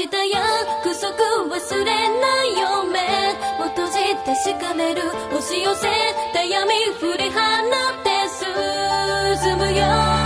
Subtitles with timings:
[0.00, 1.12] した約束
[1.54, 3.00] 忘れないよ目
[3.62, 3.92] を閉じ
[4.24, 5.02] 確かめる。
[5.30, 5.88] 押し寄せ
[6.32, 8.10] た闇振り放って
[9.44, 10.19] 進むよ。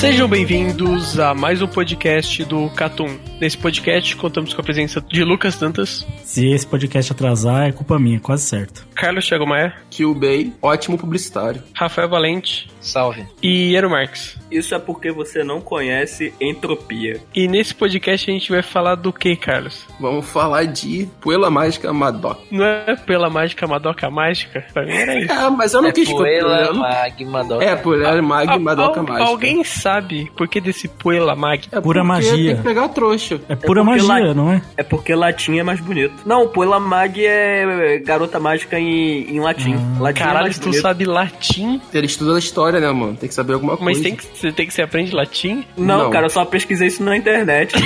[0.00, 3.18] Sejam bem-vindos a mais um podcast do Catum.
[3.38, 7.98] Nesse podcast contamos com a presença de Lucas Dantas, Se esse podcast atrasar, é culpa
[7.98, 8.88] minha, quase certo.
[8.94, 11.62] Carlos Thiago Maia, Kill Bay, ótimo publicitário.
[11.74, 13.24] Rafael Valente Salve.
[13.42, 14.36] e Iero Marques.
[14.50, 17.20] Isso é porque você não conhece entropia.
[17.34, 19.86] E nesse podcast a gente vai falar do que, Carlos?
[20.00, 22.38] Vamos falar de Puela Mágica Madoc.
[22.50, 24.64] Não é pela mágica Madoka Mágica?
[24.72, 25.32] Pra mim era isso.
[25.32, 27.64] Ah, mas eu não É quis Puela eu não- Magma Doca.
[27.64, 29.30] É, Puela Mag Madoca al- Mágica.
[29.30, 31.68] Alguém sabe por que desse Puela Mag?
[31.70, 32.32] É Pura magia.
[32.54, 33.40] Tem que pegar a trouxa.
[33.48, 34.62] É pura porque magia, lá- não é?
[34.76, 36.14] É porque latim é mais bonito.
[36.26, 39.74] Não, Poela Mag é garota mágica em, em latim.
[40.00, 40.82] latim é Caralho, mais tu bonito.
[40.82, 43.16] sabe latim, Ele estuda a história, né, mano?
[43.16, 44.02] Tem que saber alguma mas coisa.
[44.02, 45.64] tem que, você tem que você aprende latim?
[45.76, 46.10] Não, Não.
[46.10, 47.74] cara, eu só pesquisei isso na internet.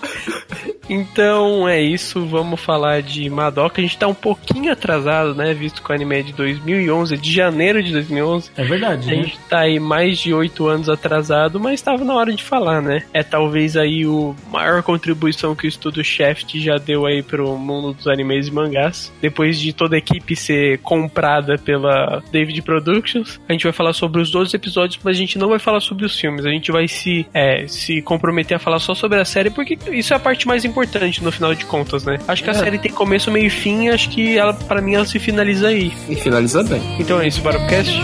[0.89, 3.79] Então é isso, vamos falar de Madoka.
[3.79, 5.53] A gente tá um pouquinho atrasado, né?
[5.53, 8.51] Visto que o anime é de 2011, de janeiro de 2011.
[8.55, 9.23] É verdade, A né?
[9.23, 13.03] gente tá aí mais de oito anos atrasado, mas tava na hora de falar, né?
[13.13, 17.93] É talvez aí o maior contribuição que o estúdio Shaft já deu aí pro mundo
[17.93, 19.11] dos animes e mangás.
[19.21, 24.21] Depois de toda a equipe ser comprada pela David Productions, a gente vai falar sobre
[24.21, 26.45] os 12 episódios, mas a gente não vai falar sobre os filmes.
[26.45, 30.13] A gente vai se, é, se comprometer a falar só sobre a série, porque isso
[30.13, 32.17] é a parte mais importante importante no final de contas, né?
[32.27, 32.55] Acho que a é.
[32.55, 35.93] série tem começo, meio e fim, acho que ela, para mim, ela se finaliza aí.
[36.09, 36.81] E finaliza bem.
[36.99, 38.01] Então é isso, bora pro cast?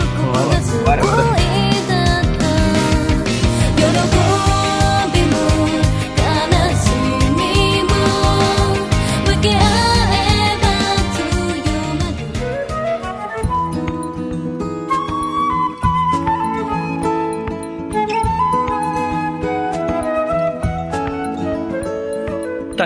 [0.84, 1.02] Bora, bora.
[1.02, 1.39] bora.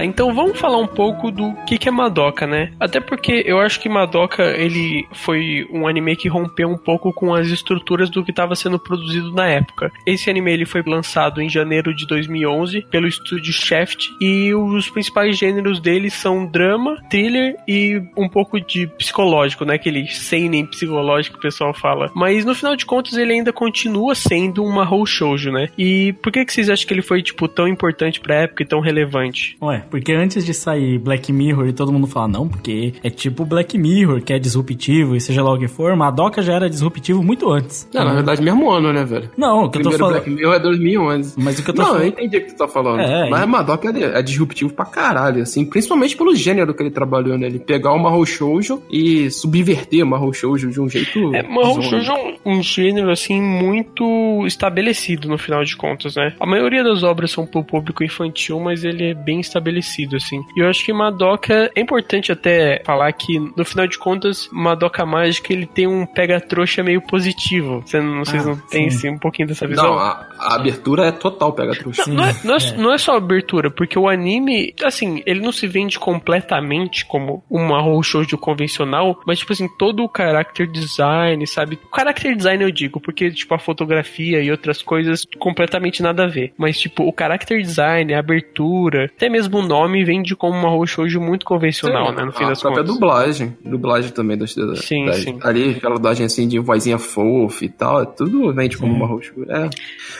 [0.04, 2.72] Tá, então vamos falar um pouco do que, que é Madoka, né?
[2.78, 7.34] Até porque eu acho que Madoka, ele foi um anime que rompeu um pouco com
[7.34, 9.90] as estruturas do que estava sendo produzido na época.
[10.06, 15.38] Esse anime ele foi lançado em janeiro de 2011 pelo estúdio Shaft e os principais
[15.38, 19.74] gêneros dele são drama, thriller e um pouco de psicológico, né?
[19.74, 22.10] Aquele seinen psicológico que o pessoal fala.
[22.14, 25.68] Mas no final de contas ele ainda continua sendo uma Shoujo, né?
[25.76, 28.66] E por que que vocês acham que ele foi tipo tão importante pra época e
[28.66, 29.56] tão relevante?
[29.60, 33.44] Ué, porque antes de sair Black Mirror e todo mundo fala, não, porque é tipo
[33.44, 37.22] Black Mirror, que é disruptivo e seja lá o que for, Madoka já era disruptivo
[37.22, 37.88] muito antes.
[37.94, 39.30] Não, na verdade, mesmo ano, né, velho?
[39.36, 40.14] Não, o que eu tô Primeiro falando.
[40.14, 41.34] Black Mirror é 2011.
[41.38, 42.08] Mas o que eu tô Não, eu falando.
[42.08, 43.00] entendi o que tu tá falando.
[43.02, 45.64] É, Mas e- Madoka é, é disruptivo pra caralho, assim.
[45.64, 47.60] Principalmente pelo gênero que ele trabalhou nele.
[47.60, 51.32] Pegar o Mahou Shoujo e subverter o Mahou Shoujo de um jeito...
[51.36, 51.80] É, Mahou.
[51.80, 56.34] Shoujo é um, um gênero, assim, muito estabelecido no final de contas, né?
[56.40, 59.83] A maioria das obras são pro público infantil, mas ele é bem estabelecido,
[60.16, 60.44] assim.
[60.56, 65.04] E eu acho que Madoka, é importante até falar que, no final de contas, Madoka
[65.04, 67.82] Mágica, ele tem um pega-trouxa meio positivo.
[67.84, 68.96] Você não, vocês Ah, não têm, sim.
[68.96, 69.84] assim, um pouquinho dessa visão?
[69.84, 72.04] Não, a, a abertura é total pega trouxa.
[72.06, 75.52] Não, não é, não, é, não é só abertura, porque o anime, assim, ele não
[75.52, 81.78] se vende completamente como uma Shoujo convencional, mas, tipo assim, todo o character design, sabe?
[81.90, 86.26] O character design eu digo, porque, tipo, a fotografia e outras coisas completamente nada a
[86.26, 86.52] ver.
[86.58, 91.20] Mas, tipo, o character design, a abertura, até mesmo o nome vende como uma Shoujo
[91.20, 92.24] muito convencional, né?
[92.24, 92.94] No fim a das própria contas.
[92.94, 93.56] dublagem.
[93.64, 95.38] Dublagem também das, das, Sim, das- sim.
[95.42, 98.02] Ali, aquela dublagem assim de vozinha fofa e tal.
[98.02, 99.32] é Tudo vende como uma roxa.
[99.48, 99.70] É.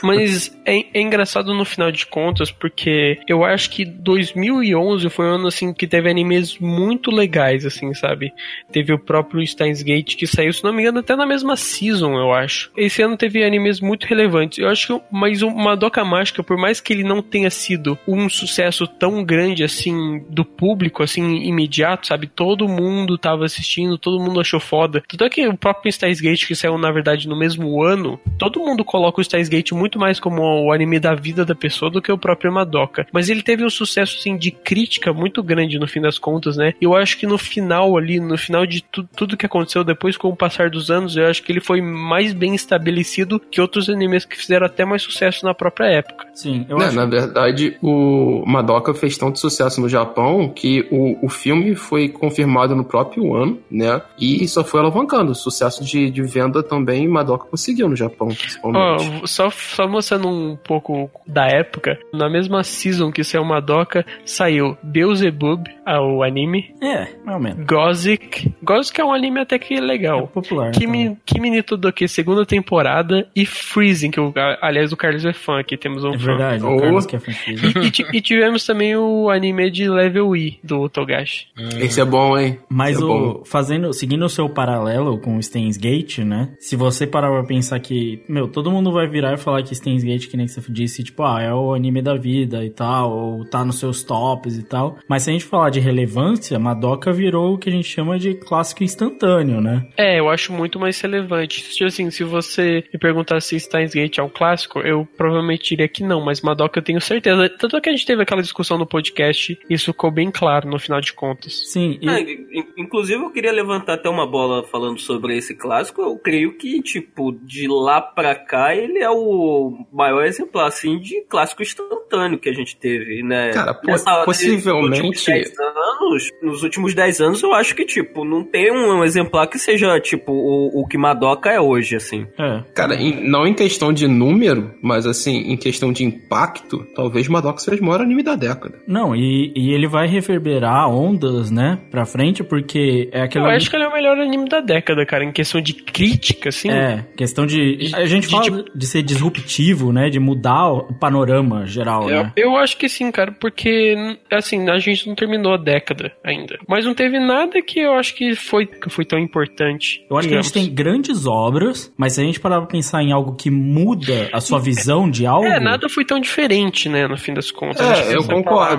[0.03, 5.35] Mas é, é engraçado no final de contas, porque eu acho que 2011 foi um
[5.35, 8.33] ano assim que teve animes muito legais, assim, sabe?
[8.71, 12.13] Teve o próprio Steins Gate que saiu, se não me engano, até na mesma season,
[12.17, 12.71] eu acho.
[12.75, 14.57] Esse ano teve animes muito relevantes.
[14.57, 18.27] Eu acho que, mas o Madoka Mágica, por mais que ele não tenha sido um
[18.29, 22.27] sucesso tão grande grande, assim, do público, assim, imediato, sabe?
[22.27, 25.03] Todo mundo tava assistindo, todo mundo achou foda.
[25.07, 28.59] Tanto é que o próprio Steins Gate, que saiu, na verdade, no mesmo ano, todo
[28.59, 32.01] mundo coloca o Steins Gate muito mais como o anime da vida da pessoa do
[32.01, 33.05] que o próprio Madoka.
[33.11, 36.73] Mas ele teve um sucesso, assim, de crítica muito grande no fim das contas, né?
[36.79, 40.15] E eu acho que no final ali, no final de tu, tudo que aconteceu depois,
[40.17, 43.89] com o passar dos anos, eu acho que ele foi mais bem estabelecido que outros
[43.89, 46.27] animes que fizeram até mais sucesso na própria época.
[46.33, 46.95] Sim, eu Né, acho.
[46.95, 52.75] Na verdade, o Madoka fez tanto sucesso no Japão que o, o filme foi confirmado
[52.75, 54.01] no próprio ano, né?
[54.19, 55.33] E só foi alavancando.
[55.35, 59.09] Sucesso de, de venda também Madoka conseguiu no Japão, principalmente.
[59.23, 64.77] Ó, só, só mostrando um pouco da época, na mesma season que saiu Madoka, saiu
[64.83, 67.65] Beelzebub, ah, o anime, É, mais ou menos.
[67.65, 68.53] Gozik.
[68.63, 70.27] Gozik é um anime até que É legal.
[70.27, 70.71] popular.
[70.71, 75.59] Kimi, Kimi ni Todoke, segunda temporada, e Freezing, que o, aliás o Carlos é fã,
[75.59, 76.25] aqui temos um É fã.
[76.25, 77.55] verdade, o Carlos que é franquia.
[77.55, 81.47] E, e e tivemos também o anime de Level E, do Togashi.
[81.79, 82.59] Esse é bom, hein?
[82.69, 83.43] Mas é o, bom.
[83.45, 86.53] fazendo, seguindo o seu paralelo com o Steins Gate, né?
[86.59, 90.03] Se você parar pra pensar que, meu, todo mundo vai virar e falar que Steins
[90.03, 93.45] Gate, que nem você disse, tipo, ah, é o anime da vida e tal, ou
[93.45, 94.97] tá nos seus tops e tal.
[95.07, 98.35] Mas se a gente falar de relevância, Madoka virou o que a gente chama de
[98.35, 99.87] clássico instantâneo, né?
[99.97, 101.63] É, eu acho muito mais relevante.
[101.73, 105.87] Tipo assim, se você me perguntar se Steins Gate é um clássico, eu provavelmente diria
[105.87, 107.49] que não, mas Madoka eu tenho certeza.
[107.49, 110.69] Tanto é que a gente teve aquela discussão no podcast, e isso ficou bem claro
[110.69, 111.69] no final de contas.
[111.71, 116.01] Sim, e, in- inclusive, eu queria levantar até uma bola falando sobre esse clássico.
[116.01, 121.21] Eu creio que, tipo, de lá pra cá, ele é o maior exemplar, assim, de
[121.29, 123.51] clássico instantâneo que a gente teve, né?
[123.51, 127.85] Cara, po- Nessa- possivelmente- Nos últimos 10 anos, nos últimos 10 anos, eu acho que,
[127.85, 132.25] tipo, não tem um exemplar que seja, tipo, o, o que Madoka é hoje, assim.
[132.37, 132.63] é.
[132.73, 137.59] Cara, em- não em questão de número, mas assim, em questão de impacto, talvez Madoka
[137.59, 138.79] seja o maior anime da década.
[138.95, 143.43] Não, e, e ele vai reverberar ondas, né, pra frente, porque é aquele...
[143.43, 146.47] Eu acho que ele é o melhor anime da década, cara, em questão de crítica,
[146.47, 146.71] assim.
[146.71, 147.91] É, questão de.
[147.93, 150.09] A gente de fala tipo- de ser disruptivo, né?
[150.09, 152.31] De mudar o panorama geral, Eu, né?
[152.37, 156.57] eu acho que sim, cara, porque, assim, a gente não terminou a década ainda.
[156.65, 160.05] Mas não teve nada que eu acho que foi, que foi tão importante.
[160.09, 163.03] Eu acho que a gente tem grandes obras, mas se a gente parar pra pensar
[163.03, 165.45] em algo que muda a sua visão de algo.
[165.45, 167.85] É, nada foi tão diferente, né, no fim das contas.
[167.99, 168.27] É, eu essa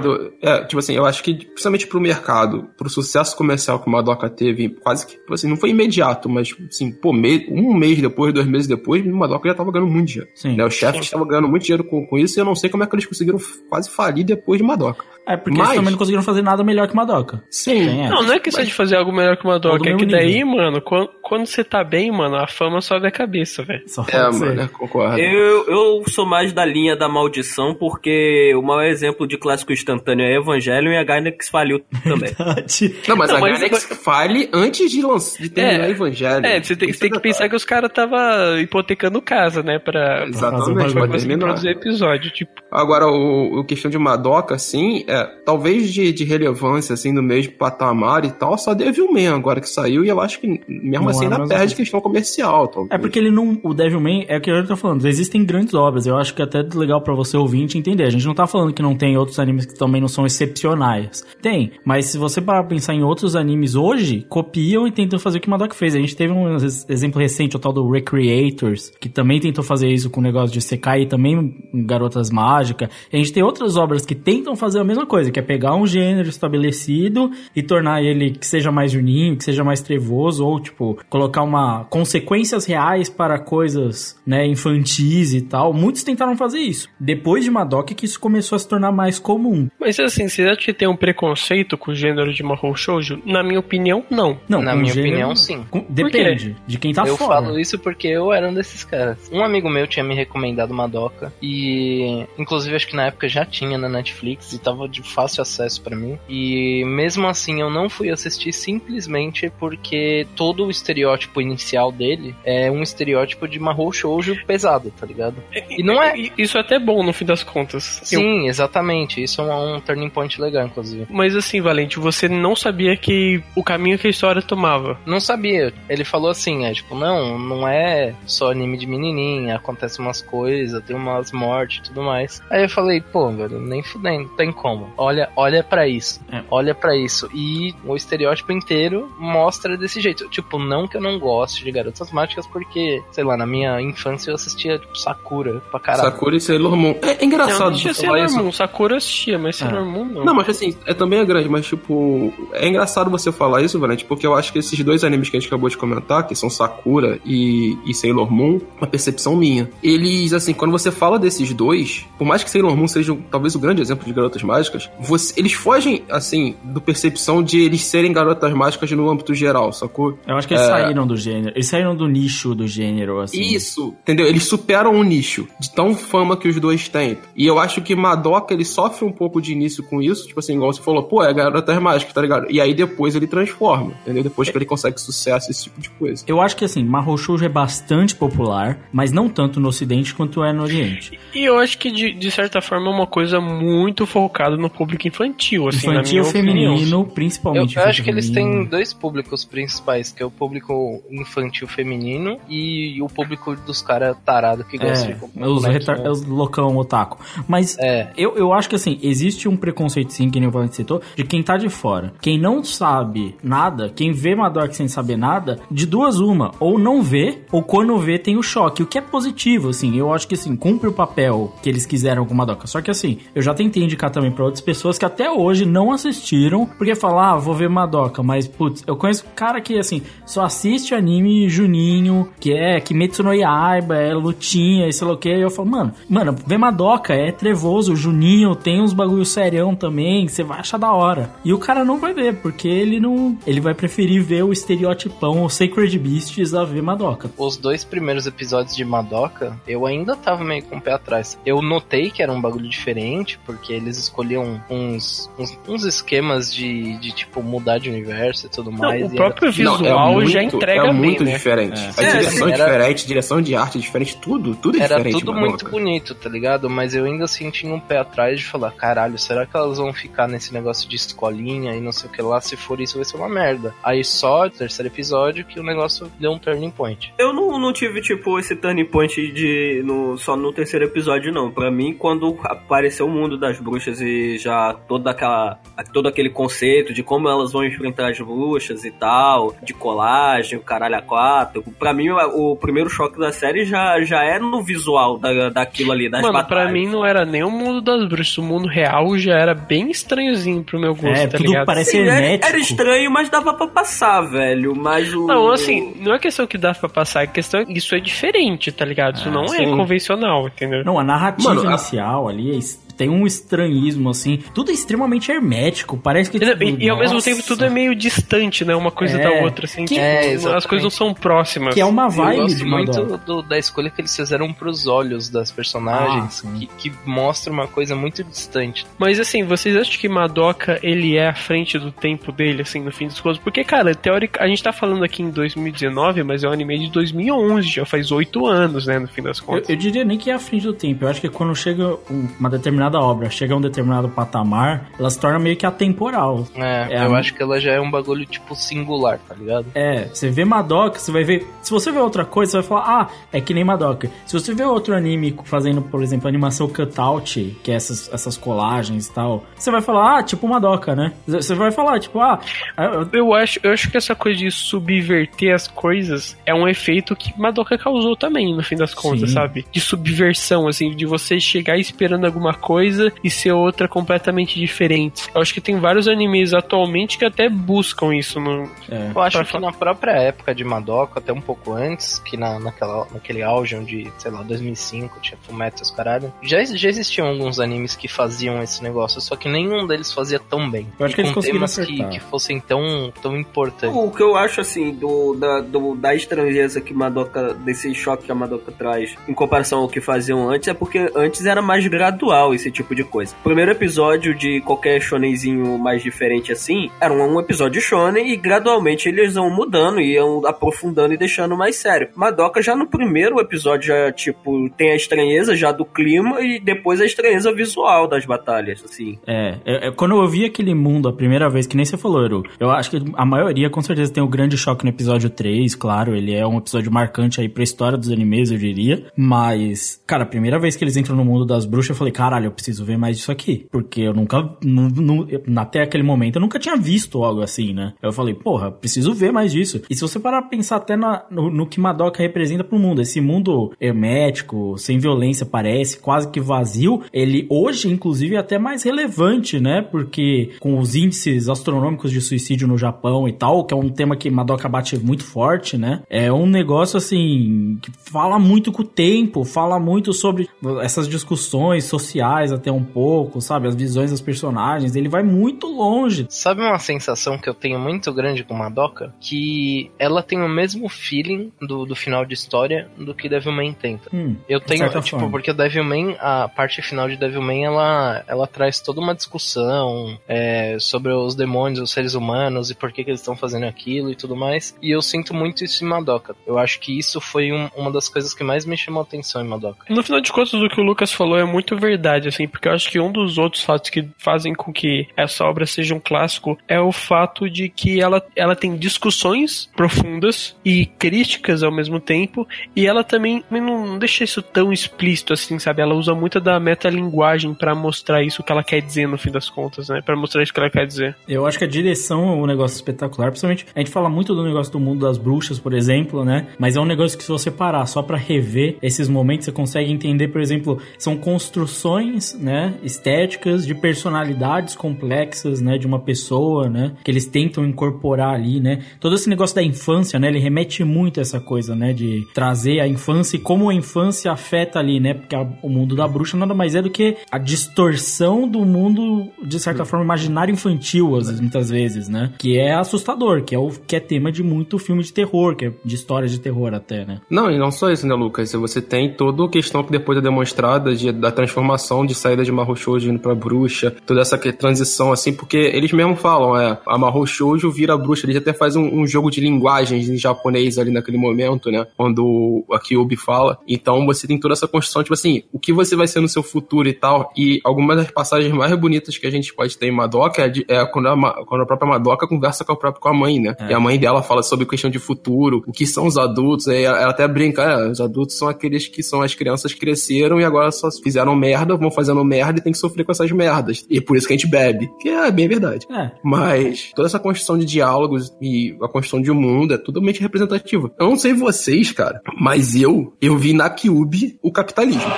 [0.08, 0.32] concordo.
[0.42, 4.28] É, tipo assim, eu acho que, principalmente pro mercado, pro sucesso comercial que o Madoka
[4.30, 8.32] teve, quase que, tipo assim, não foi imediato, mas, assim, pô, me- um mês depois,
[8.32, 10.30] dois meses depois, o Madoka já tava ganhando muito dinheiro.
[10.34, 10.56] Sim.
[10.56, 12.82] Né, o chefe estava ganhando muito dinheiro com, com isso e eu não sei como
[12.82, 13.38] é que eles conseguiram
[13.68, 15.04] quase falir depois de Madoka.
[15.26, 17.42] É porque Mas- eles também não conseguiram fazer nada melhor que Madoka.
[17.50, 17.86] Sim.
[17.86, 18.14] Tem essa.
[18.14, 20.46] Não, não é questão de fazer algo melhor que uma Doca, é que daí, nível.
[20.56, 23.82] mano, quando, quando você tá bem, mano, a fama sobe a cabeça, velho.
[23.88, 25.18] Só É, mano, é, concordo.
[25.18, 30.24] Eu, eu sou mais da linha da maldição, porque o maior exemplo de clássico instantâneo
[30.24, 32.30] é Evangelho e a Gainax faliu também.
[33.08, 35.88] Não, mas Não, a mas- Gainax fale antes de, lançar, de terminar É.
[35.88, 36.46] o Evangelho.
[36.46, 40.24] É, você tem, você tem que pensar que os caras tava hipotecando casa, né, pra,
[40.28, 41.46] Exatamente, pra pra conseguir terminar.
[41.46, 42.52] produzir episódio, tipo.
[42.70, 47.52] Agora, o, o questão de Madoka, assim, é, talvez de, de relevância, assim, no mesmo
[47.52, 51.26] patamar e tal, só Devilman agora que saiu, e eu acho que mesmo Não assim
[51.26, 52.90] é ainda perde questão comercial, talvez.
[52.92, 53.58] É porque ele não.
[53.62, 55.04] O Devilman é o que eu tô falando.
[55.06, 56.06] Existem grandes obras.
[56.06, 58.04] Eu acho que é até legal pra você ouvinte entender.
[58.04, 61.24] A gente não tá falando que não tem outros animes que também não são excepcionais.
[61.40, 61.72] Tem.
[61.84, 65.40] Mas se você parar pra pensar em outros animes hoje, copiam e tentam fazer o
[65.40, 65.94] que Madoka fez.
[65.94, 69.88] A gente teve um ex- exemplo recente, o tal do Recreators, que também tentou fazer
[69.88, 71.54] isso com o negócio de Sekai e também
[71.86, 72.88] Garotas Mágicas.
[73.12, 75.86] A gente tem outras obras que tentam fazer a mesma coisa, que é pegar um
[75.86, 80.98] gênero estabelecido e tornar ele que seja mais juninho, que seja mais trevoso, ou, tipo,
[81.08, 85.72] colocar uma consequências reais para coisas, né, infantis e tal.
[85.72, 86.88] Muitos tentaram fazer isso.
[86.98, 89.68] Depois de Madoka que isso começou a se tornar mais comum.
[89.80, 93.20] Mas assim, você acha que tem um preconceito com o gênero de Mahou Shoujo?
[93.24, 94.38] Na minha opinião, não.
[94.48, 95.64] Não, Na minha gênero- opinião, sim.
[95.70, 97.40] com- depende de quem tá eu fora.
[97.42, 99.30] falo isso porque eu era um desses caras.
[99.32, 103.78] Um amigo meu tinha me recomendado Madoka e, inclusive, acho que na época já tinha
[103.78, 106.18] na Netflix e tava de fácil acesso pra mim.
[106.28, 112.70] E mesmo assim, eu não fui assistir simplesmente porque todo o estereótipo inicial dele é
[112.70, 115.36] um estereótipo de Mahou Shoujo pesado, tá ligado?
[115.70, 116.14] E não é.
[116.38, 118.00] Isso é até bom no fim das contas.
[118.12, 119.22] Eu- Sim, exatamente.
[119.22, 121.06] Isso é um, um turning point legal, inclusive.
[121.10, 124.98] Mas assim, Valente, você não sabia que o caminho que a história tomava.
[125.06, 125.72] Não sabia.
[125.88, 130.82] Ele falou assim, é tipo, não, não é só anime de menininha, acontece umas coisas,
[130.84, 132.42] tem umas mortes e tudo mais.
[132.50, 134.85] Aí eu falei, pô, velho, nem fudendo, tem como.
[134.96, 136.20] Olha, olha para isso.
[136.30, 136.42] É.
[136.50, 137.28] Olha para isso.
[137.34, 140.28] E o estereótipo inteiro mostra desse jeito.
[140.28, 144.30] Tipo, não que eu não goste de garotas mágicas, porque, sei lá, na minha infância
[144.30, 146.10] eu assistia tipo, Sakura pra caralho.
[146.10, 146.94] Sakura e Sailor Moon.
[147.02, 147.70] É, é Não, engraçado.
[147.70, 148.36] não falar Sailor isso.
[148.42, 148.52] Moon.
[148.52, 150.24] Sakura eu assistia, mas Sailor Moon não.
[150.24, 154.04] Não, mas assim, é também é grande, mas tipo, é engraçado você falar isso, Valente,
[154.04, 156.48] porque eu acho que esses dois animes que a gente acabou de comentar, que são
[156.50, 159.68] Sakura e, e Sailor Moon, uma percepção minha.
[159.82, 163.58] Eles, assim, quando você fala desses dois, por mais que Sailor Moon seja talvez o
[163.58, 168.52] grande exemplo de garotas mágicas, você- eles fogem, assim, do percepção de eles serem garotas
[168.52, 170.18] mágicas no âmbito geral, sacou?
[170.26, 170.68] Eu acho que eles É.
[170.68, 171.52] saíram do gênero.
[171.54, 173.40] Eles saíram do nicho do gênero, assim.
[173.40, 174.26] Isso, entendeu?
[174.26, 177.18] Eles superam o nicho de tão fama que os dois têm.
[177.36, 180.54] E eu acho que Madoka, ele sofre um pouco de início com isso, tipo assim,
[180.54, 182.46] igual você falou, pô, é garotas mágicas, tá ligado?
[182.50, 184.22] E aí depois ele transforma, entendeu?
[184.22, 186.24] Depois que ele consegue sucesso, esse tipo de coisa.
[186.26, 190.42] Eu acho que assim, Mahou Shoujo é bastante popular, mas não tanto no ocidente quanto
[190.44, 191.18] é no oriente.
[191.34, 195.06] E eu acho que, de, de certa forma, é uma coisa muito focada no público
[195.08, 196.76] infantil, assim, Infantil na minha opinião.
[196.76, 200.30] feminino, Eu, principalmente eu acho que infantil eles têm dois públicos principais, que é o
[200.30, 206.00] público infantil feminino e o público dos caras tarados que gostam É, de os, retar...
[206.10, 207.18] os loucão otaku.
[207.48, 208.08] Mas É.
[208.16, 211.24] eu, eu acho que assim, existe um preconceito sim, que nem o Valente citou, de
[211.24, 212.12] quem tá de fora.
[212.20, 217.02] Quem não sabe nada, quem vê Madoka sem saber nada, de duas uma, ou não
[217.02, 220.34] vê, ou quando vê tem o choque, o que é positivo, assim, eu acho que
[220.34, 222.66] assim, cumpre o papel que eles quiseram com Madoka.
[222.66, 225.92] Só que assim, eu já tentei indicar também pra outras pessoas que até hoje não
[225.92, 230.44] assistiram, porque falam, ah, vou ver Madoka, mas putz, eu conheço cara que assim, só
[230.44, 235.28] assiste anime Juninho, que é Kimetsu no Yaiba, é lutinha, e sei lá o que,
[235.28, 240.26] e eu falo, mano, mano, vê Madoka, é trevoso, Juninho, tem uns bagulho serião também,
[240.26, 241.30] que você vai achar da hora.
[241.44, 245.44] E o cara não vai ver, porque ele não, ele vai preferir ver o estereotipão,
[245.44, 247.30] o Sacred Beasts a ver Madoka.
[247.36, 251.38] Os dois primeiros episódios de Madoka, eu ainda tava meio com o pé atrás.
[251.44, 256.96] Eu notei que era um bagulho diferente, porque eles escolhiam uns, uns, uns esquemas de,
[256.98, 259.02] de, tipo, mudar de universo e tudo Não, mais.
[259.02, 261.32] o e era- próprio visual Não, é já muito- entrega É bem, muito né?
[261.32, 261.80] diferente.
[261.80, 261.84] É.
[261.84, 264.82] A É, direção assim, é era- diferente, direção de arte é diferente, tudo, tudo é
[264.82, 265.18] Era diferente.
[265.20, 265.48] tudo Madoka.
[265.50, 266.68] muito bonito, tá ligado?
[266.70, 270.26] Mas eu ainda senti um pé atrás de falar, caralho, será que elas vão ficar
[270.28, 272.40] nesse negócio de escolinha e não sei o que lá?
[272.40, 273.74] Se for isso, vai ser uma merda.
[273.82, 277.12] Aí só no terceiro episódio que o negócio deu um turning point.
[277.18, 281.50] Eu não, não tive, tipo, esse turning point de no, só no terceiro episódio, não.
[281.50, 284.06] Pra mim, quando apareceu o mundo das bruxas e
[284.38, 285.58] já toda aquela,
[285.92, 290.62] todo aquele conceito de como elas vão enfrentar as bruxas e tal, de colagem, o
[290.62, 295.18] caralho a quatro, pra mim, o, primeiro choque da série já, já é no visual
[295.18, 296.64] da, daquilo ali, das Mano, batalhas.
[296.64, 299.90] pra mim não era nem o mundo das bruxas, o mundo real já era bem
[299.90, 301.66] estranhozinho pro meu gosto, É, tá tudo ligado?
[301.66, 302.46] parece Sim, era, hermético.
[302.48, 304.74] era estranho, mas dava pra passar, velho.
[304.76, 305.26] Mas o.
[305.26, 308.84] Não, assim, não é questão que dá pra passar, é questão isso é diferente, tá
[308.84, 309.16] ligado?
[309.16, 309.76] Isso Ah, não é sim.
[309.76, 310.84] convencional, entendeu?
[310.84, 314.42] Não, a narrativa Mano, a- inicial ali é es- tem um estranhismo, assim.
[314.54, 315.96] Tudo é extremamente hermético.
[315.96, 316.38] Parece que.
[316.38, 318.74] tipo, E, e ao mesmo tempo tudo é meio distante, né?
[318.74, 319.22] Uma coisa É.
[319.22, 319.84] da outra, assim.
[319.84, 321.74] Que- tipo, É, as coisas não são próximas.
[321.74, 324.86] Que é uma Eu vibe gosto de muito do- da escolha que eles fizeram pros
[324.86, 328.86] olhos das personagens, Ah, que, que mostra uma coisa muito distante.
[328.98, 332.92] Mas assim, vocês acham que Madoka ele é à frente do tempo dele, assim, no
[332.92, 333.38] fim dos contos?
[333.38, 336.90] Porque, cara, teórica, a gente tá falando aqui em 2019, mas é um anime de
[336.90, 339.68] 2011, já faz oito anos, né, no fim das Eu, contas.
[339.68, 341.04] eu diria nem que é à frente do tempo.
[341.04, 345.10] Eu acho que quando chega um- uma determinada obra, chega a um determinado patamar, ela
[345.10, 346.46] se torna meio que atemporal.
[346.54, 349.66] É, É, eu a- acho que ela já é um bagulho, tipo, singular, tá ligado?
[349.74, 351.46] É, você vê Madoka, você vai ver.
[351.62, 354.08] Se você vê outra coisa, você vai falar, ah, é que nem Madoka.
[354.26, 359.06] Se você vê outro anime fazendo, por exemplo, animação cutout, que é essas, essas colagens
[359.06, 361.12] e tal, você vai falar, ah, tipo Madoka, né?
[361.26, 362.38] Você vai falar, tipo, ah,
[362.78, 367.16] eu- Eu acho, eu acho que essa coisa de subverter as coisas é um efeito
[367.16, 369.34] que Madoka causou também, no fim das contas, Sim.
[369.34, 369.64] sabe?
[369.72, 372.75] De subversão, assim, de você chegar esperando alguma coisa
[373.22, 375.28] e ser outra completamente diferente.
[375.34, 378.68] Eu acho que tem vários animes atualmente que até buscam isso no.
[378.90, 379.10] é.
[379.14, 382.58] Eu acho Pra que na própria época de Madoka, até um pouco antes, que na,
[382.58, 387.26] naquela, naquele auge onde, sei lá, 2005, tinha Fullmetal e os caralho, já, já existiam
[387.26, 390.86] alguns animes que faziam esse negócio, só que nenhum deles fazia tão bem.
[390.98, 393.96] Eu acho e que eles conseguiram temas que, que fossem tão, tão importantes.
[393.96, 398.32] O que eu acho, assim, do, da, do- da estranheza que Madoka, desse choque que
[398.32, 402.54] a Madoka traz, em comparação ao que faziam antes, é porque antes era mais gradual
[402.66, 403.34] esse tipo de coisa.
[403.42, 409.08] Primeiro episódio de qualquer shonenzinho mais diferente assim, era um, um episódio shonen e gradualmente
[409.08, 412.08] eles vão mudando e iam aprofundando e deixando mais sério.
[412.14, 417.00] Madoka já no primeiro episódio já, tipo, tem a estranheza já do clima e depois
[417.00, 419.18] a estranheza visual das batalhas, assim.
[419.26, 422.24] É, é, é, quando eu vi aquele mundo a primeira vez, que nem você falou,
[422.24, 425.74] Eru, eu acho que a maioria com certeza tem o grande choque no episódio 3,
[425.74, 430.24] claro, ele é um episódio marcante aí pra história dos animes, eu diria, mas, cara,
[430.24, 432.96] a primeira vez que eles entram no mundo das bruxas, eu falei, caralho, preciso ver
[432.98, 433.66] mais disso aqui.
[433.70, 437.92] Porque eu nunca, nu- até aquele momento, eu nunca tinha visto algo assim, né?
[438.02, 439.82] Eu falei, porra, preciso ver mais disso.
[439.88, 443.00] E se você parar pra pensar até na- no, no que Madoka representa pro mundo,
[443.02, 448.82] esse mundo hermético, sem violência, parece, quase que vazio, ele hoje, inclusive, é até mais
[448.82, 449.82] relevante, né?
[449.82, 454.16] Porque com os índices astronômicos de suicídio no Japão e tal, que é um tema
[454.16, 456.02] que Madoka bate muito forte, né?
[456.08, 460.48] É um negócio assim que fala muito com o tempo, fala muito sobre
[460.82, 463.68] essas discussões sociais até um pouco, sabe?
[463.68, 466.26] As visões dos personagens, ele vai muito longe.
[466.28, 469.14] Sabe uma sensação que eu tenho muito grande com Madoka?
[469.20, 474.08] Que ela tem o mesmo feeling do, do final de história do que Devilman tenta.
[474.14, 475.30] Hum, Eu de tenho, certa tipo, forma.
[475.30, 481.12] porque Devilman, a parte final de Devilman, ela, ela traz toda uma discussão é, sobre
[481.12, 484.34] os demônios, os seres humanos e por que, que eles estão fazendo aquilo e tudo
[484.36, 484.76] mais.
[484.82, 486.34] E eu sinto muito isso em Madoka.
[486.46, 489.42] Eu acho que isso foi um- uma das coisas que mais me chamou a atenção
[489.44, 489.86] em Madoka.
[489.88, 492.72] No final de contas, o que o Lucas falou é muito verdade, assim, porque eu
[492.72, 496.58] acho que um dos outros fatos que fazem com que essa obra seja um clássico
[496.68, 502.46] é o fato de que ela, ela tem discussões profundas e críticas ao mesmo tempo,
[502.74, 505.82] e ela também não, deixa isso tão explícito assim, sabe?
[505.82, 509.48] Ela usa muito da metalinguagem pra mostrar isso que ela quer dizer no fim das
[509.48, 510.00] contas, né?
[510.04, 511.16] Pra mostrar isso que ela quer dizer.
[511.28, 514.42] Eu acho que a direção é um negócio espetacular, principalmente a gente fala muito do
[514.44, 516.48] negócio do mundo das bruxas, por exemplo, né?
[516.58, 519.92] Mas é um negócio que se você parar só pra rever esses momentos, você consegue
[519.92, 526.92] entender, por exemplo, são construções, né, estéticas de personalidades complexas, né, de uma pessoa, né,
[527.04, 528.80] que eles tentam incorporar ali, né?
[529.00, 532.80] Todo esse negócio da infância, né, ele remete muito a essa coisa, né, de trazer
[532.80, 535.14] a infância e como a infância afeta ali, né?
[535.14, 539.28] Porque a- o mundo da bruxa nada mais é do que a distorção do mundo,
[539.44, 542.32] de certa forma, imaginário infantil, às muitas vezes, né?
[542.38, 545.66] Que é assustador, que é o que é tema de muito filme de terror, que
[545.66, 547.20] é de histórias de terror até, né?
[547.30, 548.52] Não, e não só isso, né, Lucas?
[548.52, 552.52] Você tem toda a questão que depois é demonstrada de, da transformação de saída de
[552.52, 556.96] Mahou Shoujo indo pra bruxa, toda essa transição, assim, porque eles mesmos falam, é, a
[556.98, 560.90] Mahou Shoujo vira bruxa, eles até fazem um, um jogo de linguagens em japonês ali
[560.90, 563.58] naquele momento, né, quando a Kyubi fala.
[563.68, 566.42] Então você tem toda essa construção, tipo assim, o que você vai ser no seu
[566.42, 569.92] futuro e tal, e algumas das passagens mais bonitas que a gente pode ter em
[569.92, 573.08] Madoka é, de- é quando, a, quando a própria Madoka conversa com a própria com
[573.08, 573.70] a mãe, né, É.
[573.70, 576.82] e a mãe dela fala sobre questão de futuro, o que são os adultos, aí
[576.82, 580.40] ela ela até brinca, é, os adultos são aqueles que são as crianças que cresceram
[580.40, 583.84] e agora só fizeram merda, vão fazendo merda e tem que sofrer com essas merdas.
[583.90, 585.86] E é por isso que a gente bebe, que é bem verdade.
[585.90, 586.12] É.
[586.22, 590.92] Mas toda essa construção de diálogos e a construção de um mundo é totalmente representativa.
[590.98, 595.10] Eu não sei vocês, cara, mas eu, eu vi na Kyubi o capitalismo.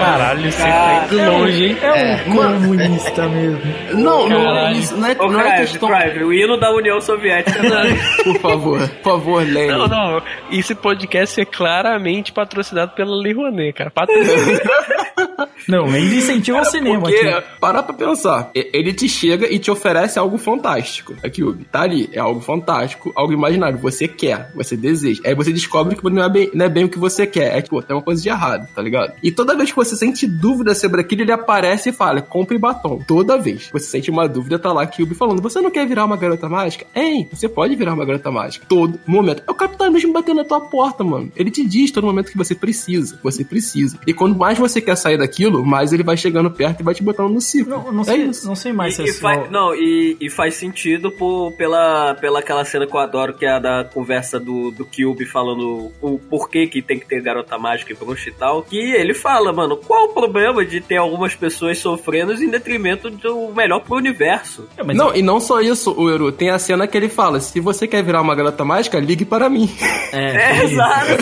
[0.00, 1.76] Caralho, você tá indo longe, hein?
[1.82, 3.60] É um comunista mesmo.
[3.94, 5.88] Não, não é isso, não é, Ô, não é Crive, questão...
[5.88, 7.60] Crive, o hino da União Soviética.
[8.24, 9.76] Por favor, por favor, leia.
[9.76, 10.22] Não, não.
[10.50, 13.90] Esse podcast é claramente patrocinado pela Lei Rouanet, cara.
[13.90, 14.60] Patrocinado.
[15.68, 17.48] Não, ainda incentiva o cinema Porque, aqui.
[17.60, 21.14] para pra pensar, ele te chega e te oferece algo fantástico.
[21.22, 25.20] Aqui, Ubi, tá ali, é algo fantástico, algo imaginário, você quer, você deseja.
[25.24, 27.62] Aí você descobre que não é bem, não é bem o que você quer, é
[27.62, 29.12] tipo, tem uma coisa de errado, tá ligado?
[29.22, 33.00] E toda vez que você sente dúvida sobre aquilo, ele aparece e fala, compre batom.
[33.06, 36.16] Toda vez você sente uma dúvida, tá lá Kyubi falando, você não quer virar uma
[36.16, 36.86] garota mágica?
[36.94, 38.66] Hein, você pode virar uma garota mágica.
[38.68, 39.42] Todo momento.
[39.46, 41.30] É o capitalismo batendo na tua porta, mano.
[41.36, 43.98] Ele te diz todo momento que você precisa, você precisa.
[44.06, 47.02] E quando mais você quer sair daquilo, mais ele vai chegando perto e vai te
[47.02, 47.70] botando no ciclo.
[47.70, 48.46] Não, não é sei, isso.
[48.46, 49.20] não sei mais se é só...
[49.20, 53.46] faz, não, e, e faz sentido por, pela, pela aquela cena que eu adoro, que
[53.46, 57.58] é a da conversa do, do Cube falando o porquê que tem que ter garota
[57.58, 58.62] mágica e bruxa e tal.
[58.62, 63.52] Que ele fala, mano, qual o problema de ter algumas pessoas sofrendo em detrimento do
[63.54, 64.68] melhor pro universo?
[64.76, 67.60] É, não, e não só isso, o Eru, tem a cena que ele fala: se
[67.60, 69.70] você quer virar uma garota mágica, ligue para mim.
[70.12, 71.12] É, É, exato.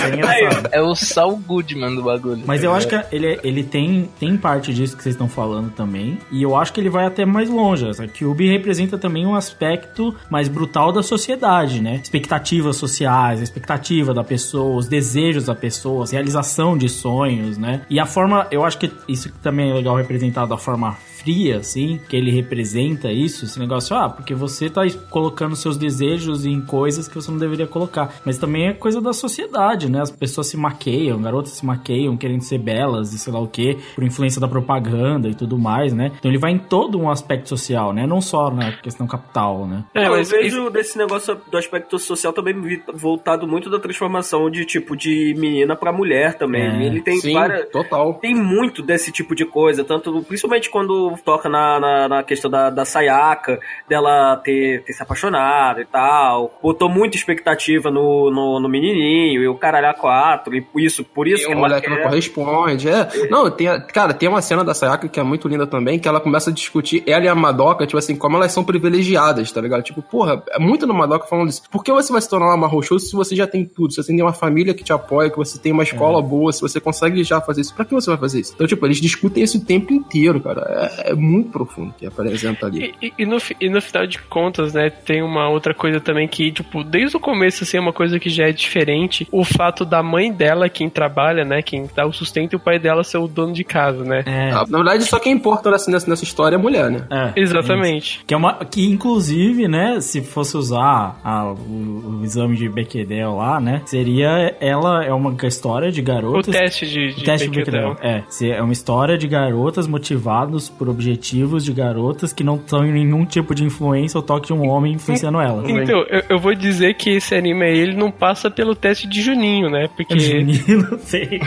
[0.73, 0.79] é.
[0.79, 2.43] É o Saul Goodman do bagulho.
[2.47, 6.19] Mas eu acho que ele, ele tem, tem parte disso que vocês estão falando também.
[6.31, 7.85] E eu acho que ele vai até mais longe.
[7.87, 12.01] A Cube representa também um aspecto mais brutal da sociedade, né?
[12.03, 17.83] Expectativas sociais, a expectativa da pessoa, os desejos da pessoa, a realização de sonhos, né?
[17.91, 20.97] E a forma, eu acho que isso também é legal representado da forma
[21.29, 26.47] fria, assim, que ele representa isso, esse negócio, ah, porque você tá colocando seus desejos
[26.47, 28.15] em coisas que você não deveria colocar.
[28.25, 30.01] Mas também é coisa da sociedade, né?
[30.01, 33.77] As pessoas se maqueiam, garotas se maqueiam querendo ser belas e sei lá o que,
[33.95, 36.13] por influência da propaganda e tudo mais, né?
[36.19, 38.07] Então ele vai em todo um aspecto social, né?
[38.07, 39.85] Não só na questão capital, né?
[39.95, 42.55] É, eu mas vejo desse negócio do aspecto social também
[42.95, 46.63] voltado muito da transformação de tipo de menina pra mulher também.
[46.63, 47.69] É, Ele tem Sim, várias.
[47.69, 48.15] total.
[48.15, 52.71] Tem muito desse tipo de coisa, tanto principalmente quando toca na, na, na questão da,
[52.71, 56.59] da Sayaka, dela ter, ter se apaixonado e tal.
[56.63, 61.05] Botou muita expectativa no, no, no menininho e o caralho a quatro, e por isso,
[61.05, 62.89] por isso E que o ela moleque não corresponde.
[62.89, 63.29] É.
[63.31, 66.21] Não, tem cara, tem uma cena da Sayaka que é muito linda também, que ela
[66.21, 69.83] começa a discutir, ela e a Madoka, tipo assim, como elas são privilegiadas, tá ligado?
[69.83, 71.63] Tipo, porra, é muito no Madoka falando isso.
[71.71, 73.93] Por que você vai se tornar uma Mahou se você já tem tudo?
[73.93, 76.61] Se você tem uma família que te apoia, que você tem uma escola boa, se
[76.61, 78.53] você consegue já fazer isso, pra que você vai fazer isso?
[78.55, 80.91] Então, tipo, eles discutem isso o tempo inteiro, cara.
[80.99, 82.95] É, é muito profundo que apresenta ali.
[83.01, 86.27] E, e- e no, e no final de contas, né, tem uma outra coisa também
[86.29, 89.27] que, tipo, desde o começo, assim, é uma coisa que já é diferente.
[89.33, 92.79] O fato da mãe dela, quem trabalha, né, quem dá o sustento, e o pai
[92.79, 94.23] dela ser o dono de casa, né?
[94.27, 94.51] É.
[94.51, 97.07] Ah, Na verdade, só quem importa nessa, nessa, nessa história é a mulher, né?
[97.11, 98.25] É, Exatamente.
[98.27, 103.37] Que, é uma, que inclusive, né, se fosse usar a- o, o exame de Bechdel
[103.37, 106.55] lá, né, seria ela é uma história de O garotas.
[106.55, 107.95] teste de, de O teste de Bechdel.
[107.95, 108.11] Bechdel.
[108.11, 112.85] É, se- é uma história de garotas motivadas por objetivos de garotas que não estão
[112.85, 115.69] em nenhum tipo de influência ou toque de um homem influenciando elas.
[115.69, 119.21] Então, eu, eu vou dizer que esse anime aí, ele não passa pelo teste de
[119.21, 119.89] Juninho, né?
[119.97, 121.41] Porque Juninho, não sei.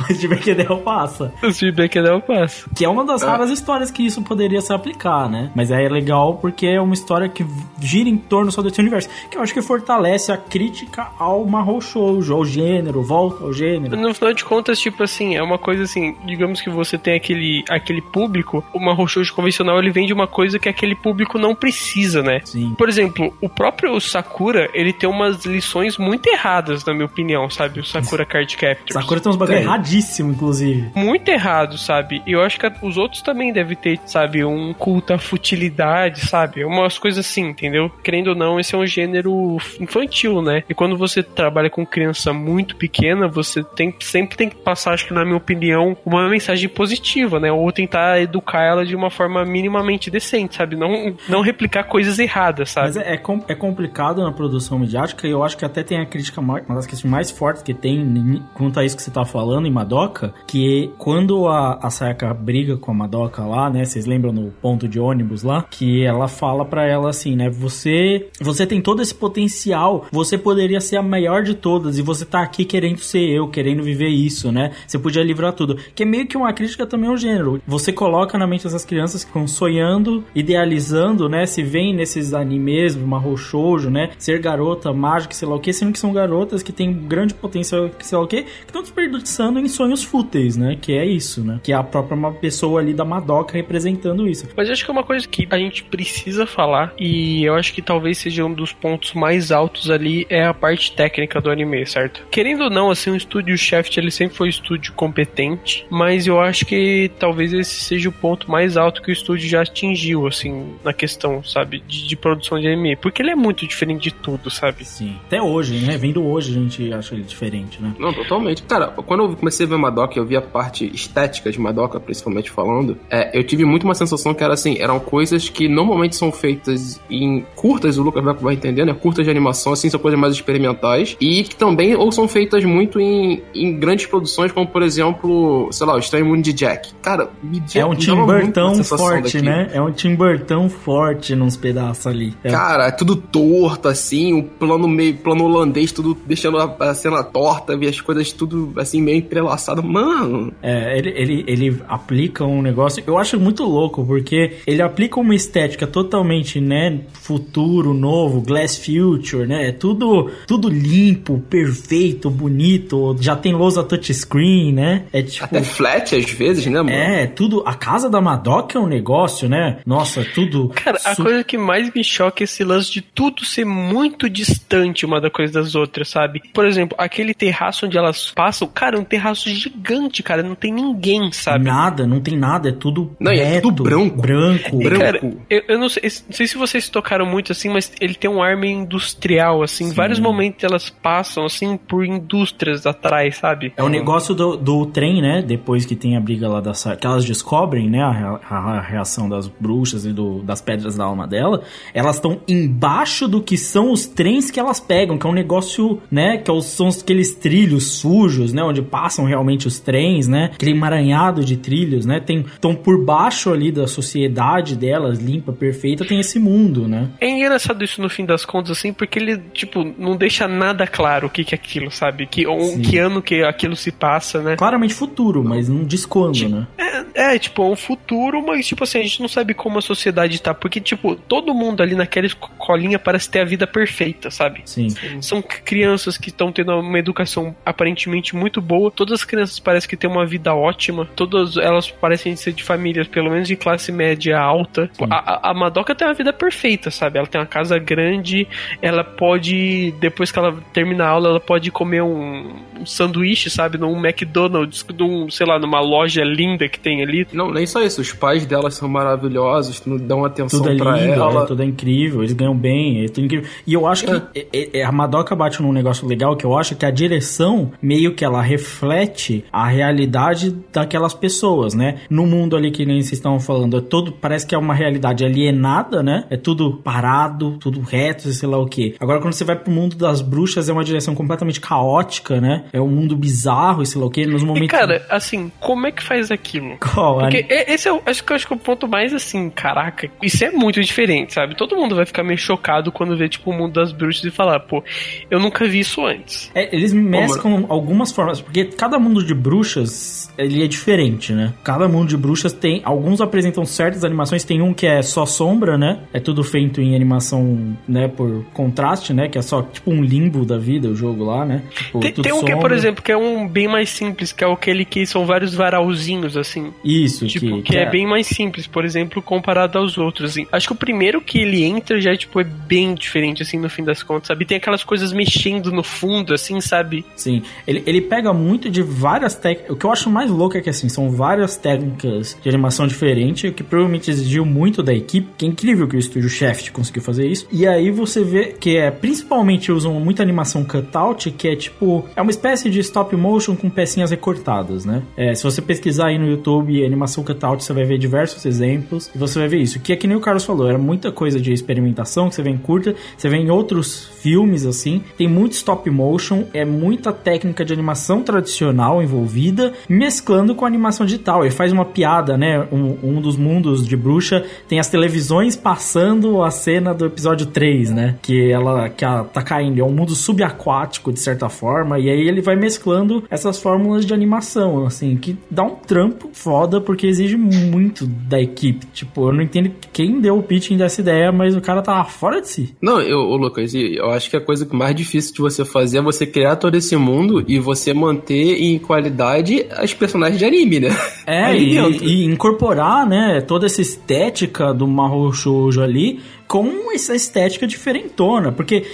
[0.00, 1.32] Mas de Bechdel passa.
[1.42, 2.68] o de Bechdel passa.
[2.74, 5.50] Que é uma das raras histórias que isso poderia se aplicar, né?
[5.54, 7.44] Mas é legal porque é uma história que
[7.80, 9.08] gira em torno só desse universo.
[9.30, 13.96] Que eu acho que fortalece a crítica ao Mahou Shoujo, ao gênero, volta ao gênero.
[13.96, 17.64] No final de contas, tipo assim, é uma coisa assim, digamos que você tem aquele,
[17.68, 22.40] aquele público, uma Shoujo convencional, ele vende uma coisa que aquele público não precisa, né?
[22.44, 22.74] Sim.
[22.76, 27.80] Por exemplo, o próprio Sakura, ele tem umas lições muito erradas, na minha opinião, sabe?
[27.80, 28.92] O Sakura Card Captors.
[28.92, 29.66] Sakura tem uns bagulho Tem.
[29.66, 30.90] erradíssimo, inclusive.
[30.94, 32.22] Muito errado, sabe?
[32.26, 36.64] E eu acho que os outros também devem ter, sabe, um culto à futilidade, sabe?
[36.64, 37.90] Umas coisas assim, entendeu?
[38.02, 40.62] Querendo ou não, esse é um gênero infantil, né?
[40.68, 45.06] E quando você trabalha com criança muito pequena, você tem, sempre tem que passar, acho
[45.06, 47.52] que na minha opinião, uma mensagem positiva, né?
[47.52, 50.76] Ou tentar educar ela de uma forma minimamente decente, sabe?
[50.76, 52.86] Não, não replicar coisas erradas, sabe?
[52.88, 55.98] Mas é, é com- é complicado na produção midiática e eu acho que até tem
[56.00, 59.24] a crítica, mais, uma das mais fortes que tem quanto a isso que você tá
[59.24, 64.06] falando em Madoka, que quando a, a Sayaka briga com a Madoka lá, né, vocês
[64.06, 68.66] lembram no ponto de ônibus lá, que ela fala pra ela assim, né, você, você
[68.66, 72.64] tem todo esse potencial, você poderia ser a maior de todas e você tá aqui
[72.64, 76.36] querendo ser eu, querendo viver isso, né, você podia livrar tudo, que é meio que
[76.36, 81.28] uma crítica também ao gênero, você coloca na mente dessas crianças que ficam sonhando, idealizando,
[81.28, 85.72] né, se vem nesses animes, Mahou Shoujo, né, ser garota, mágica, sei lá o que,
[85.72, 89.58] sendo que são garotas que têm grande potencial, sei lá o que, que estão desperdiçando
[89.58, 92.94] em sonhos fúteis, né, que é isso, né, que é a própria uma pessoa ali
[92.94, 94.48] da Madoka representando isso.
[94.56, 97.72] Mas eu acho que é uma coisa que a gente precisa falar, e eu acho
[97.72, 101.86] que talvez seja um dos pontos mais altos ali, é a parte técnica do anime,
[101.86, 102.26] certo?
[102.30, 106.40] Querendo ou não, assim, o estúdio Shaft, ele sempre foi um estúdio competente, mas eu
[106.40, 110.74] acho que talvez esse seja o ponto mais alto que o estúdio já atingiu, assim,
[110.84, 114.50] na questão, sabe, de, de produção de anime, porque ele é muito diferente de tudo,
[114.50, 114.84] sabe?
[114.84, 115.16] Sim.
[115.26, 117.94] Até hoje, né, vendo hoje a gente acha ele diferente, né.
[117.98, 118.62] Não, totalmente.
[118.62, 122.50] Cara, quando eu comecei a ver Madoka, eu vi a parte estética de Madoka, principalmente
[122.50, 126.32] falando, é, eu tive muito uma sensação que era assim, eram coisas que normalmente são
[126.32, 128.94] feitas em curtas, o Lucas vai, vai entender, né?
[128.94, 133.00] Curtas de animação, assim, são coisas mais experimentais, e que também ou são feitas muito
[133.00, 136.92] em, em grandes produções, como por exemplo, sei lá, o Estranho Mundo de Jack.
[137.02, 139.70] Cara, me É um me Tim dava muito Burton uma sensação forte, né?
[139.72, 142.34] É um Tim Burton forte nos pedaços ali.
[142.42, 142.50] É.
[142.50, 147.22] Cara, é tudo torto, assim, o plano meio, plano holandês, tudo deixando a, a cena
[147.22, 149.82] torta, e as coisas tudo, assim, meio entrelaçado.
[149.82, 153.02] Mano, É, ele, ele, ele aplica um negócio.
[153.06, 157.00] Eu acho muito louco, porque ele aplica uma estética totalmente, né?
[157.12, 159.68] Futuro, novo, glass future, né?
[159.68, 163.16] É tudo, tudo limpo, perfeito, bonito.
[163.20, 165.04] Já tem lousa touchscreen, né?
[165.12, 165.44] É tipo.
[165.44, 166.90] até flat às vezes, né, mano?
[166.90, 167.62] É, tudo.
[167.66, 169.78] A casa da Madoka é um negócio, né?
[169.86, 170.70] Nossa, tudo.
[170.74, 174.28] Cara, a su- coisa que mais me choca é esse lance de tudo ser muito
[174.28, 176.42] distante uma da coisa das outras, sabe?
[176.52, 180.72] Por exemplo, aquele terraço onde elas passam, cara, é um terraço gigante, cara, não tem
[180.72, 181.64] ninguém, sabe?
[181.64, 183.14] Nada, não tem nada, é tudo.
[183.18, 184.20] Não, e é reto, tudo branco.
[184.20, 184.78] Branco.
[184.78, 184.98] Branco.
[185.04, 188.30] Cara, eu, eu não, sei, não sei se vocês tocaram muito assim, mas ele tem
[188.30, 189.86] um ar meio industrial, assim.
[189.88, 193.72] Em vários momentos elas passam, assim, por indústrias atrás, sabe?
[193.76, 195.42] É o negócio do, do trem, né?
[195.42, 198.02] Depois que tem a briga lá da que elas descobrem, né?
[198.02, 201.62] A, rea- a reação das bruxas e do- das pedras da alma dela.
[201.92, 206.00] Elas estão embaixo do que são os trens que elas pegam, que é um negócio,
[206.10, 206.38] né?
[206.38, 208.62] Que é são aqueles trilhos sujos, né?
[208.62, 210.50] Onde passam realmente os trens, né?
[210.54, 212.20] Aquele emaranhado de trilhos, né?
[212.20, 217.08] Tem, estão por baixo ali da sociedade delas, limpa, perfeita, tem esse mundo, né?
[217.20, 221.26] É engraçado isso no fim das contas, assim, porque ele, tipo, não deixa nada claro
[221.26, 222.26] o que, que é aquilo, sabe?
[222.26, 222.82] Que, Sim.
[222.82, 224.56] que ano que aquilo se passa, né?
[224.56, 226.66] Claramente futuro, mas não diz quando, né?
[226.78, 230.40] É, é, tipo, um futuro, mas, tipo assim, a gente não sabe como a sociedade
[230.40, 230.52] tá.
[230.52, 234.62] Porque, tipo, todo mundo ali naquela colinha parece ter a vida perfeita, sabe?
[234.64, 234.88] Sim.
[235.20, 238.90] São crianças que estão tendo uma educação aparentemente muito boa.
[238.90, 241.06] Todas as crianças parecem que têm uma uma vida ótima.
[241.14, 244.90] Todas elas parecem ser de famílias, pelo menos de classe média alta.
[245.08, 247.18] A, a, a Madoka tem uma vida perfeita, sabe?
[247.18, 248.46] Ela tem uma casa grande,
[248.82, 253.78] ela pode, depois que ela termina a aula, ela pode comer um, um sanduíche, sabe?
[253.78, 257.26] Num McDonald's, num, sei lá, numa loja linda que tem ali.
[257.32, 258.00] Não, nem só isso.
[258.00, 261.42] Os pais dela são maravilhosos, dão atenção Tudo é pra lindo, ela.
[261.42, 263.48] é, tudo é incrível, eles ganham bem, é tudo incrível.
[263.66, 266.74] E eu acho que é, é, a Madoka bate num negócio legal que eu acho
[266.76, 271.96] que a direção meio que ela reflete a realidade daquelas pessoas, né?
[272.10, 275.24] No mundo ali que nem vocês estavam falando, é todo, parece que é uma realidade
[275.24, 276.24] alienada, né?
[276.30, 278.94] É tudo parado, tudo reto, sei lá o que.
[279.00, 282.64] Agora quando você vai pro mundo das bruxas é uma direção completamente caótica, né?
[282.72, 285.92] É um mundo bizarro, sei lá o que, nos E momentos cara, assim, como é
[285.92, 286.76] que faz aquilo?
[286.78, 287.18] Qual?
[287.18, 290.08] Porque e- esse é o, acho que acho que é o ponto mais assim, caraca,
[290.22, 291.56] isso é muito diferente, sabe?
[291.56, 294.60] Todo mundo vai ficar meio chocado quando vê, tipo, o mundo das bruxas e falar,
[294.60, 294.82] pô,
[295.30, 296.50] eu nunca vi isso antes.
[296.54, 301.54] É, eles mesclam algumas formas, porque cada mundo de bruxas, ele é diferente, né?
[301.64, 305.76] Cada mundo de bruxas tem, alguns apresentam certas animações, tem um que é só sombra,
[305.78, 306.00] né?
[306.12, 309.28] É tudo feito em animação, né, por contraste, né?
[309.28, 311.62] Que é só tipo um limbo da vida, o jogo lá, né?
[311.74, 312.74] Tipo, Tem, tudo tem um que, por sombra.
[312.74, 316.72] exemplo, que é um bem mais simples, que é aquele que são vários varalzinhos, assim.
[316.84, 320.46] Isso, Tipo, que, é, bem mais simples, por exemplo, comparado aos outros, assim.
[320.50, 323.84] Acho que o primeiro que ele entra já, tipo, é bem diferente, assim, no fim
[323.84, 324.44] das contas, sabe?
[324.44, 327.04] Tem aquelas coisas mexendo no fundo, assim, sabe?
[327.14, 329.70] Sim, ele, ele pega muito de várias técnicas.
[329.70, 333.48] O que eu acho mais louco é que assim, são várias técnicas de animação diferente,
[333.48, 337.02] o que provavelmente exigiu muito da equipe, que é incrível que o estúdio Shaft conseguiu
[337.02, 337.46] fazer isso.
[337.52, 342.22] E aí você vê que é principalmente usam muita animação cutout, que é tipo, é
[342.22, 345.02] uma espécie de stop motion com pecinhas recortadas, né?
[345.16, 349.18] É, se você pesquisar aí no YouTube animação cutout, você vai ver diversos exemplos e
[349.18, 349.80] você vai ver isso.
[349.80, 352.50] Que é que nem o Carlos falou, era muita coisa de experimentação que você vê
[352.50, 355.02] em curta, você vê em outros filmes assim.
[355.16, 361.44] Tem muito stop motion, é muita técnica de animação tradicional envolvida, mesclando com animação digital.
[361.44, 362.66] Ele faz uma piada, né?
[362.72, 367.90] Um, um dos mundos de bruxa tem as televisões passando a cena do episódio 3,
[367.90, 368.16] né?
[368.22, 369.80] Que ela que ela tá caindo.
[369.80, 371.98] É um mundo subaquático, de certa forma.
[371.98, 376.80] E aí ele vai mesclando essas fórmulas de animação, assim, que dá um trampo foda,
[376.80, 378.86] porque exige muito da equipe.
[378.92, 382.40] Tipo, eu não entendo quem deu o pitching dessa ideia, mas o cara tá fora
[382.40, 382.74] de si.
[382.80, 386.02] Não, eu, ô, Lucas, eu acho que a coisa mais difícil de você fazer é
[386.02, 390.88] você criar todo esse mundo e você manter em qualidade as personagens de anime, né?
[391.26, 397.66] É, e, e incorporar, né, toda essa estética do Mahou Shoujo ali com essa estética
[397.66, 398.84] diferentona, porque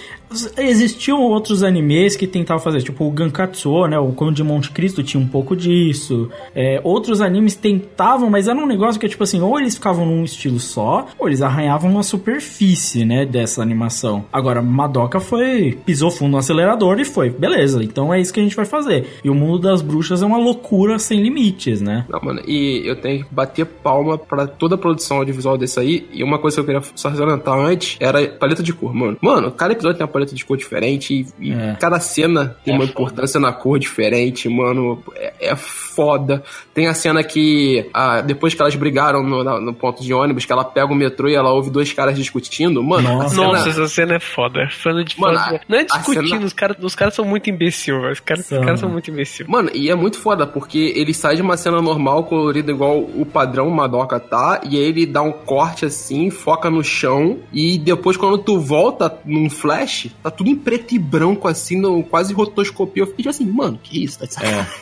[0.59, 5.03] existiam outros animes que tentavam fazer, tipo o Gankatsuo, né, o Conde de Monte Cristo
[5.03, 9.41] tinha um pouco disso, é, outros animes tentavam, mas era um negócio que, tipo assim,
[9.41, 14.25] ou eles ficavam num estilo só, ou eles arranhavam uma superfície, né, dessa animação.
[14.33, 18.43] Agora, Madoka foi, pisou fundo no acelerador e foi, beleza, então é isso que a
[18.43, 19.07] gente vai fazer.
[19.25, 22.07] E o mundo das bruxas é uma loucura sem limites, né?
[22.09, 26.07] Não, mano, e eu tenho que bater palma pra toda a produção audiovisual desse aí.
[26.13, 29.17] E uma coisa que eu queria só ressaltar antes era paleta de cor, mano.
[29.21, 31.77] Mano, cada episódio tem uma paleta de cor diferente e, e É.
[31.81, 32.93] cada cena tem É uma foda.
[32.93, 35.03] importância na cor diferente, mano.
[35.17, 36.43] É, é foda.
[36.75, 40.45] Tem a cena que, ah, depois que elas brigaram no, na- no ponto de ônibus,
[40.45, 42.83] que ela pega o metrô e ela ouve dois caras discutindo.
[42.83, 43.35] Mano, a Nossa.
[43.35, 44.69] cena- Nossa, essa cena é foda.
[44.71, 47.25] Fã de Mano, fã de- a- Não é discutindo, cena- os caras os caras são
[47.25, 48.13] muito imbecil, velho.
[48.13, 49.47] os caras, caras são muito imbecil.
[49.49, 53.25] Mano, e é muito foda, porque ele sai de uma cena normal, colorida igual o
[53.27, 58.17] padrão Madoka tá, e aí ele dá um corte assim, foca no chão, e depois
[58.17, 63.03] quando tu volta num flash, tá tudo em preto e branco, assim, no, quase rotoscopia.
[63.03, 64.19] Eu fiquei assim, mano, que isso?
[64.19, 64.73] Tá de sacanagem.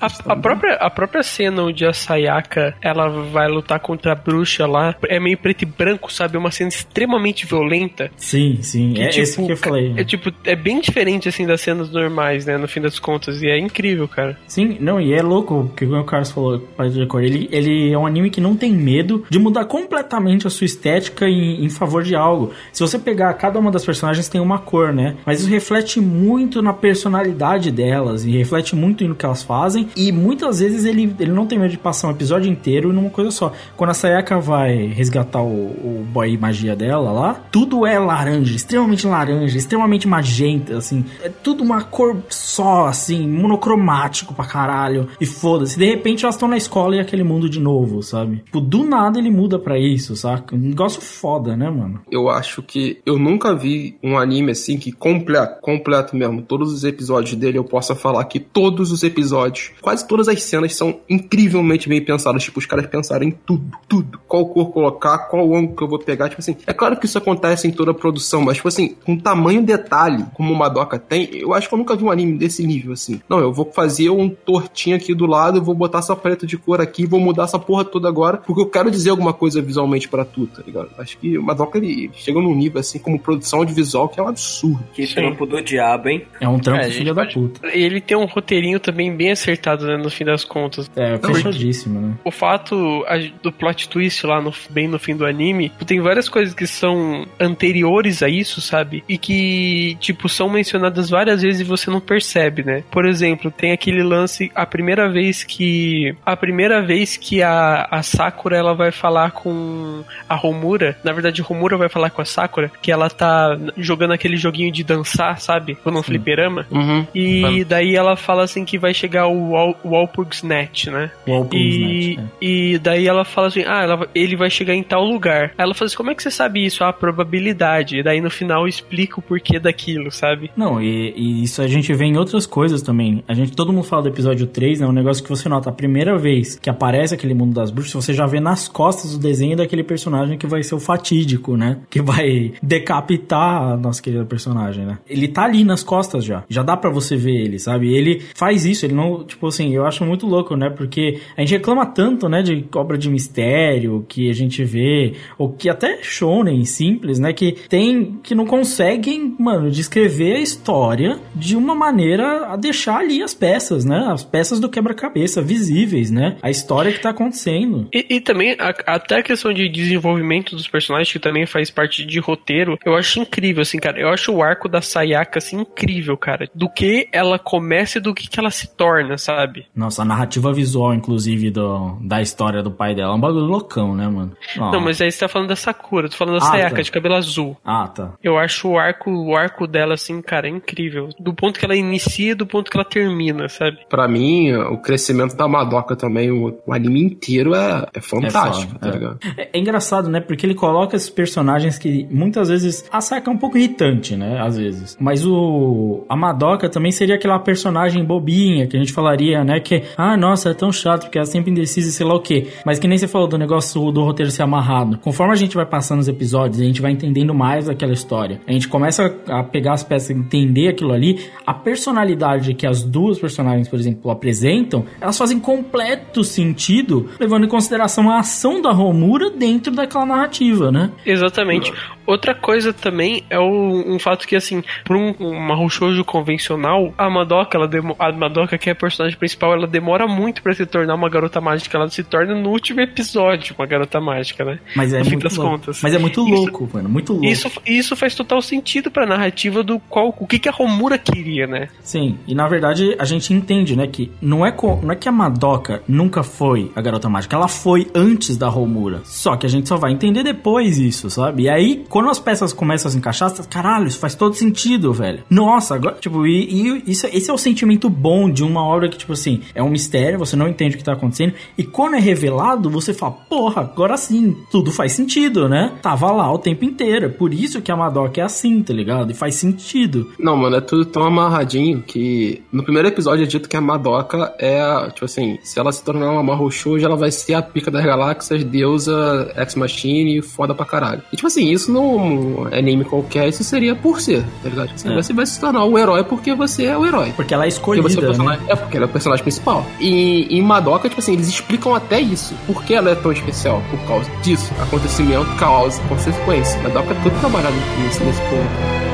[0.00, 4.66] A, a própria, a própria cena onde a Sayaka ela vai lutar contra a bruxa
[4.66, 6.36] lá é meio preto e branco, sabe?
[6.36, 8.10] É uma cena extremamente violenta.
[8.16, 9.94] Sim, sim, Que, é tipo, esse que eu falei.
[9.96, 12.56] É tipo, é bem diferente assim das cenas normais, né?
[12.56, 13.42] No fim das contas.
[13.42, 14.38] E é incrível, cara.
[14.46, 17.92] Sim, não, e é louco, que como o Carlos falou, Paleta de Cor, ele, ele
[17.92, 21.68] é um anime que não tem medo de mudar completamente a sua estética em, em
[21.68, 22.52] favor de algo.
[22.72, 25.16] Se você pegar, cada uma das personagens tem uma cor, né?
[25.24, 30.12] Mas isso reflete muito na personalidade delas, e reflete muito no que elas fazem, e
[30.12, 33.52] muitas vezes ele, ele não tem medo de passar um episódio inteiro numa coisa só.
[33.76, 39.06] Quando a Sayaka vai resgatar o, o boy magia dela lá, tudo é laranja, extremamente
[39.06, 45.78] laranja, extremamente magenta, assim, é tudo uma cor só, assim, monocromático pra caralho, e foda-se.
[45.78, 48.42] De repente elas estão na escola e aquele mundo de novo, sabe?
[48.44, 50.54] Tipo, do nada ele muda pra isso, saca?
[50.54, 52.00] Um negócio foda, né, mano?
[52.10, 56.42] Eu acho que eu nunca vi um anime assim que completo, completo mesmo.
[56.42, 60.74] Todos os episódios dele eu possa falar que todos os episódios, quase todas as cenas
[60.74, 62.42] são incrivelmente bem pensadas.
[62.42, 64.20] Tipo, os caras pensaram em tudo, tudo.
[64.26, 66.28] Qual cor colocar, qual ângulo que eu vou pegar.
[66.28, 69.16] Tipo assim, é claro que isso acontece em toda a produção, mas, tipo assim, com
[69.16, 72.66] tamanho detalhe, como o Madoka tem, eu acho que eu nunca vi um anime desse
[72.66, 73.20] nível, assim.
[73.28, 76.80] Não, eu vou fazer um tortinho aqui do lado, vou botar essa paleta de cor
[76.80, 80.24] aqui, vou mudar essa porra toda agora, porque eu quero dizer alguma coisa visualmente para
[80.24, 80.90] tu, tá ligado?
[80.98, 84.28] Acho que o Madoka, ele chega num nível, assim, como produção audiovisual, que é um
[84.38, 84.84] absurdo.
[84.94, 86.22] Que trampo do diabo, hein?
[86.40, 87.66] É um trampo É, filho gente da puta.
[87.72, 90.90] Ele tem um roteirinho também bem acertado, né, no fim das contas.
[90.96, 92.14] É, fechadíssimo, né?
[92.24, 96.28] O fato a- do plot twist lá, no, bem no fim do anime, tem várias
[96.28, 99.02] coisas que são anteriores a isso, sabe?
[99.08, 102.82] E que, tipo, são mencionadas várias vezes e você não percebe, né?
[102.90, 106.14] Por exemplo, tem aquele lance, a primeira vez que.
[106.24, 110.96] A primeira vez que a, a Sakura ela vai falar com a Homura.
[111.02, 114.70] Na verdade, a Homura vai falar com a Sakura, que ela tá jogando aquele joguinho
[114.72, 115.76] de dançar, sabe?
[115.84, 116.66] No fliperama.
[116.70, 117.06] Uhum.
[117.14, 121.10] E daí ela fala assim que vai chegar o Wal- o Walpurgisnacht, né?
[121.26, 122.44] Alpus E, Net, é.
[122.44, 125.52] e daí ela fala assim: Ah, ela- ele vai chegar em tal lugar.
[125.56, 126.84] Aí ela fala assim: Como é que você sabe isso?
[126.84, 127.98] Ah, probabilidade.
[127.98, 130.50] E daí no final explica o porquê daquilo, sabe?
[130.56, 133.22] Não, e, e isso a gente vê em outras coisas também.
[133.26, 134.86] A gente, todo mundo fala do episódio 3, né?
[134.86, 138.12] Um negócio que você nota, a primeira vez que aparece aquele mundo das bruxas, você
[138.12, 141.78] já vê nas costas o desenho daquele personagem que vai ser o fatídico, né?
[141.90, 144.98] Que vai decapitar a nossa querida personagem, né?
[145.08, 146.44] Ele tá ali nas costas já.
[146.48, 147.94] Já dá pra você ver ele, sabe?
[147.94, 150.70] Ele faz isso, ele não, tipo assim, eu acho muito louco, né?
[150.70, 155.52] Porque a gente reclama tanto, né, de obra de mistério que a gente vê, ou
[155.52, 161.56] que até shonen simples, né, que tem que não conseguem, mano, descrever a história de
[161.56, 164.06] uma maneira a deixar ali as peças, né?
[164.10, 166.36] As peças do quebra-cabeça visíveis, né?
[166.42, 167.88] A história que tá acontecendo.
[167.92, 172.04] E, e também, a- até a questão de desenvolvimento dos personagens, que também faz parte
[172.04, 173.98] de roteiro, eu acho incrível, assim, cara.
[174.00, 176.48] Eu acho o arco da Sayaka, assim, incrível, cara.
[176.54, 179.66] Do que ela começa e do que, que ela se torna, sabe?
[179.74, 183.94] Nossa, a narrativa visual, inclusive, do, da história do pai dela é um bagulho loucão,
[183.94, 184.32] né, mano?
[184.58, 184.72] Ó.
[184.72, 186.82] Não, mas aí você tá falando da Sakura, eu tô falando da Ah, Sayaka, tá.
[186.82, 187.56] de cabelo azul.
[187.64, 188.12] Ah, tá.
[188.22, 191.08] Eu acho o arco, o arco dela, assim, cara, é incrível.
[191.18, 193.78] Do ponto que ela inicia e do ponto que ela termina, sabe?
[193.88, 198.80] Pra mim, o crescimento da Madoka também, o, o anime inteiro é, é fantástico, foda,
[198.80, 198.92] tá é.
[198.92, 199.18] ligado?
[199.36, 200.20] É, é engraçado, né?
[200.20, 204.40] Porque ele coloca esses personagens que muitas vezes a Sayaka é um pouco irritante, né?
[204.40, 204.96] Às vezes.
[205.00, 209.60] Mas o a Madoka também seria aquela personagem bobinha que a gente falaria, né?
[209.60, 212.20] Que, ah, nossa, é tão chato porque ela é sempre indecisa e sei lá o
[212.20, 212.48] quê.
[212.64, 214.98] Mas que nem você falou do negócio do roteiro ser amarrado.
[214.98, 218.40] Conforme a gente vai passando os episódios, a gente vai entendendo mais daquela história.
[218.46, 221.18] A gente começa a pegar as peças entender aquilo ali.
[221.46, 227.48] A personalidade que as duas personagens, por exemplo, apresentam, elas fazem completo sentido, levando em
[227.48, 230.90] consideração a ação da Romura dentro daquela narrativa, né?
[231.04, 231.72] Exatamente.
[232.06, 237.08] Outra coisa também é o- um fato que, assim, por um, uma Shoujo convencional, a
[237.10, 240.64] Madoka, ela demo- a Madoka, que é a personagem principal, ela demora muito pra se
[240.66, 241.76] tornar uma garota mágica.
[241.76, 244.58] Ela se torna no último episódio uma garota mágica, né?
[244.74, 245.52] Mas é no fim muito das louco.
[245.52, 245.80] contas.
[245.82, 247.26] Mas é muito Isso- louco, mano, muito louco.
[247.26, 251.46] Isso, isso faz total sentido pra narrativa do qual o que, que a Romura queria,
[251.46, 251.68] né?
[251.82, 255.08] Sim, e na verdade a gente entende, né, que não é, co- não é que
[255.08, 259.00] a Madoka nunca foi a garota mágica, ela foi antes da Romura.
[259.04, 261.44] Só que a gente só vai entender depois isso, sabe?
[261.44, 263.48] E aí, quando as peças começam a se encaixar, você tá,
[263.78, 265.20] caralho, isso faz todo sentido, velho.
[265.30, 268.98] Nossa, agora, tipo, e, e isso, esse é o sentimento bom de uma obra que,
[268.98, 272.00] tipo assim, é um mistério, você não entende o que tá acontecendo, e quando é
[272.00, 275.72] revelado, você fala, porra, agora sim, tudo faz sentido, né?
[275.82, 277.06] Tava lá o tempo inteiro.
[277.06, 279.10] É por isso que a Madoka é assim, tá ligado?
[279.10, 280.10] E faz sentido.
[280.18, 284.34] Não, mano, é tudo tão amarradinho que no primeiro episódio é dito que a Madoka
[284.38, 287.70] é, a- tipo assim, se ela se tornar uma Shoujo, ela vai ser a pica
[287.70, 291.02] das galáxias, deusa, ex-machine, foda pra caralho.
[291.12, 294.70] E tipo assim, isso não é anime qualquer, isso seria por ser, tá ligado?
[294.70, 294.94] É.
[294.94, 295.14] Você é.
[295.14, 297.12] vai se tornar o herói porque você é o herói.
[297.16, 298.38] Porque ela é escolhida, porque é, né?
[298.48, 299.66] é, porque ela é o personagem principal.
[299.80, 302.34] E em Madoka, tipo assim, eles explicam até isso.
[302.46, 303.60] Por que ela é tão especial?
[303.70, 304.52] Por causa disso.
[304.62, 306.60] Acontecimento, causa, consequência.
[306.62, 308.88] Madoka é tudo trabalhado nesse, nesse ponto.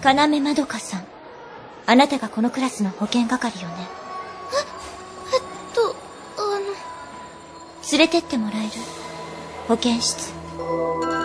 [0.00, 0.78] Kaname Madoka.
[1.86, 3.74] あなたがこのクラスの保健係よね？
[5.32, 5.42] え、えっ
[5.74, 5.94] と、
[6.38, 6.66] あの。
[7.90, 8.70] 連れてってもらえる？
[9.68, 10.32] 保健室。「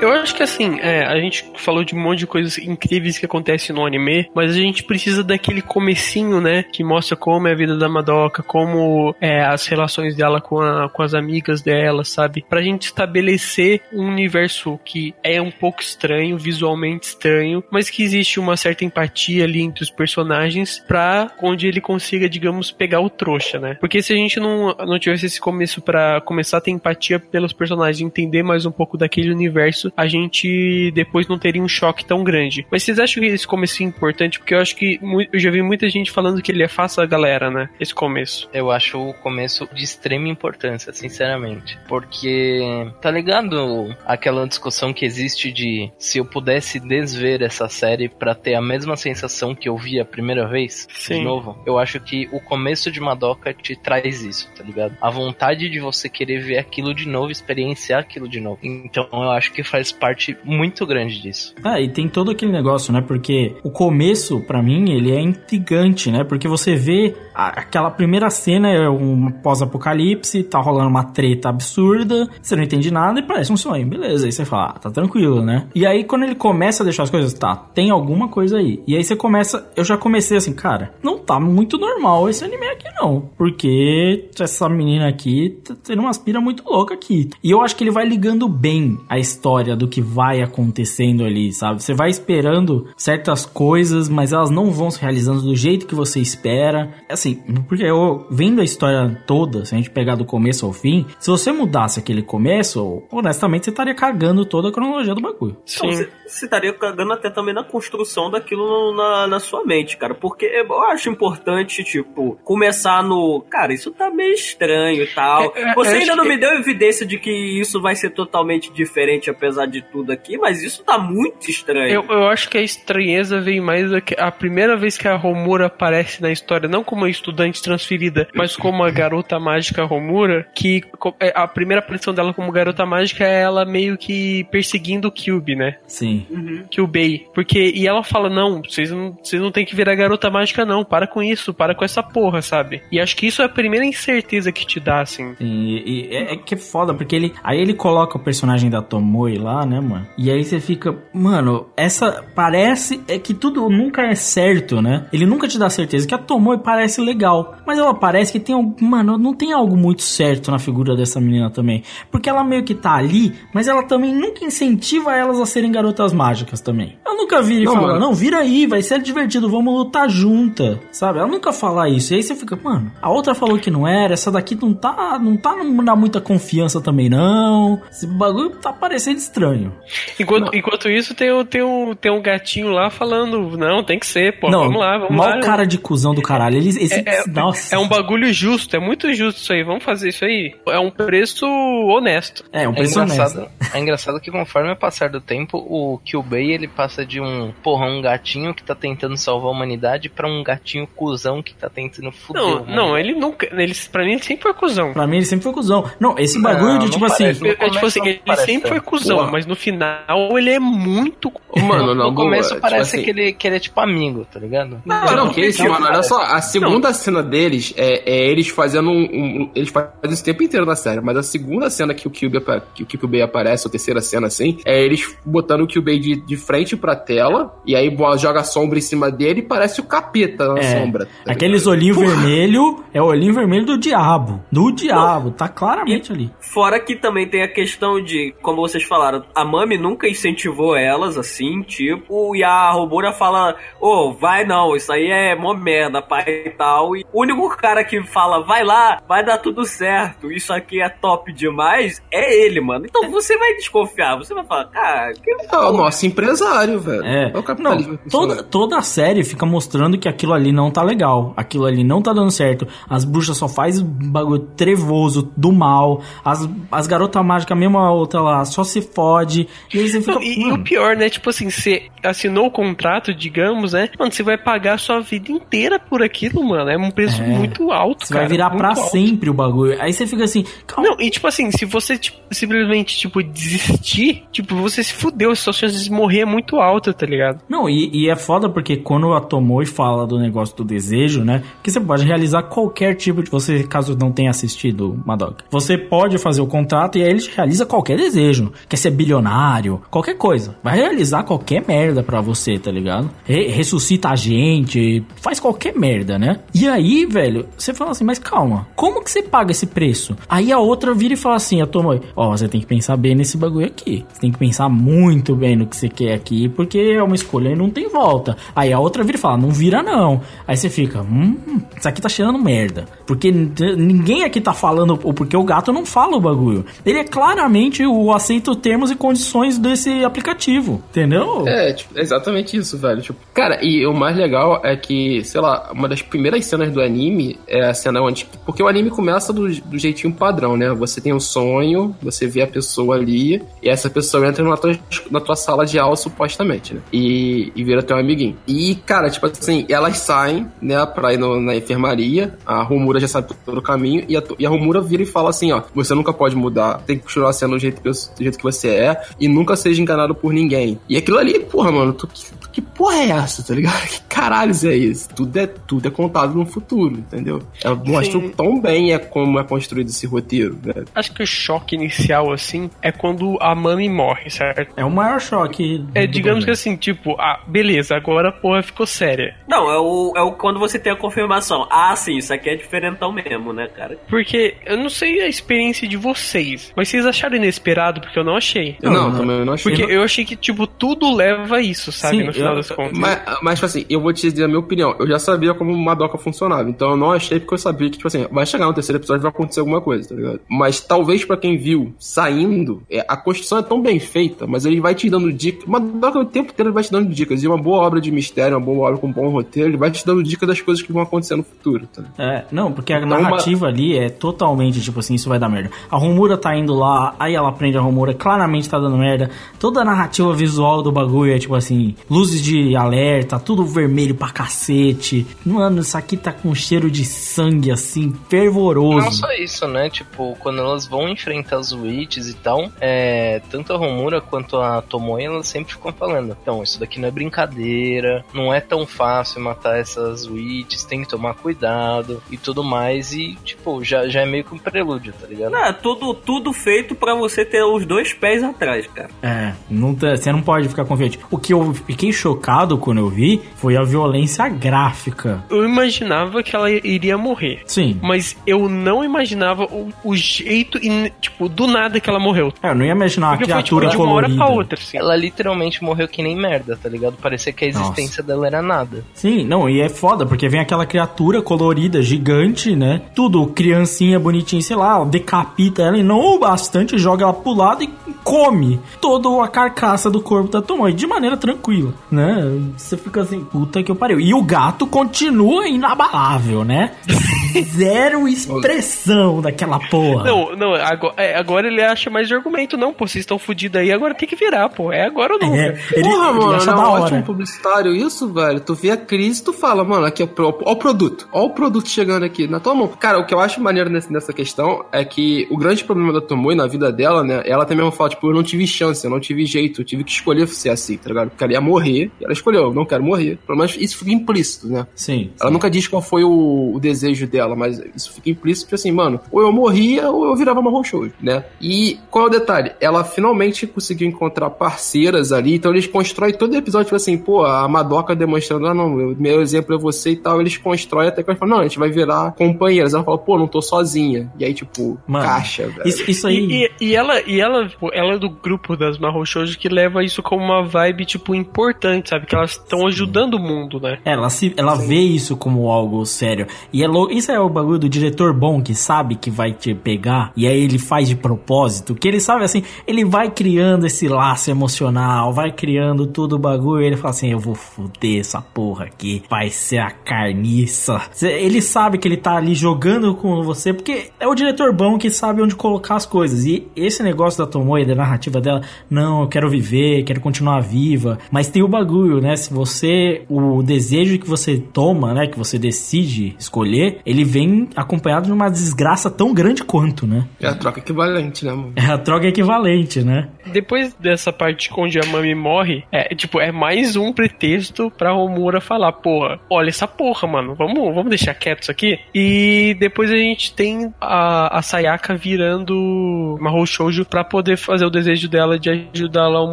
[0.00, 3.24] Eu acho que assim, é, a gente falou de um monte de coisas incríveis que
[3.24, 6.62] acontecem no anime, mas a gente precisa daquele comecinho, né?
[6.62, 10.88] Que mostra como é a vida da Madoka, como é, as relações dela com, a,
[10.90, 12.44] com as amigas dela, sabe?
[12.48, 18.38] Pra gente estabelecer um universo que é um pouco estranho, visualmente estranho, mas que existe
[18.38, 23.58] uma certa empatia ali entre os personagens pra onde ele consiga, digamos, pegar o trouxa,
[23.58, 23.76] né?
[23.80, 27.52] Porque se a gente não, não tivesse esse começo para começar a ter empatia pelos
[27.52, 32.22] personagens, entender mais um pouco daquele universo, a gente depois não teria um choque tão
[32.24, 32.66] grande.
[32.70, 34.38] Mas vocês acham que esse começo é importante?
[34.38, 34.98] Porque eu acho que
[35.32, 37.68] eu já vi muita gente falando que ele é fácil a galera, né?
[37.80, 38.48] Esse começo.
[38.52, 41.78] Eu acho o começo de extrema importância, sinceramente.
[41.88, 42.60] Porque,
[43.00, 48.54] tá ligado aquela discussão que existe de se eu pudesse desver essa série para ter
[48.54, 50.86] a mesma sensação que eu vi a primeira vez?
[50.90, 51.18] Sim.
[51.18, 54.96] De novo, eu acho que o começo de Madoka te traz isso, tá ligado?
[55.00, 58.58] A vontade de você querer ver aquilo de novo, experienciar aquilo de novo.
[58.62, 61.54] Então eu acho que faz parte muito grande disso.
[61.62, 63.02] Ah, e tem todo aquele negócio, né?
[63.02, 66.24] Porque o começo, para mim, ele é intrigante, né?
[66.24, 72.26] Porque você vê a, aquela primeira cena é um pós-apocalipse, tá rolando uma treta absurda,
[72.40, 73.86] você não entende nada e parece um sonho.
[73.86, 75.68] Beleza, aí você fala, ah, tá tranquilo, né?
[75.74, 78.82] E aí quando ele começa a deixar as coisas, tá, tem alguma coisa aí.
[78.86, 82.66] E aí você começa, eu já comecei assim, cara, não tá muito normal esse anime
[82.68, 87.28] aqui não, porque essa menina aqui tá tendo uma aspira muito louca aqui.
[87.44, 91.52] E eu acho que ele vai ligando bem a história do que vai acontecendo ali,
[91.52, 91.82] sabe?
[91.82, 96.20] Você vai esperando certas coisas, mas elas não vão se realizando do jeito que você
[96.20, 96.94] espera.
[97.08, 97.36] Assim,
[97.68, 101.30] porque eu vendo a história toda, se a gente pegar do começo ao fim, se
[101.30, 105.56] você mudasse aquele começo, honestamente você estaria cagando toda a cronologia do bagulho.
[105.66, 110.14] Então, você, você estaria cagando até também na construção daquilo na, na sua mente, cara.
[110.14, 113.42] Porque eu acho importante, tipo, começar no.
[113.48, 115.52] Cara, isso tá meio estranho e tal.
[115.54, 119.30] É, é, você ainda não me deu evidência de que isso vai ser totalmente diferente,
[119.30, 121.90] apesar de tudo aqui, mas isso tá muito estranho.
[121.90, 125.66] Eu, eu acho que a estranheza vem mais que a primeira vez que a Romura
[125.66, 130.82] aparece na história, não como uma estudante transferida, mas como a garota mágica Romura, que
[131.20, 135.54] é, a primeira aparição dela como garota mágica é ela meio que perseguindo o Cube,
[135.54, 135.78] né?
[135.86, 136.26] Sim.
[136.70, 137.26] Kyubei.
[137.34, 140.84] Porque, e ela fala, não, vocês não, vocês não tem que virar garota mágica não,
[140.84, 142.82] para com isso, para com essa porra, sabe?
[142.90, 145.34] E acho que isso é a primeira incerteza que te dá, assim.
[145.34, 147.32] Sim, e, e é, é que é foda, porque ele.
[147.42, 150.06] Aí ele coloca o personagem da Tomoe lá, né, mano?
[150.18, 155.06] E aí você fica, mano, essa parece é que tudo nunca é certo, né?
[155.12, 158.56] Ele nunca te dá certeza que a Tomoe parece legal, mas ela parece que tem
[158.80, 162.74] mano, não tem algo muito certo na figura dessa menina também, porque ela meio que
[162.74, 166.98] tá ali, mas ela também nunca incentiva elas a serem garotas mágicas também.
[167.06, 171.18] Eu nunca vi ele falar, não, vira aí, vai ser divertido, vamos lutar junta, sabe?
[171.18, 172.12] Ela nunca fala isso.
[172.12, 175.18] E aí você fica, mano, a outra falou que não era, essa daqui não tá,
[175.18, 177.80] não tá não dá muita confiança também não.
[177.90, 179.72] Esse bagulho tá parecendo estranho.
[180.18, 184.06] Enquanto, enquanto isso, tem, o- tem, um, tem um gatinho lá falando, não, tem que
[184.06, 185.40] ser, pô, não, vamos lá, vamos mal lá.
[185.40, 186.56] cara de cuzão do caralho.
[186.56, 187.74] Eles, esse, É, é- nossa.
[187.74, 189.62] É um bagulho justo, é muito justo isso aí.
[189.62, 190.54] Vamos fazer isso aí.
[190.68, 192.44] É um preço honesto.
[192.52, 193.14] É, um É preço honesto.
[193.14, 197.52] engraçado, é engraçado que conforme o passar do tempo, o Kyubei ele passa de um,
[197.62, 201.68] porra, um gatinho que tá tentando salvar a humanidade pra um gatinho cuzão que tá
[201.68, 202.42] tentando fuder.
[202.42, 203.46] Não, não, ele nunca.
[203.52, 204.92] Ele, pra mim, ele sempre foi cuzão.
[204.92, 205.84] Pra mim ele sempre foi cuzão.
[206.00, 207.24] Não, esse bagulho Não, de tipo parece.
[207.24, 207.40] assim.
[207.40, 210.58] No É, tipo começo assim, ele parece sempre foi cuzão, Mas no final ele é
[210.58, 211.32] muito.
[211.56, 214.26] Mano, não, no começo boa, parece tipo assim- que, ele, que ele é tipo amigo,
[214.32, 214.82] tá ligado?
[214.84, 215.86] Não, não, que isso, mano.
[215.86, 220.22] Olha só, a segunda cena deles é, é eles fazendo um, um- Eles fazem isso
[220.22, 222.40] o tempo inteiro na série, mas a segunda cena que o Cube,
[222.74, 226.36] que o Kyubey aparece, ou terceira cena assim, é eles botando o Kyubey de, de
[226.36, 230.48] frente pra tela, e aí joga a sombra em cima dele e parece o capeta
[230.52, 231.06] na É, sombra.
[231.24, 234.42] tá Aqueles olhinhos vermelho é o olhinho vermelho do diabo.
[234.50, 236.30] Do diabo, tá claramente ali.
[236.40, 241.16] Fora que também tem a questão de, como vocês falaram, a Mami nunca incentivou elas,
[241.16, 246.24] assim, tipo, e a Robura fala, ô, vai não, isso aí é mó merda, pai
[246.46, 246.96] e tal.
[246.96, 250.88] E o único cara que fala, vai lá, vai dar tudo certo, isso aqui é
[250.88, 252.86] top demais, é ele, mano.
[252.86, 257.04] Então você vai desconfiar, você vai falar, cara, que É o nosso empresário, velho.
[257.04, 257.98] É, o não, capitalismo.
[258.10, 262.02] toda, toda a série fica mostrando que aquilo ali não tá legal, aquilo ali não
[262.02, 262.66] tá dando certo.
[262.88, 268.20] As bruxas só faz bagulho trevoso do mal, as, as garotas mágicas, mesmo a outra
[268.20, 269.46] lá, só se fode.
[269.72, 270.12] E aí você fica.
[270.14, 271.10] Não, e, e mano, o pior, né?
[271.10, 273.90] Tipo assim, você assinou o contrato, digamos, né?
[273.98, 276.70] Mano, você vai pagar a sua vida inteira por aquilo, mano.
[276.70, 277.26] É um preço É.
[277.26, 278.24] muito alto, você cara.
[278.24, 278.90] vai virar pra alto.
[278.90, 279.80] sempre o bagulho.
[279.80, 280.88] Aí você fica assim, calma.
[280.90, 285.34] Não, e tipo assim, se você tipo, simplesmente, tipo, desistir, tipo, você se fudeu, a
[285.36, 287.40] sua chance de morrer é muito alta, tá ligado?
[287.48, 291.42] Não, e, e é foda porque quando a Tomoe fala do negócio do desejo, né?
[291.62, 293.30] Que você pode realizar qualquer tipo de.
[293.30, 297.66] Você, caso não tenha assistido Madoka, você pode fazer o contrato e aí ele realiza
[297.66, 298.52] qualquer desejo.
[298.68, 300.56] Quer ser ser bilionário, qualquer coisa.
[300.62, 303.10] Vai realizar qualquer merda pra você, tá ligado?
[303.24, 306.40] Re- ressuscita a gente, faz qualquer merda, né?
[306.54, 310.16] E aí, velho, você fala assim, mas calma, como que você paga esse preço?
[310.28, 313.14] Aí a outra vira e fala assim, a Tomoe, ó, você tem que pensar bem
[313.14, 314.04] nesse bagulho aqui.
[314.12, 317.50] Você tem que pensar muito bem no que você quer aqui, porque é uma escolha
[317.50, 318.36] e não tem volta.
[318.54, 320.20] Aí a outra vira e fala, não vira não.
[320.46, 321.36] Aí você fica, hum,
[321.76, 322.84] isso aqui tá cheirando merda.
[323.06, 326.64] Porque ninguém aqui tá falando, ou porque o gato não fala o bagulho.
[326.84, 331.48] Ele é claramente o aceito termos e condições desse aplicativo, entendeu?
[331.48, 333.00] É, tipo, é exatamente isso, velho.
[333.00, 336.82] Tipo, cara, e o mais legal é que, sei lá, uma das primeiras cenas do
[336.82, 338.26] anime é a cena onde.
[338.44, 340.68] Porque o anime começa do, do jeitinho padrão, né?
[340.74, 344.78] Você tem um sonho, você vê a pessoa ali, e essa pessoa entra na tua,
[345.10, 346.80] na tua sala de aula, supostamente, né?
[346.92, 348.36] E, e vira teu amiguinho.
[348.46, 353.08] E, cara, tipo assim, elas saem, né, pra ir no- na enfermaria, a Romura já
[353.08, 355.94] sabe todo o caminho, e a, e a Romura vira e fala assim: ó, você
[355.94, 359.28] nunca pode mudar, tem que continuar sendo do jeito, do jeito que você é, e
[359.28, 360.78] nunca seja enganado por ninguém.
[360.88, 362.08] E aquilo ali, porra, mano, tu,
[362.56, 363.76] que, porra é essa, tá ligado?
[363.86, 365.08] Que caralho é isso?
[365.14, 367.42] Tudo é, tudo é contado no futuro, entendeu?
[367.84, 368.30] Mostra Sim.
[368.30, 370.84] tão bem é como é construído esse roteiro, né?
[370.94, 374.72] Acho que o choque inicial, assim, é quando a Mami morre, certo?
[374.76, 375.84] É o maior choque.
[375.94, 379.36] É, digamos que assim, tipo, ah, beleza, agora a porra ficou séria.
[379.46, 381.68] Não, é o, é o quando você tem a confirmação.
[381.70, 383.98] Ah, sim, isso aqui é diferentão mesmo, né, cara?
[384.08, 388.36] Porque eu não sei a experiência de vocês, mas vocês acharam inesperado porque eu não
[388.36, 388.76] achei.
[388.80, 389.72] Eu Não, não, também não achei.
[389.76, 392.18] Porque eu achei que, tipo, tudo leva a isso, sabe?
[392.18, 392.98] Sim, no final das contas.
[392.98, 394.94] Mas, mas, tipo assim, eu vou te dizer a minha opinião.
[394.98, 396.68] Eu já sabia como uma doca funcionava.
[396.68, 399.20] Então eu não achei porque eu sabia que, tipo assim, vai chegar no terceiro episódio
[399.20, 400.40] e vai acontecer alguma coisa, tá ligado?
[400.48, 404.80] Mas talvez pra quem viu saindo, é, a construção é tão bem feita, mas ele
[404.80, 405.64] vai te dando dicas.
[405.66, 407.42] Uma doca o tempo inteiro vai te dando dicas.
[407.42, 409.90] E uma boa obra de mistério, uma boa obra com um bom roteiro, ele vai
[409.90, 412.02] te dando dicas das coisas que vão acontecer no futuro, tá?
[412.18, 415.48] É, não, porque a Então, uma- narrativa ali é totalmente tipo assim, isso vai dar
[415.48, 415.70] merda.
[415.90, 419.30] A Romura tá indo lá, aí ela prende a Romura, claramente tá dando merda.
[419.58, 424.30] Toda a narrativa visual do bagulho é tipo assim, luzes de alerta, tudo vermelho pra
[424.30, 425.26] cacete.
[425.44, 429.04] Mano, isso aqui tá com cheiro de sangue assim, fervoroso.
[429.04, 429.88] Não só isso, né?
[429.90, 434.82] Tipo, quando elas vão enfrentar os witches e tal, é, tanto a Romura quanto a
[434.82, 439.40] Tomoe, elas sempre ficam falando: então, isso daqui não é brincadeira, não é tão fácil
[439.40, 443.12] matar essas witches, tem que tomar cuidado e tudo mais.
[443.12, 445.52] E, tipo, já, já é meio que um prelúdio, tá ligado?
[445.52, 449.10] Não, é tudo, tudo feito pra você ter os dois pés atrás, cara.
[449.22, 451.18] É, não tá- você não pode ficar confiante.
[451.30, 455.44] O que eu fiquei chocado quando eu vi foi a violência gráfica.
[455.50, 457.60] Eu imaginava que ela iria morrer.
[457.66, 457.98] Sim.
[458.02, 462.52] Mas eu não imaginava o, o jeito, e, tipo, do nada que ela morreu.
[462.62, 464.44] É, eu não ia imaginar uma Porque foi tipo, criatura de uma hora colorida.
[464.44, 464.98] pra outra, assim.
[464.98, 467.16] Ela literalmente morreu que nem merda, tá ligado?
[467.20, 469.04] Parecia que a existência dela era nada.
[469.14, 473.02] Sim, não, e é foda, porque vem aquela criatura colorida, gigante, né?
[473.14, 477.82] Tudo criancinha, bonitinha, sei lá, decapita ela e não o bastante, joga ela pro lado
[477.82, 477.90] e
[478.24, 482.58] come toda a carcaça do corpo da Tomoe, de maneira tranquila, né?
[482.76, 484.18] Você fica assim, puta que eu pariu.
[484.18, 486.92] E o gato continua inabalável, né?
[487.62, 490.24] Zero expressão daquela porra.
[490.24, 492.76] Não, não, agora, é, agora ele acha mais de argumento.
[492.76, 494.92] Não, pô, vocês estão fodidos aí, agora tem que virar, pô.
[494.92, 495.56] É agora ou nunca.
[495.56, 497.02] É, ele, Porra, ele mano, acha é da um hora.
[497.04, 498.60] ótimo publicitário isso, velho.
[498.60, 501.28] Tu vê a crise, tu fala, mano, aqui é pro- ó o produto.
[501.32, 502.88] Ó o produto chegando aqui na tua mão.
[502.88, 506.20] Cara, o que eu acho maneiro nesse- nessa questão é que o grande problema da
[506.20, 509.10] Tomoe na vida dela, né, ela também mesmo fala, tipo, eu não tive chance, eu
[509.10, 511.30] não tive jeito, eu tive que escolher ser assim, tá ligado?
[511.30, 513.38] Porque ela ia morrer, e ela escolheu, eu não quero morrer.
[513.46, 514.86] Pelo menos isso fica implícito, né?
[514.94, 515.30] Sim.
[515.40, 518.92] Ela nunca diz qual foi o, o desejo dela, mas isso fica implícito, tipo assim,
[518.92, 521.44] mano, ou eu morria ou eu virava uma show, né?
[521.60, 522.72] E qual é o detalhe?
[522.80, 527.44] Ela finalmente conseguiu encontrar parceiras ali, então eles constroem todo o episódio, tipo assim, pô,
[527.44, 531.22] a Madoka demonstrando, ah, não, eu- meu exemplo é você e tal, eles constroem até
[531.22, 532.92] que eles falam, não, a gente vai virar companheiras.
[532.94, 534.30] Ela fala, pô, não tô sozinha.
[534.38, 535.86] E aí, tipo, Mano, caixa, velho.
[535.88, 536.36] Isso, isso aí.
[536.36, 539.68] E, e- e ela, e ela, tipo, ela é do grupo das Mahou Shoujo que
[539.68, 542.26] leva isso como uma vibe, tipo, importante, sabe?
[542.26, 543.98] Que elas estão ajudando o mundo, né?
[544.04, 546.46] É, Ela, se, ela vê isso como algo sério.
[546.72, 549.74] E é lou- isso é o bagulho do diretor bom que sabe que vai te
[549.74, 550.32] pegar.
[550.36, 551.94] E aí ele faz de propósito.
[551.94, 556.82] Que ele sabe assim, ele vai criando esse laço emocional, vai criando tudo o bagulho.
[556.82, 559.22] E ele fala assim: Eu vou foder essa porra aqui.
[559.28, 561.00] Vai ser a carniça.
[561.22, 563.72] Ele sabe que ele tá ali jogando com você.
[563.72, 566.44] Porque é o diretor bom que sabe onde colocar as coisas.
[566.44, 571.18] E esse negócio da Tomoe, da narrativa dela, não, eu quero viver, quero continuar viva.
[571.30, 572.36] Mas tem o bagulho, né?
[572.36, 573.24] Se você.
[573.28, 575.26] O desejo que você toma, né?
[575.26, 580.26] Que você decide escolher, ele vem acompanhado de uma desgraça tão grande quanto, né?
[580.40, 581.72] É a troca equivalente, né, mano?
[581.76, 583.28] É a troca equivalente, né?
[583.52, 588.60] Depois dessa parte onde a Mami morre, é tipo, é mais um pretexto pra Romura
[588.60, 591.98] falar, porra, olha essa porra, mano, vamos, vamos deixar quieto isso aqui.
[592.14, 597.90] E depois a gente tem a, a Sayaka virando Mahou Shoujo pra poder fazer o
[597.90, 599.52] desejo dela de ajudar lá o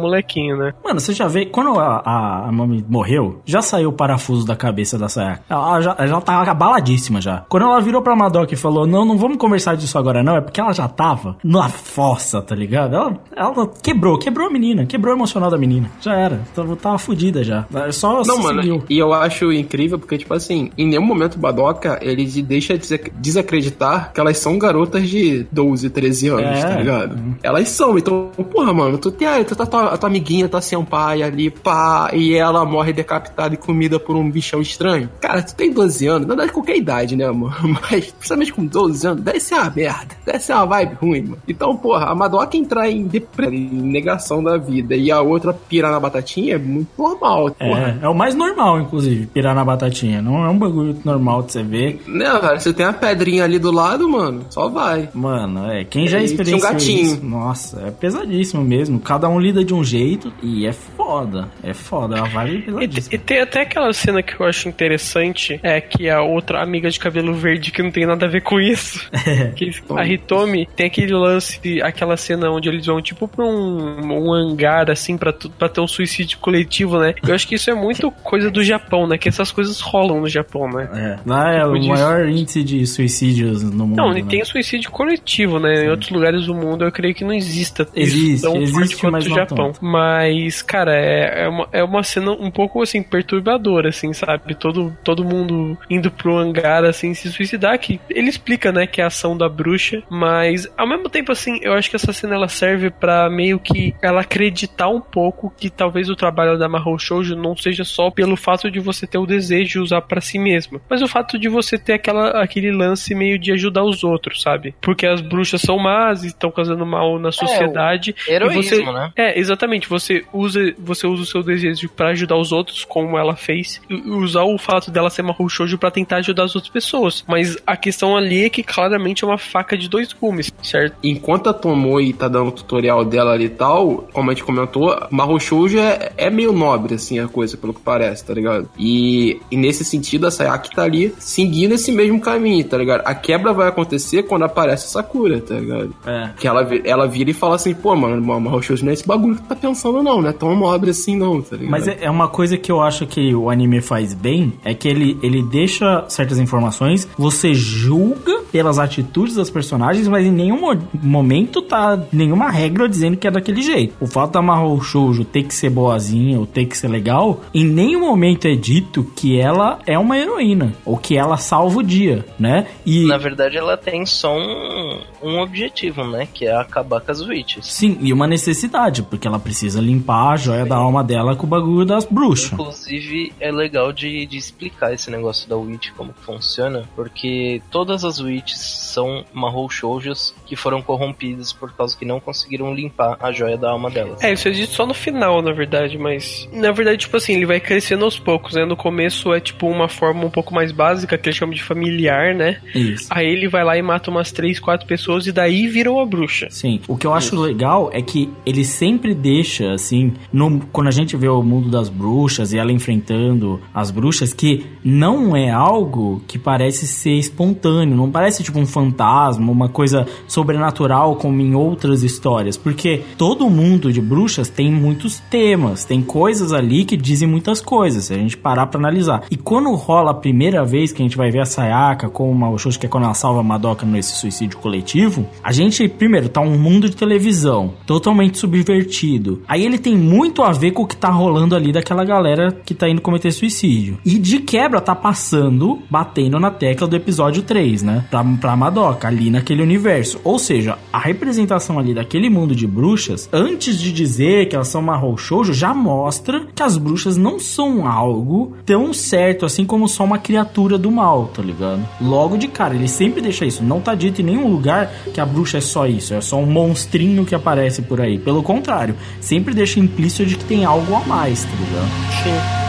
[0.00, 0.72] molequinho, né?
[0.84, 4.56] Mano, você já vê, quando a, a, a Mami morreu, já saiu o parafuso da
[4.56, 5.42] cabeça da Sayaka.
[5.48, 7.44] Ela já, ela já tava abaladíssima já.
[7.48, 10.40] Quando ela virou pra Madoka e falou, não, não vamos conversar disso agora não, é
[10.40, 12.94] porque ela já tava na fossa, tá ligado?
[12.94, 15.90] Ela, ela quebrou, quebrou a menina, quebrou o emocional da menina.
[16.00, 17.66] Já era, tava, tava fudida já.
[17.92, 18.82] Só Não, mano, seguiu.
[18.88, 22.98] e eu acho incrível porque, tipo assim, em nenhum momento o Badoca, ele deixa de
[23.18, 26.62] desacreditar que elas são garotas de 12, 13 anos, É.
[26.62, 27.36] tá ligado?
[27.42, 30.78] Elas são, então, porra, mano, tu tem tu tá, tua, a tua amiguinha tá sem
[30.78, 35.08] um pai ali, pá, e ela morre decapitada e comida por um bichão estranho.
[35.20, 37.54] Cara, tu tem 12 anos, na verdade, qualquer idade, né, mano?
[37.90, 41.38] Mas, principalmente com 12 anos, deve ser uma merda, deve ser uma vibe ruim, mano.
[41.48, 45.90] Então, porra, a Madoka entrar em depressão, em negação da vida, e a outra pirar
[45.92, 47.98] na batatinha é muito normal, porra.
[48.02, 50.20] É, é o mais normal, inclusive, pirar na batatinha.
[50.20, 52.02] Não é um bagulho normal de você ver.
[52.06, 52.60] Né, velho?
[52.60, 55.08] Você tem a pedrinha ali do lado, mano, só vai.
[55.14, 57.02] Mano, é, quem já E tinha um experienciou gatinho.
[57.14, 58.98] isso, nossa, é pesadíssimo mesmo.
[59.00, 61.48] Cada um lida de um jeito e é foda.
[61.62, 63.14] É foda, ela vai E, pesadíssima.
[63.14, 66.98] e tem até aquela cena que eu acho interessante, é que a outra amiga de
[66.98, 69.08] cabelo verde que não tem nada a ver com isso.
[69.56, 74.32] que a Hitomi tem aquele lance, aquela cena onde eles vão tipo pra um, um
[74.32, 77.14] hangar assim pra, pra ter um suicídio coletivo, né?
[77.26, 79.16] Eu acho que isso é muito coisa do Japão, né?
[79.18, 80.88] Que essas coisas rolam no Japão, né?
[80.94, 81.92] É, lá é o Tipo disso.
[81.92, 83.96] maior índice de suicídios no mundo.
[83.96, 84.20] Não, né?
[84.20, 85.84] e tem o suicídio coletivo, né?
[85.84, 88.96] Em outros lugares do mundo eu creio que não exista Existe, isso tão existe, forte
[88.96, 89.56] quanto o Japão.
[89.72, 89.84] tanto.
[89.84, 94.54] Mas, cara, é, é, uma, é uma cena um pouco, assim, perturbadora, assim, sabe?
[94.54, 99.04] Todo, todo mundo indo pro hangar, assim, se suicidar, que ele explica, né, que é
[99.04, 102.48] a ação da bruxa, mas, ao mesmo tempo, assim, eu acho que essa cena, ela
[102.48, 107.36] serve pra meio que ela acreditar um pouco que talvez o trabalho da Mahou Shoujo
[107.36, 110.80] não seja só pelo fato de você ter o desejo de usar pra si mesma,
[110.88, 114.74] mas o fato de você ter aquela, aquele lance meio de ajudar os outros, sabe?
[114.80, 118.14] Porque as bruxas são más e estão causando mal na sociedade.
[118.28, 119.12] e heroísmo, você, né?
[119.16, 119.88] É, exatamente.
[119.88, 123.94] Você usa, você usa o seu desejo pra ajudar os outros, como ela fez, e
[124.10, 127.24] usar o fato dela ser uma shoujo pra tentar ajudar as outras pessoas.
[127.28, 130.96] Mas a questão ali é que claramente é uma faca de dois gumes, certo?
[131.02, 134.96] Enquanto a Tomoe tá dando o tutorial dela ali e tal, como a gente comentou,
[135.10, 138.68] Mahou Shoujo é, é meio nobre, assim, a coisa, pelo que parece, tá ligado?
[138.78, 143.02] E, e nesse sentido, a Sayaki tá ali seguindo esse mesmo caminho, tá ligado?
[143.04, 145.94] A quebra vai acontecer quando aparece a Sakura, tá ligado?
[146.06, 146.30] É.
[146.38, 149.36] Que ela, ela vira e fala assim, pô, mano, Mahou Shoujo não é esse bagulho
[149.36, 151.70] que tu tá pensando não, não é tão nobre assim não, tá ligado?
[151.70, 154.88] Mas é, é uma coisa que eu acho que o anime faz bem, é que
[154.88, 160.82] ele, ele deixa certas informações, você julga pelas atitudes das personagens, mas em nenhum mo-
[161.02, 163.94] momento tá nenhuma regra dizendo que é daquele jeito.
[164.00, 167.64] O fato da Mahou Shoujo ter que ser boazinha ou ter que ser legal, em
[167.64, 172.24] nenhum momento é dito que ela é uma heroína, ou que ela salva o dia,
[172.38, 172.66] né?
[172.86, 173.06] E...
[173.06, 176.28] Na verdade, ela tem só um, um objetivo, né?
[176.32, 177.66] Que é acabar com as witches.
[177.66, 181.46] Sim, e uma necessidade, porque ela precisa limpar a joia da alma dela com o
[181.46, 182.52] bagulho das bruxas.
[182.52, 188.04] Inclusive, é legal de, de explicar esse negócio da Witch, como que funciona, porque todas
[188.04, 193.30] as Witches são Mahou Shoujos que foram corrompidas por causa que não conseguiram limpar a
[193.30, 194.22] joia da alma delas.
[194.22, 196.48] É, isso é dito só no final, na verdade, mas.
[196.52, 198.64] Na verdade, tipo assim, ele vai crescendo aos poucos, né?
[198.64, 202.34] No começo é tipo uma forma um pouco mais básica, que ele chama de familiar,
[202.34, 202.60] né?
[202.74, 203.06] Isso.
[203.10, 206.48] Aí ele vai lá e mata umas três, quatro pessoas e daí vira uma bruxa.
[206.50, 210.92] Sim, o que eu acho legal é que ele sempre deixa, assim, no, quando a
[210.92, 216.22] gente vê o mundo das bruxas e ela enfrentando as bruxas, que não é algo
[216.26, 222.02] que parece ser espontâneo, não parece tipo um fantasma, uma coisa sobrenatural como em outras
[222.02, 227.60] histórias, porque todo mundo de bruxas tem muitos temas, tem coisas ali que dizem muitas
[227.60, 229.24] coisas, se a gente parar pra analisar.
[229.30, 232.50] E quando rola a primeira vez que a gente vai ver a Sayaka com uma
[232.50, 236.40] Oshoshi, que é quando ela salva a Madoka nesse suicídio coletivo, a gente, primeiro, tá
[236.40, 239.42] um mundo de televisão totalmente subvertido.
[239.48, 241.23] Aí ele tem muito a ver com o que tá rolando
[241.54, 243.98] ali daquela galera que tá indo cometer suicídio.
[244.04, 248.04] E de quebra tá passando, batendo na tecla do episódio 3, né?
[248.10, 250.20] Pra, pra Madoka, ali naquele universo.
[250.24, 254.82] Ou seja, a representação ali daquele mundo de bruxas, antes de dizer que elas são
[254.82, 260.04] Mahou Shoujo, já mostra que as bruxas não são algo tão certo assim como só
[260.04, 261.86] uma criatura do mal, tá ligado?
[262.00, 263.62] Logo de cara, ele sempre deixa isso.
[263.62, 266.46] Não tá dito em nenhum lugar que a bruxa é só isso, é só um
[266.46, 268.18] monstrinho que aparece por aí.
[268.18, 271.86] Pelo contrário, sempre deixa implícito de que tem algo a mais, tá ligado?
[272.24, 272.64] Sim.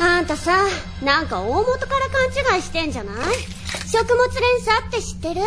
[0.00, 0.66] あんたさ、
[1.02, 3.16] なんか大元から勘違いしてんじゃない？
[3.86, 5.42] 食物連鎖って知ってる？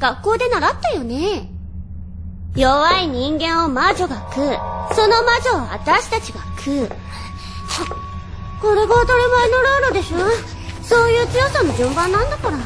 [0.00, 1.48] 学校で習ったよね。
[2.56, 4.58] 弱い人間を魔女が食う。
[4.94, 6.88] その魔女を私たちが食う。
[8.60, 10.18] これが当たり前のルールでしょ？
[10.82, 12.58] そういう強さの順番なんだから。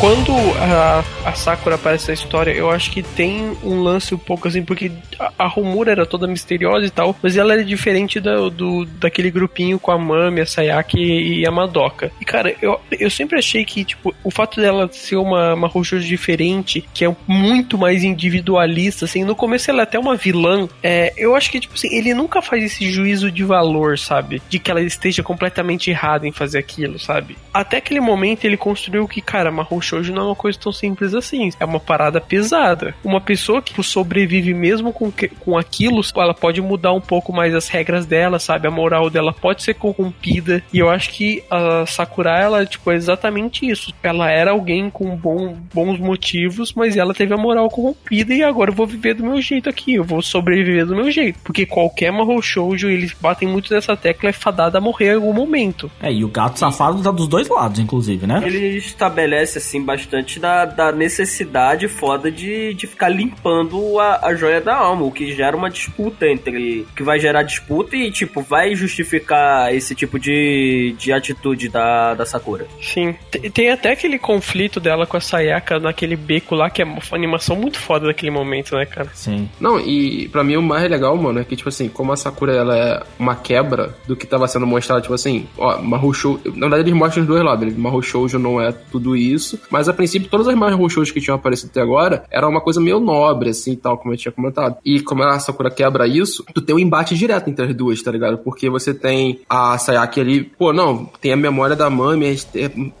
[0.00, 4.46] Quando a, a Sakura aparece na história, eu acho que tem um lance um pouco
[4.46, 8.48] assim, porque a, a Homura era toda misteriosa e tal, mas ela era diferente do,
[8.48, 12.12] do daquele grupinho com a Mami, a Sayaki e a Madoka.
[12.20, 16.06] E cara, eu, eu sempre achei que, tipo, o fato dela ser uma, uma Roshoujo
[16.06, 21.12] diferente, que é muito mais individualista, assim, no começo ela é até uma vilã, é,
[21.16, 24.40] eu acho que, tipo assim, ele nunca faz esse juízo de valor, sabe?
[24.48, 27.36] De que ela esteja completamente errada em fazer aquilo, sabe?
[27.52, 31.14] Até aquele momento ele construiu que, cara, Mahou Shoujo não é uma coisa tão simples
[31.14, 31.50] assim.
[31.58, 32.94] É uma parada pesada.
[33.02, 37.54] Uma pessoa que sobrevive mesmo com, que, com aquilo, ela pode mudar um pouco mais
[37.54, 38.68] as regras dela, sabe?
[38.68, 40.62] A moral dela pode ser corrompida.
[40.72, 43.92] E eu acho que a Sakura, ela, tipo, é exatamente isso.
[44.02, 48.70] Ela era alguém com bom, bons motivos, mas ela teve a moral corrompida e agora
[48.70, 49.94] eu vou viver do meu jeito aqui.
[49.94, 51.38] Eu vou sobreviver do meu jeito.
[51.42, 55.32] Porque qualquer Mahou Shoujo, eles batem muito nessa tecla, é fadada a morrer em algum
[55.32, 55.90] momento.
[56.00, 58.42] É, e o gato safado tá dos dois lados, inclusive, né?
[58.44, 64.60] Ele estabelece, assim, bastante da, da necessidade foda de, de ficar limpando a, a joia
[64.60, 66.86] da alma, o que gera uma disputa entre.
[66.96, 72.26] que vai gerar disputa e, tipo, vai justificar esse tipo de, de atitude da, da
[72.26, 72.66] Sakura.
[72.80, 73.14] Sim.
[73.30, 77.00] Tem, tem até aquele conflito dela com a Sayaka naquele beco lá, que é uma
[77.12, 79.10] animação muito foda daquele momento, né, cara?
[79.14, 79.48] Sim.
[79.60, 82.52] Não, e pra mim o mais legal, mano, é que, tipo assim, como a Sakura
[82.54, 86.40] ela é uma quebra do que tava sendo mostrado, tipo assim, ó, Mahou Shoujo.
[86.54, 87.66] Na verdade, eles mostram os dois lados.
[87.66, 91.20] Ele, Mahou Shoujo não é tudo isso, mas a princípio, todas as Mahou Shoujos que
[91.20, 94.76] tinham aparecido até agora era uma coisa meio nobre, assim, tal, como eu tinha comentado.
[94.84, 98.10] E como a Sakura quebra isso, tu tem um embate direto entre as duas, tá
[98.10, 98.38] ligado?
[98.38, 102.38] Porque você tem a Sayaki ali, pô, não, tem a memória da Mami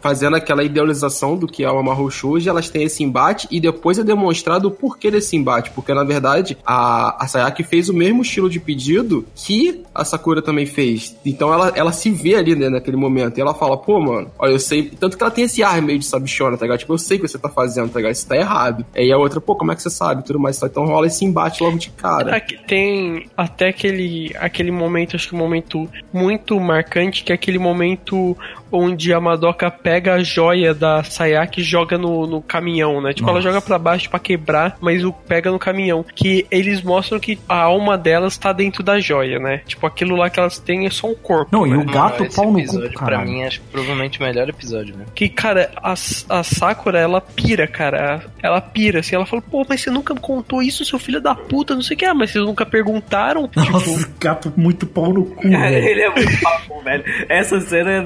[0.00, 4.04] fazendo aquela idealização do que é Mahou Shoujo, elas têm esse embate e depois é
[4.04, 8.50] demonstrado o porquê desse embate, porque na verdade a, a Sayaki fez o mesmo estilo
[8.50, 11.16] de pedido que a Sakura também fez.
[11.24, 14.52] Então ela, ela se vê ali, né, naquele momento, e ela fala, pô, mano, olha,
[14.52, 16.78] eu sei, tanto que ela tem esse ar meio de sabichona, tá ligado?
[16.78, 18.12] Tipo, eu sei o que você tá fazendo, tá ligado?
[18.12, 18.84] Isso tá errado.
[18.94, 20.24] Aí a outra, pô, como é que você sabe?
[20.24, 22.36] Tudo mais, então rola esse embate logo de cara.
[22.36, 27.58] Aqui tem até aquele, aquele momento, acho que um momento muito marcante, que é aquele
[27.58, 28.36] momento
[28.70, 33.12] onde a Madoka pega a joia da Sayaki e joga no, no caminhão, né?
[33.12, 33.48] Tipo, ela Nossa.
[33.48, 36.04] joga pra baixo pra quebrar, mas o pega no caminhão.
[36.14, 39.58] Que eles mostram que a alma delas tá dentro da joia, né?
[39.66, 41.48] Tipo, aquilo lá que elas têm é só um corpo.
[41.56, 41.76] Não, e né?
[41.76, 43.30] o gato esse pau no cu, episódio, pra caralho.
[43.30, 45.04] mim, acho que provavelmente o melhor episódio, né?
[45.14, 48.22] Que, cara, a, a Sakura, ela pira, cara.
[48.42, 49.14] Ela pira, assim.
[49.14, 51.94] Ela fala, pô, mas você nunca me contou isso, seu filho da puta, não sei
[51.94, 52.04] o que.
[52.04, 53.48] Ah, mas vocês nunca perguntaram?
[53.54, 55.86] Nossa, Tipo, gato muito pau no cu, Cara, velho.
[55.86, 57.04] ele é muito papo, velho.
[57.28, 58.02] Essa cena é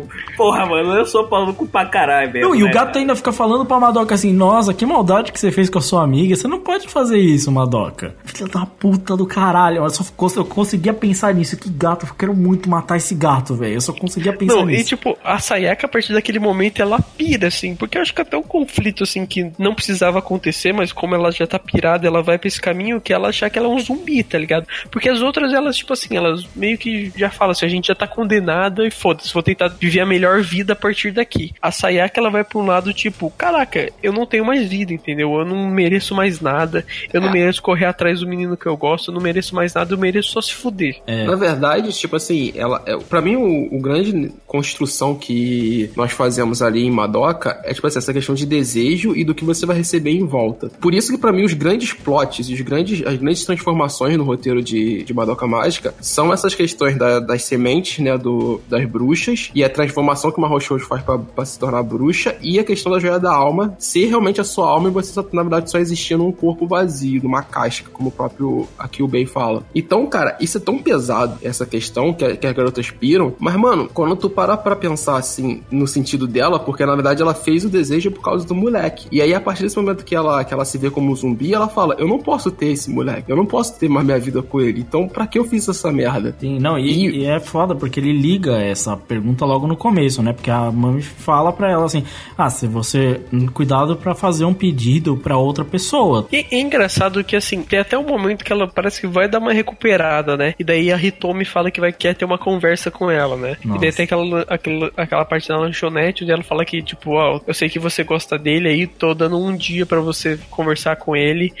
[0.00, 2.48] tipo, porra, mano, eu sou pau no cu pra caralho, velho.
[2.48, 2.98] Não, e o né, gato cara?
[2.98, 6.02] ainda fica falando pra Madoka assim: Nossa, que maldade que você fez com a sua
[6.02, 6.34] amiga.
[6.36, 8.14] Você não pode fazer isso, Madoka.
[8.24, 9.84] Filha da puta do caralho.
[9.84, 10.04] Eu só
[10.36, 11.56] eu conseguia pensar nisso.
[11.56, 13.74] Que gato, eu quero muito matar esse gato, velho.
[13.74, 14.88] Eu só conseguia pensar Não, e nisso.
[14.88, 18.36] tipo, a Sayaka, a partir daquele momento, ela pira, assim, porque eu acho que até
[18.36, 22.38] um conflito, assim, que não precisava acontecer, mas como ela já tá pirada, ela vai
[22.38, 24.66] pra esse caminho que ela achar que ela é um zumbi, tá ligado?
[24.90, 27.94] Porque as outras, elas, tipo assim, elas meio que já falam assim, a gente já
[27.94, 31.52] tá condenada e foda-se, vou tentar viver a melhor vida a partir daqui.
[31.62, 35.32] A Sayaka, ela vai pra um lado, tipo, caraca, eu não tenho mais vida, entendeu?
[35.38, 39.10] Eu não mereço mais nada, eu não mereço correr atrás do menino que eu gosto,
[39.10, 40.96] eu não mereço mais nada, eu mereço só se fuder.
[41.06, 41.24] É.
[41.24, 46.62] Na verdade, tipo assim, ela, é, para mim o, o grande construção que nós fazemos
[46.62, 49.76] ali em Madoka é tipo assim, essa questão de desejo e do que você vai
[49.76, 50.70] receber em volta.
[50.80, 54.62] Por isso que pra mim os grandes plots, os grandes, as grandes transformações no roteiro
[54.62, 59.62] de, de Madoka Mágica são essas questões da- das sementes, né, do, das bruxas e
[59.62, 62.98] a transformação que uma Shoujo faz pra, pra se tornar bruxa e a questão da
[62.98, 66.16] joia da alma ser realmente a sua alma e você só, na verdade só existir
[66.16, 69.62] num corpo vazio, numa casca, como o próprio aqui o Bay fala.
[69.74, 73.54] Então, cara, isso é tão pesado, essa questão que, a- que as garotas piram, mas,
[73.56, 77.64] mano, quando tu parar pra pensar assim, no sentido dela, porque na verdade ela fez
[77.64, 79.06] o desejo por causa do moleque.
[79.12, 81.52] E aí, a partir desse momento que ela, que ela se vê como um zumbi,
[81.52, 84.42] ela fala: Eu não posso ter esse moleque, eu não posso ter mais minha vida
[84.42, 84.80] com ele.
[84.80, 86.34] Então, pra que eu fiz essa merda?
[86.40, 89.76] Sim, não, e, E- e é foda porque ele liga essa pergunta logo logo no
[89.76, 90.32] começo, né?
[90.32, 92.04] Porque a mãe fala pra ela assim:
[92.38, 93.20] ah, se você.
[93.52, 96.26] Cuidado pra fazer um pedido pra outra pessoa.
[96.32, 99.38] E é engraçado que, assim, tem até um momento que ela parece que vai dar
[99.38, 100.54] uma recuperada, né?
[100.58, 103.56] E daí a Hitomi fala que vai quer ter uma conversa com ela, né?
[103.64, 103.78] Nossa.
[103.78, 107.40] E daí tem aquela, aquela, aquela parte da lanchonete onde ela fala que, tipo, ó,
[107.46, 111.16] eu sei que você gosta dele aí, tô dando um dia pra você conversar com
[111.16, 111.52] ele,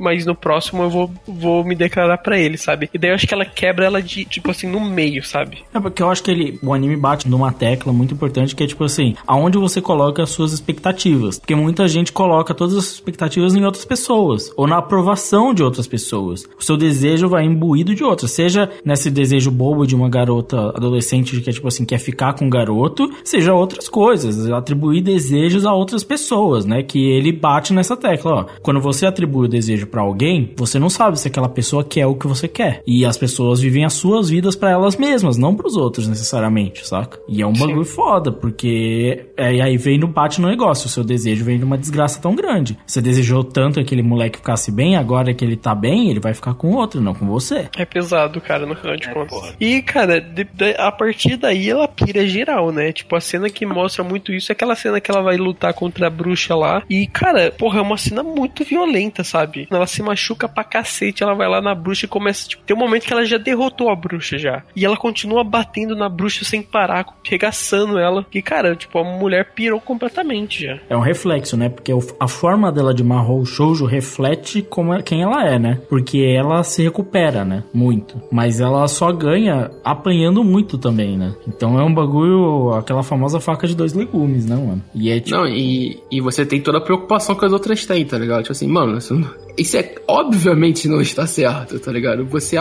[0.00, 2.88] mas no próximo eu vou, vou me declarar pra ele, sabe?
[2.92, 5.58] E daí eu acho que ela quebra ela de, tipo assim, no meio, sabe?
[5.74, 8.66] É porque eu acho que ele, o anime bate numa tecla muito importante que é
[8.66, 11.38] tipo assim, aonde você coloca as suas expectativas.
[11.38, 15.86] Porque muita gente coloca todas as expectativas em outras pessoas, ou na aprovação de outras
[15.86, 16.44] pessoas.
[16.58, 21.40] O seu desejo vai imbuído de outras, seja nesse desejo bobo de uma garota adolescente
[21.40, 25.72] que é tipo assim, quer ficar com um garoto, seja outras coisas, atribuir desejos a
[25.72, 26.82] outras pessoas, né?
[26.82, 28.46] Que ele bate nessa tecla, ó.
[28.60, 32.14] Quando você atribui o desejo pra alguém, você não sabe se aquela pessoa quer o
[32.14, 32.82] que você quer.
[32.86, 37.18] E as pessoas vivem as suas vidas pra elas mesmas, não pros outros necessariamente, saca?
[37.32, 40.88] E é um bagulho foda, porque é, e aí vem no bate no negócio, o
[40.90, 42.76] seu desejo vem de uma desgraça tão grande.
[42.86, 46.34] Você desejou tanto que aquele moleque ficasse bem, agora que ele tá bem, ele vai
[46.34, 47.68] ficar com outro, não com você.
[47.76, 49.54] É pesado, cara, no final de contas.
[49.60, 52.92] E, cara, de- de- a partir daí ela pira geral, né?
[52.92, 56.06] Tipo, a cena que mostra muito isso é aquela cena que ela vai lutar contra
[56.06, 56.82] a bruxa lá.
[56.88, 59.66] E, cara, porra, é uma cena muito violenta, sabe?
[59.70, 62.80] Ela se machuca pra cacete, ela vai lá na bruxa e começa, tipo, tem um
[62.80, 64.62] momento que ela já derrotou a bruxa já.
[64.76, 68.24] E ela continua batendo na bruxa sem parar, regaçando ela.
[68.32, 70.78] E, cara, tipo, a mulher pirou completamente já.
[70.88, 71.68] É um reflexo, né?
[71.68, 75.78] Porque a forma dela de Mahou Shoujo reflete como é- quem ela é, né?
[75.88, 77.62] Porque ela se recupera, né?
[77.72, 78.20] Muito.
[78.30, 81.34] Mas ela só ganha apanhando muito também, né?
[81.46, 84.82] Então é um bagulho, aquela famosa faca de dois legumes, né, mano?
[84.94, 85.36] E é tipo.
[85.36, 88.42] Não, e, e você tem toda a preocupação que as outras têm, tá ligado?
[88.42, 92.24] Tipo assim, mano, isso, não- isso é obviamente não está certo, tá ligado?
[92.26, 92.56] Você,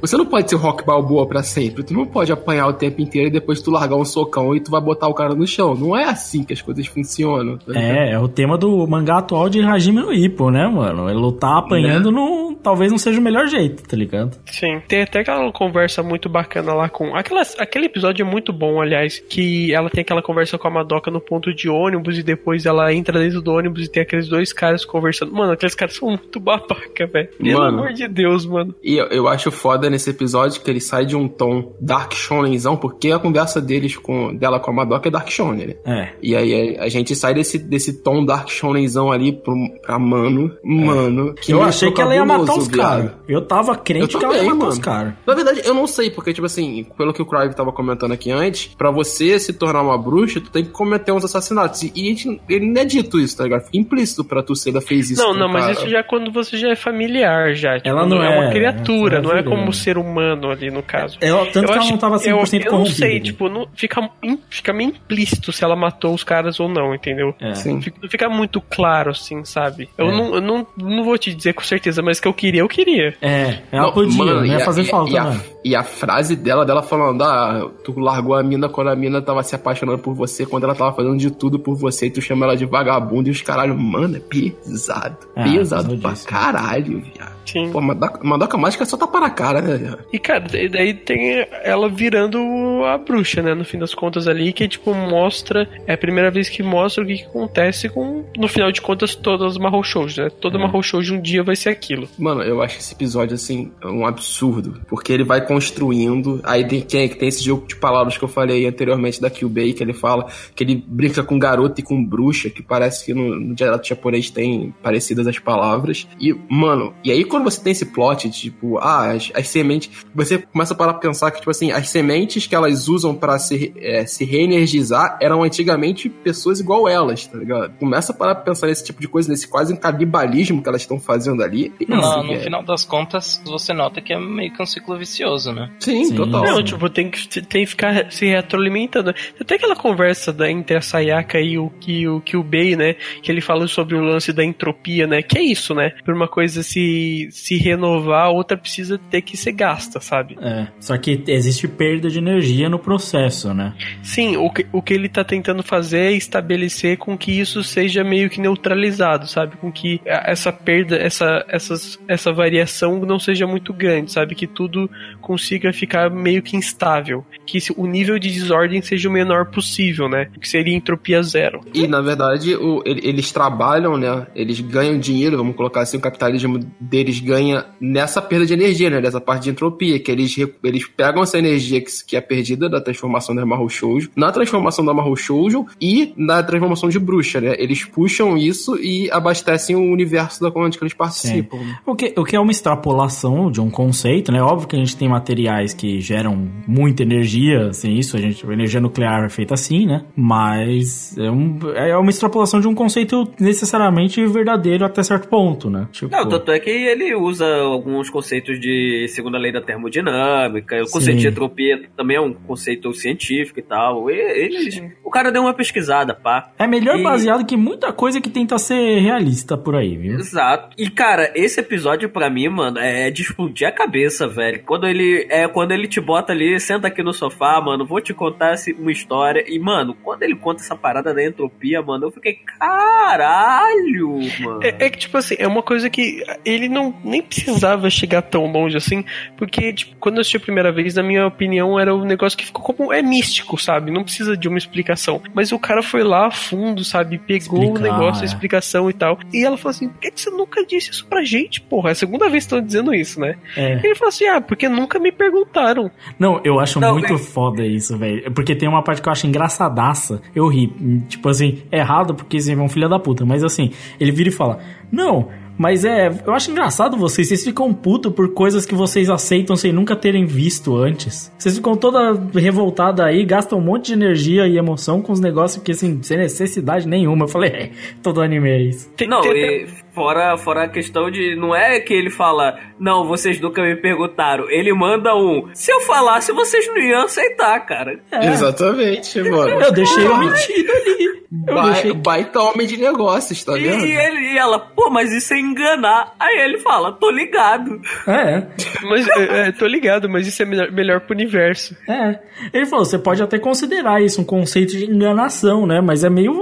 [0.00, 1.82] você não pode ser rock balboa pra sempre.
[1.82, 4.70] Tu não pode apanhar o tempo inteiro e depois tu largar um socão e tu
[4.70, 5.74] vai botar o cara no chão.
[5.74, 7.58] Não é assim que as coisas funcionam.
[7.58, 7.84] Tá ligado?
[7.84, 11.08] É, é o tema do mangá atual de Hajime no Ippo, né, mano?
[11.08, 14.36] É lutar apanhando não, talvez não seja o melhor jeito, tá ligado?
[14.46, 17.14] Sim, tem até aquela conversa muito bacana lá com.
[17.14, 21.10] Aquela, aquele episódio é muito bom, aliás, que ela tem aquela conversa com a Madoka
[21.10, 24.52] no ponto de ônibus e depois ela entra dentro do ônibus e tem aqueles dois
[24.52, 25.32] caras conversando.
[25.32, 27.28] Mano, aqueles caras são muito babaca, velho.
[27.38, 27.78] Pelo Mano.
[27.78, 28.74] amor de Deus, mano.
[28.82, 32.76] E eu, eu acho foda nesse episódio que ele sai de um tom dark shonenzão,
[32.76, 35.74] porque a conversa deles com, dela com a Madoka é dark shonen, né?
[35.84, 36.08] É.
[36.22, 40.52] E aí a, a gente sai desse, desse tom dark shonenzão ali pro, pra mano,
[40.62, 41.34] mano.
[41.34, 43.10] Que Eu achei que ela ia matar cabuloso, os caras.
[43.28, 44.72] Eu tava crente Eu que ela ia também, matar mano.
[44.72, 45.14] os caras.
[45.26, 48.30] Na verdade, eu não sei, porque, tipo assim, pelo que o Crive tava comentando aqui
[48.30, 51.82] antes, pra você se tornar uma bruxa, tu tem que cometer uns assassinatos.
[51.82, 53.64] E, a gente- ele não é dito isso, tá ligado?
[53.64, 55.22] Fica implícito pra tu ser da fez isso.
[55.22, 55.72] Não, não, o mas cara.
[55.74, 57.76] isso já é quando você já é familiar, já.
[57.76, 59.72] Tipo, Ela não é uma é, criatura, é não é como né?
[59.72, 61.16] ser humano ali no caso.
[61.20, 63.20] Ela- tanto que ela não tava 100% eu, eu não corrompida, sei, né?
[63.20, 64.10] tipo, não, fica,
[64.48, 67.34] fica meio implícito se ela matou os caras ou não, entendeu?
[67.40, 67.54] É.
[67.54, 67.80] Sim.
[67.80, 69.88] Fica- Não fica muito claro, assim, sabe?
[69.98, 70.12] Eu, É.
[70.16, 73.14] não, eu não, não vou te dizer com certeza, mas que eu queria, eu queria.
[73.20, 75.40] É, ela Não, podia, mano, não ia fazer a- falta, e a, né?
[75.64, 79.42] E a frase dela, dela falando, ah, tu largou a mina quando a mina tava
[79.42, 82.46] se apaixonando por você, quando ela tava fazendo de tudo por você, e tu chama
[82.46, 85.16] ela de vagabundo e os caralho, mano, é pesado.
[85.36, 86.30] Ah, pesado pra pesadíssimo.
[86.30, 87.40] caralho, viado.
[87.46, 87.70] Sim.
[87.72, 89.98] Pô, Madoka, Madoka Mágica é só tapa na cara, né, viado?
[90.12, 92.38] E, cara, daí- daí tem ela virando
[92.84, 93.54] a bruxa, né?
[93.54, 95.68] No fim das contas ali, que, tipo, mostra.
[95.86, 99.14] É a primeira vez que mostra o que, que acontece com, no final de contas,
[99.16, 100.28] todas as Mahou Shows, né?
[100.40, 100.60] Toda É.
[100.60, 102.08] Mahou Shoujo um dia vai ser aquilo.
[102.16, 104.80] Mano, eu acho esse episódio, assim, um absurdo.
[104.88, 106.40] Porque ele vai construindo.
[106.44, 109.82] Aí tem, tem, tem esse jogo de palavras que eu falei anteriormente da Kyubei, que
[109.82, 113.52] ele fala que ele brinca com garoto e com bruxa, que parece que no, no
[113.52, 116.06] dialeto japonês tem parecidas as palavras.
[116.20, 119.90] E, mano, e aí quando você tem esse plot, tipo, ah, as, as sementes.
[120.14, 123.36] Você começa a parar pra pensar que, tipo assim, as sementes que elas usam pra
[123.40, 127.76] se, é, se reenergizar eram antigamente pessoas igual elas, tá ligado?
[127.78, 130.82] Começa a parar pra pensar nesse tipo de coisa, nesse quase um canibalismo que elas
[130.82, 131.72] estão fazendo ali.
[131.88, 134.96] Não, Pensa, no é- final das contas, você nota que é meio que um ciclo
[134.96, 135.70] vicioso, né?
[135.78, 136.14] Sim, Sim.
[136.14, 136.44] total.
[136.44, 139.14] Não, tipo, tem que, tem que ficar se retroalimentando.
[139.40, 142.94] Até aquela conversa da, entre a Sayaka e o, e o Kyubei, né?
[143.22, 145.22] Que ele fala sobre o lance da entropia, né?
[145.22, 145.92] Que é isso, né?
[146.04, 150.36] Por uma coisa se, se renovar, a outra precisa ter que ser gasta, sabe?
[150.40, 153.74] É, só que existe perda de energia no processo, né?
[154.02, 158.02] Sim, o que, o que ele tá tentando fazer é estabelecer com que isso seja
[158.04, 159.56] meio que neutralizado, sabe?
[159.56, 164.34] Com que essa perda, essa, essas, essa variação não seja muito grande, sabe?
[164.34, 164.90] Que tudo
[165.30, 167.24] consiga ficar meio que instável.
[167.46, 170.28] Que o nível de desordem seja o menor possível, né?
[170.40, 171.60] Que seria entropia zero.
[171.72, 174.26] E, na verdade, o, eles trabalham, né?
[174.34, 179.00] Eles ganham dinheiro, vamos colocar assim, o capitalismo deles ganha nessa perda de energia, né?
[179.00, 182.80] Dessa parte de entropia, que eles, eles pegam essa energia que, que é perdida da
[182.80, 187.54] transformação da Mahou Shoujo, na transformação da Mahou Shoujo e na transformação de bruxa, né?
[187.56, 191.58] Eles puxam isso e abastecem o universo da onde que eles participam.
[191.58, 191.78] Né?
[191.86, 194.42] O que, o que é uma extrapolação de um conceito, né?
[194.42, 198.52] Óbvio que a gente tem materiais que geram muita energia, assim, isso, a gente, a
[198.52, 200.04] energia nuclear é feita assim, né?
[200.16, 205.86] Mas é, um, é uma extrapolação de um conceito necessariamente verdadeiro até certo ponto, né?
[205.92, 206.10] Tipo...
[206.10, 211.18] Não, tanto é que ele usa alguns conceitos de segunda lei da termodinâmica, o conceito
[211.18, 211.22] Sim.
[211.22, 214.08] de entropia também é um conceito científico e tal.
[214.10, 216.52] Ele, o cara deu uma pesquisada, pá.
[216.58, 217.02] É melhor e...
[217.02, 220.14] baseado que muita coisa que tenta ser realista por aí, viu?
[220.14, 220.74] Exato.
[220.78, 224.62] E cara, esse episódio para mim, mano, é de explodir a cabeça, velho.
[224.64, 228.12] Quando ele é quando ele te bota ali, senta aqui no sofá, mano, vou te
[228.14, 229.44] contar uma história.
[229.46, 234.60] E mano, quando ele conta essa parada da entropia, mano, eu fiquei caralho, mano.
[234.62, 238.50] É, é que tipo assim, é uma coisa que ele não nem precisava chegar tão
[238.50, 239.04] longe assim,
[239.36, 242.46] porque tipo, quando eu assisti a primeira vez, na minha opinião, era um negócio que
[242.46, 243.90] ficou como é místico, sabe?
[243.90, 245.20] Não precisa de uma explicação.
[245.34, 247.18] Mas o cara foi lá a fundo, sabe?
[247.18, 248.22] Pegou Explicar, o negócio, é.
[248.22, 249.18] a explicação e tal.
[249.32, 251.90] E ela falou assim: por que você nunca disse isso pra gente, porra?
[251.90, 253.36] É a segunda vez que estão dizendo isso, né?
[253.56, 253.74] É.
[253.84, 255.90] Ele falou assim: ah, porque nunca me perguntaram.
[256.18, 257.18] Não, eu acho não, muito é...
[257.18, 258.30] foda isso, velho.
[258.32, 260.20] Porque tem uma parte que eu acho engraçadaça.
[260.34, 260.68] Eu ri.
[261.08, 263.24] Tipo assim, errado porque você é um filho da puta.
[263.24, 264.60] Mas assim, ele vira e fala:
[264.92, 265.28] Não,
[265.60, 269.70] mas é, eu acho engraçado vocês, vocês ficam putos por coisas que vocês aceitam sem
[269.70, 271.30] nunca terem visto antes.
[271.36, 275.62] Vocês ficam toda revoltada aí, gastam um monte de energia e emoção com os negócios
[275.62, 277.26] que assim, sem necessidade nenhuma.
[277.26, 277.70] Eu falei, é,
[278.02, 278.90] todo anime é isso.
[279.06, 279.66] Não, e
[280.00, 281.36] fora, fora a questão de.
[281.36, 284.48] Não é que ele fala, não, vocês nunca me perguntaram.
[284.48, 285.50] Ele manda um.
[285.52, 288.00] Se eu falasse, vocês não iam aceitar, cara.
[288.10, 288.28] É.
[288.28, 289.60] Exatamente, mano.
[289.60, 291.20] Eu deixei o mentido ali.
[291.30, 291.92] Ba deixei...
[291.92, 293.86] Baita homem de negócios, tá vendo?
[293.86, 296.14] E, ele, e ela, pô, mas isso é enganar.
[296.18, 297.80] Aí ele fala, tô ligado.
[298.06, 298.46] É.
[298.82, 301.76] Mas, é, é, tô ligado, mas isso é melhor, melhor pro universo.
[301.88, 302.18] É.
[302.52, 305.80] Ele falou, você pode até considerar isso um conceito de enganação, né?
[305.80, 306.40] Mas é meio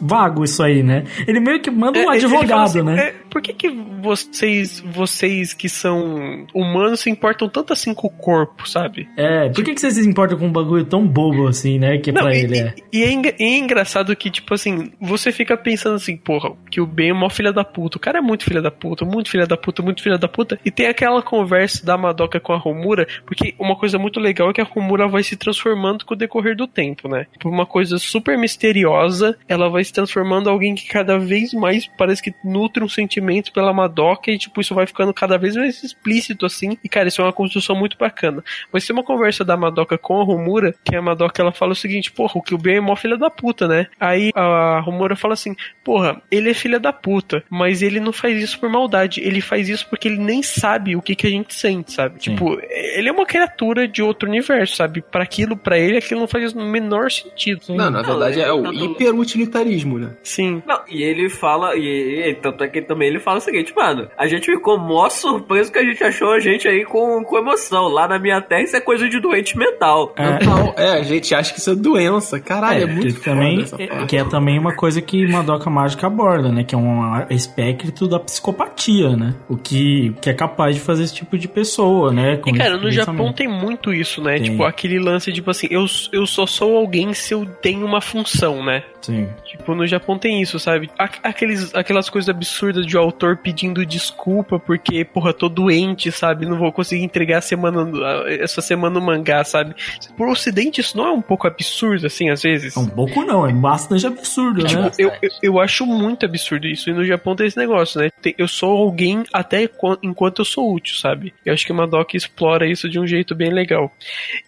[0.00, 1.04] vago isso aí, né?
[1.26, 2.99] Ele meio que manda um é, advogado, assim, né?
[3.00, 8.10] É, por que que vocês, vocês que são humanos se importam tanto assim com o
[8.10, 9.08] corpo, sabe?
[9.16, 11.98] É, por que que vocês se importam com um bagulho tão bobo assim, né?
[11.98, 12.74] Que Não, pra e, ele é.
[12.92, 16.86] E, e é, é engraçado que tipo assim, você fica pensando assim, porra, que o
[16.86, 17.96] Ben é mó filha da puta.
[17.96, 20.58] O cara é muito filha da puta, muito filha da puta, muito filha da puta.
[20.64, 24.52] E tem aquela conversa da Madoka com a Romura, porque uma coisa muito legal é
[24.52, 27.26] que a Romura vai se transformando com o decorrer do tempo, né?
[27.38, 31.86] Por uma coisa super misteriosa, ela vai se transformando em alguém que cada vez mais
[31.86, 33.19] parece que nutre um sentimento
[33.52, 36.76] pela Madoka e, tipo, isso vai ficando cada vez mais explícito, assim.
[36.82, 38.42] E, cara, isso é uma construção muito bacana.
[38.72, 41.76] Mas tem uma conversa da Madoka com a Romura, que a Madoka, ela fala o
[41.76, 43.86] seguinte, porra, o Ben é mó filha da puta, né?
[43.98, 45.54] Aí a Romura fala assim:
[45.84, 49.20] Porra, ele é filha da puta, mas ele não faz isso por maldade.
[49.20, 52.22] Ele faz isso porque ele nem sabe o que, que a gente sente, sabe?
[52.22, 52.30] Sim.
[52.30, 55.02] Tipo, ele é uma criatura de outro universo, sabe?
[55.02, 57.64] Para aquilo, para ele, aquilo não faz o menor sentido.
[57.64, 57.76] Sim.
[57.76, 60.16] Não, na verdade é o hiperutilitarismo, né?
[60.22, 60.62] Sim.
[60.66, 64.08] Não, e ele fala, e, e tanto é que também ele fala o seguinte, mano,
[64.16, 67.88] a gente ficou mó surpreso que a gente achou a gente aí com, com emoção.
[67.88, 70.14] Lá na minha terra isso é coisa de doente mental.
[70.16, 72.40] É, é a gente acha que isso é doença.
[72.40, 73.64] Caralho, é, é muito também,
[74.08, 76.64] que é também uma coisa que Madoka Mágica aborda, né?
[76.64, 79.34] Que é um espectro da psicopatia, né?
[79.48, 82.40] O que, que é capaz de fazer esse tipo de pessoa, né?
[82.46, 84.38] e, cara, no Japão tem muito isso, né?
[84.38, 84.50] Tem.
[84.50, 88.64] Tipo, aquele lance, tipo assim, eu, eu só sou alguém se eu tenho uma função,
[88.64, 88.82] né?
[89.00, 89.28] Sim.
[89.44, 90.90] Tipo, no Japão tem isso, sabe?
[90.98, 96.46] Aqueles, aquelas coisas absurdas de autor pedindo desculpa porque, porra, tô doente, sabe?
[96.46, 97.90] Não vou conseguir entregar a semana,
[98.28, 99.74] essa semana no mangá, sabe?
[100.16, 102.76] Por ocidente isso não é um pouco absurdo, assim, às vezes?
[102.76, 104.90] É um pouco não, é bastante absurdo, tipo, né?
[104.98, 106.90] Eu, eu, eu, acho muito absurdo isso.
[106.90, 108.10] E no Japão tem esse negócio, né?
[108.36, 109.68] Eu sou alguém até
[110.02, 111.32] enquanto eu sou útil, sabe?
[111.44, 113.92] Eu acho que Madoka explora isso de um jeito bem legal.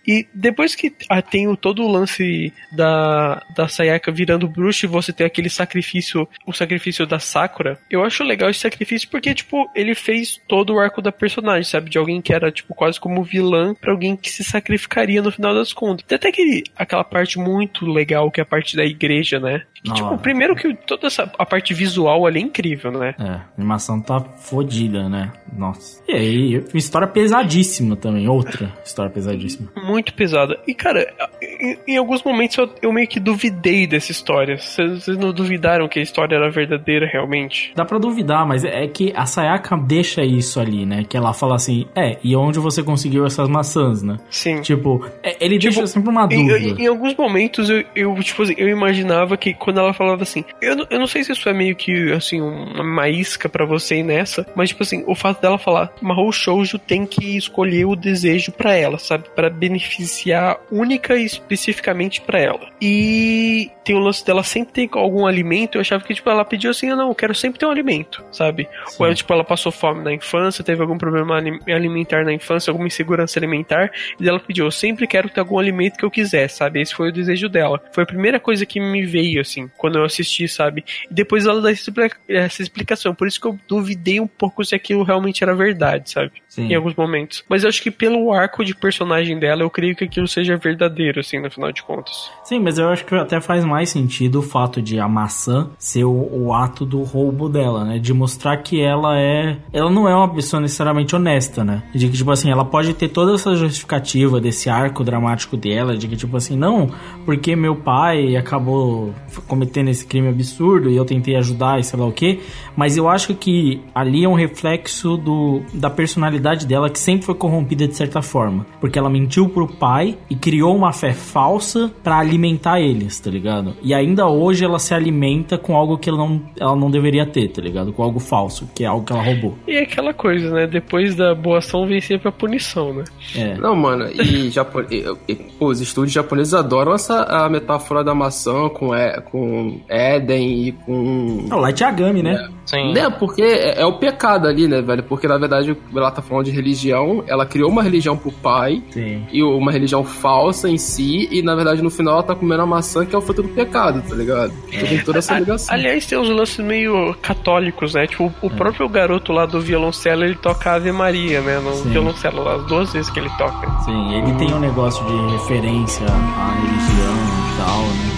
[0.07, 5.13] E depois que ah, tem todo o lance da, da Sayaka virando bruxa e você
[5.13, 9.95] tem aquele sacrifício, o sacrifício da Sakura, eu acho legal esse sacrifício porque, tipo, ele
[9.95, 11.91] fez todo o arco da personagem, sabe?
[11.91, 15.55] De alguém que era, tipo, quase como vilã para alguém que se sacrificaria no final
[15.55, 16.05] das contas.
[16.07, 19.63] Tem até aquele, aquela parte muito legal que é a parte da igreja, né?
[19.85, 23.15] Que, tipo, primeiro que toda essa a parte visual ali é incrível, né?
[23.19, 25.33] É, a animação tá fodida, né?
[25.57, 26.01] Nossa.
[26.09, 29.69] E aí, história pesadíssima também, outra história pesadíssima.
[29.77, 30.59] Muito pesada.
[30.67, 31.13] E, cara,
[31.43, 34.57] em, em alguns momentos eu, eu, meio que duvidei dessa história.
[34.59, 37.73] Vocês não duvidaram que a história era verdadeira realmente?
[37.75, 41.05] Dá pra duvidar mas é que a Sayaka deixa isso ali, né?
[41.09, 44.17] Que ela fala assim, é, e onde você conseguiu essas maçãs, né?
[44.31, 44.61] Sim.
[44.63, 46.81] Tipo, é, ele Tipo, deixa sempre uma Em, dúvida.
[46.81, 50.45] em- em alguns momentos eu, eu, tipo assim, eu imaginava que quando ela falava assim,
[50.61, 53.65] eu, não- eu não sei se isso é meio que assim um- uma isca pra
[53.65, 57.85] você ir nessa, mas tipo assim, o fato dela falar, Mahou Shoujo tem que escolher
[57.87, 62.69] o desejo pra ela, sabe, Pra beneficiar única e especificamente pra ela.
[62.81, 66.71] E tem o lance dela sempre ter algum alimento, eu achava que tipo ela pediu
[66.71, 68.69] assim, ah, não, eu quero sempre ter um alimento, sabe?
[68.99, 72.71] Ou ela, tipo ela passou fome na infância, teve algum problema ali- alimentar na infância,
[72.71, 76.49] alguma insegurança alimentar, e ela pediu, eu sempre quero ter algum alimento que eu quiser,
[76.49, 76.81] sabe?
[76.81, 77.81] Esse foi o desejo dela.
[77.93, 80.85] Foi a primeira coisa que me veio, assim, quando eu assisti, sabe?
[81.11, 83.15] E depois ela dá essa explicação.
[83.15, 86.33] Por isso que eu duvidei um pouco se aquilo realmente era verdade, sabe?
[86.49, 86.69] Sim.
[86.69, 87.45] Em alguns momentos.
[87.49, 91.21] Mas eu acho que pelo arco de personagem dela, eu creio que aquilo seja verdadeiro,
[91.21, 92.31] assim, no final de contas.
[92.45, 96.05] Sim, mas eu acho que até faz mais sentido o fato de a maçã ser
[96.05, 97.99] o, o ato do roubo dela, né?
[97.99, 99.57] De mostrar que ela é.
[99.73, 101.83] Ela não é uma pessoa necessariamente honesta, né?
[101.95, 106.09] De que, tipo assim, ela pode ter toda essa justificativa desse arco dramático dela, de
[106.09, 106.91] que, tipo assim, não,
[107.25, 109.15] porque meu pai acabou
[109.53, 112.41] cometendo esse crime absurdo e eu tentei ajudar e sei lá o quê.
[112.75, 117.35] Mas eu acho que ali é um reflexo do, da personalidade dela que sempre foi
[117.35, 118.65] corrompida de certa forma.
[118.81, 123.75] Porque ela mentiu pro pai e criou uma fé falsa pra alimentar eles, tá ligado?
[123.83, 127.49] E ainda hoje ela se alimenta com algo que ela não, ela não deveria ter,
[127.49, 127.93] tá ligado?
[127.93, 129.59] Com algo falso, que é algo que ela roubou.
[129.69, 130.67] E é aquela coisa, né?
[130.67, 133.05] Depois da boa ação vem sempre a punição, né?
[133.37, 133.55] É.
[133.59, 134.81] Não, mano, e, Japo...
[134.91, 139.42] e- e- pô, os estúdios japoneses adoram essa a metáfora da maçã com, e, com
[139.89, 141.47] Éden e com.
[141.51, 142.49] É o Light Yagami, né?
[142.65, 142.93] Sim.
[142.93, 145.03] Né, porque é, é o pecado ali, né, velho?
[145.03, 149.27] Porque na verdade ela tá falando de religião, ela criou uma religião pro pai, Sim.
[149.33, 152.67] e uma religião falsa em si, e na verdade no final ela tá comendo a
[152.67, 154.53] maçã que é o fruto do pecado, tá ligado?
[154.73, 155.75] Então tem toda essa ligação.
[155.75, 158.07] Aliás, tem uns lances meio católicos, né?
[158.07, 161.59] Tipo, o próprio garoto lá do violoncelo, ele toca Ave Maria, né?
[161.59, 161.91] No Sim.
[161.91, 163.71] violoncelo, lá, as duas vezes que ele toca.
[163.85, 167.17] Sim, ele tem um negócio de referência à religião
[167.53, 168.12] e tal, né?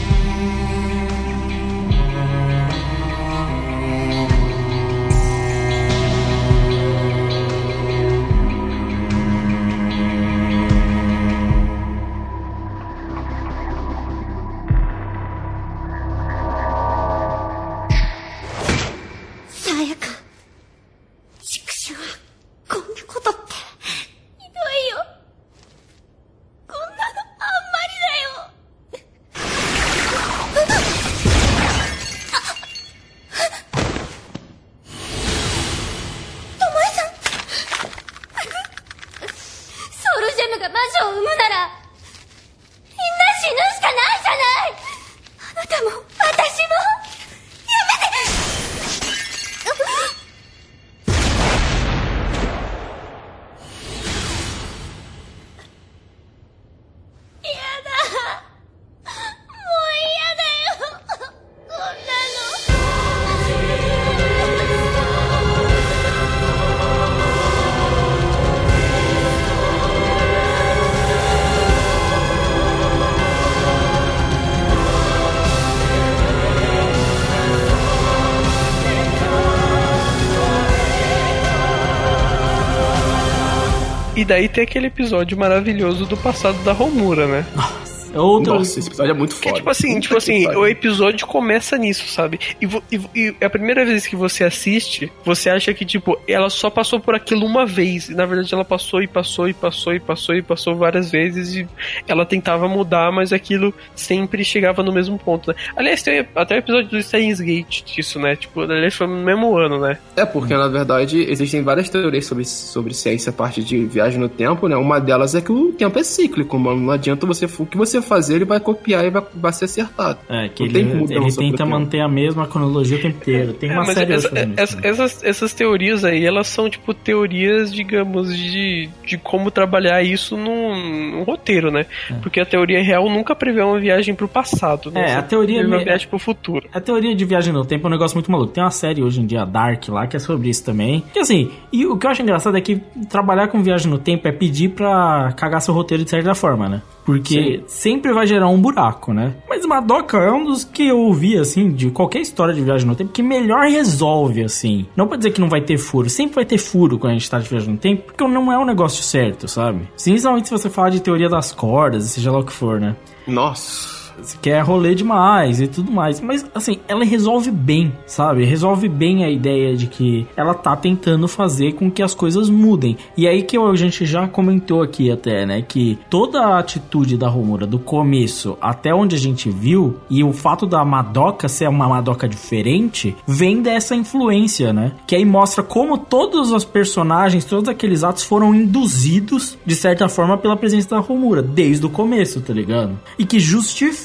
[84.25, 87.47] E daí tem aquele episódio maravilhoso do passado da Romura, né?
[88.15, 88.55] Outro.
[88.55, 89.51] Nossa, esse episódio é muito Que foda.
[89.51, 90.61] é tipo assim, Puta tipo que assim, pariu.
[90.61, 92.39] o episódio começa nisso, sabe?
[92.61, 93.01] E, e,
[93.41, 97.15] e a primeira vez que você assiste, você acha que, tipo, ela só passou por
[97.15, 98.09] aquilo uma vez.
[98.09, 101.55] E na verdade ela passou e passou e passou e passou e passou várias vezes
[101.57, 101.67] e
[102.07, 105.57] ela tentava mudar, mas aquilo sempre chegava no mesmo ponto, né?
[105.77, 108.37] Aliás, tem até o episódio do Steins Gate disso, né?
[108.37, 109.99] Tipo, aliás, foi no mesmo ano, né?
[110.17, 114.29] É, porque na verdade existem várias teorias sobre, sobre ciência a partir de viagem no
[114.29, 114.77] tempo, né?
[114.77, 116.81] Uma delas é que o tempo é cíclico, mano.
[116.81, 117.47] Não adianta você.
[117.59, 120.19] O que você fazer, ele vai copiar e vai, vai ser acertado.
[120.29, 120.71] É, que Não
[121.05, 123.53] ele, ele tenta manter a mesma cronologia o tempo inteiro.
[123.55, 124.83] Tem É, uma mas série essa- fazendo essa- né?
[124.89, 131.11] essas, essas teorias aí, elas são, tipo, teorias, digamos, de, de como trabalhar isso num,
[131.13, 131.87] num roteiro, né?
[132.23, 135.11] Porque a teoria real nunca prevê uma viagem pro passado, né?
[135.11, 136.69] É, a teoria prevê uma viagem pro futuro.
[136.73, 138.53] A teoria de viagem no tempo é um negócio muito maluco.
[138.53, 141.03] Tem uma série hoje em dia, Dark, lá, que é sobre isso também.
[141.13, 142.77] Que assim, e o que eu acho engraçado é que
[143.09, 146.83] trabalhar com viagem no tempo é pedir pra cagar seu roteiro de certa forma, né?
[147.05, 149.35] Porque sempre vai gerar um buraco, né?
[149.49, 152.97] Mas Madoka é um dos que eu ouvi, assim, de qualquer história de viagem no
[152.97, 154.87] tempo, que melhor resolve, assim.
[154.97, 157.31] Não pra dizer que não vai ter furo, sempre vai ter furo quando a gente
[157.31, 159.89] tá de viagem no tempo, porque não é um negócio certo, sabe?
[160.03, 162.97] Principalmente se você falar de teoria das cordas, seja lá o que for, né?
[163.27, 163.94] Nossa.
[164.21, 166.21] Você quer rolê demais e tudo mais.
[166.21, 168.45] Mas, assim, ela resolve bem, sabe?
[168.45, 172.97] Resolve bem a ideia de que ela tá tentando fazer com que as coisas mudem.
[173.17, 175.63] E aí que a gente já comentou aqui até, né?
[175.63, 180.33] Que toda a atitude da Romura, do começo até onde a gente viu, e o
[180.33, 184.93] fato da Madoka ser uma Madoka diferente, vem dessa influência, né?
[185.07, 190.37] Que aí mostra como todos os personagens, todos aqueles atos foram induzidos, de certa forma,
[190.37, 192.99] pela presença da Romura, desde o começo, tá ligado?
[193.19, 194.04] E que justifica